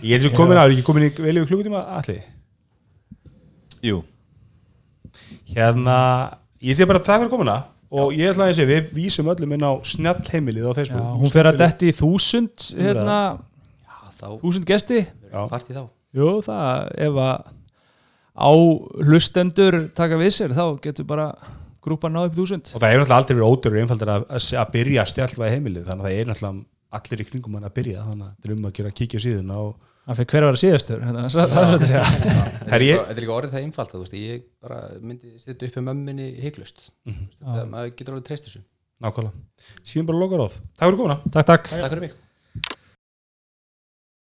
[0.00, 2.22] Ég svo komin á, er ekki komin í vel yfir klukkutíma allir.
[3.84, 4.02] Jú,
[5.50, 5.98] Hérna,
[6.62, 7.56] ég sé bara takk fyrir komuna
[7.90, 11.08] og ég ætla að sé, við vísum öllum inn á snjallheimilið á Já, Facebook.
[11.18, 13.16] hún fer að detti í þúsund hérna,
[13.82, 15.40] Já, þá þúsund gesti Já.
[15.50, 15.82] partí þá
[16.14, 17.50] Jú, það, ef að
[18.40, 18.50] á
[19.06, 21.28] hlustendur taka við sér, þá getur bara
[21.84, 22.70] grúpan náðu upp í þúsund.
[22.74, 26.04] Og það hefur náttúrulega aldrei verið ódurur einfaldar að, að, að byrja stjallvæði heimilið, þannig
[26.04, 28.66] að það er náttúrulega allir í kringum hann að byrja, þannig að það er um
[28.66, 31.60] að gera kíkja á síðuna og Það fyrir hver að vera síðastur, hérna, það það
[31.60, 32.04] er svo að segja.
[32.10, 35.68] Þetta er líka- þetta er líka orðið það einfalt þú veist, ég bara myndi setja
[35.68, 35.74] upp
[36.46, 37.28] hygglust Mhm.
[37.44, 38.62] það maður getur alveg treyst þessu
[39.04, 39.32] nákvæmlega.
[39.84, 40.56] Síðan bara lokaróð.
[40.76, 41.18] Takk fyrir komuna.
[41.30, 41.68] Takk, takk.
[41.70, 42.12] Takk fyrir mig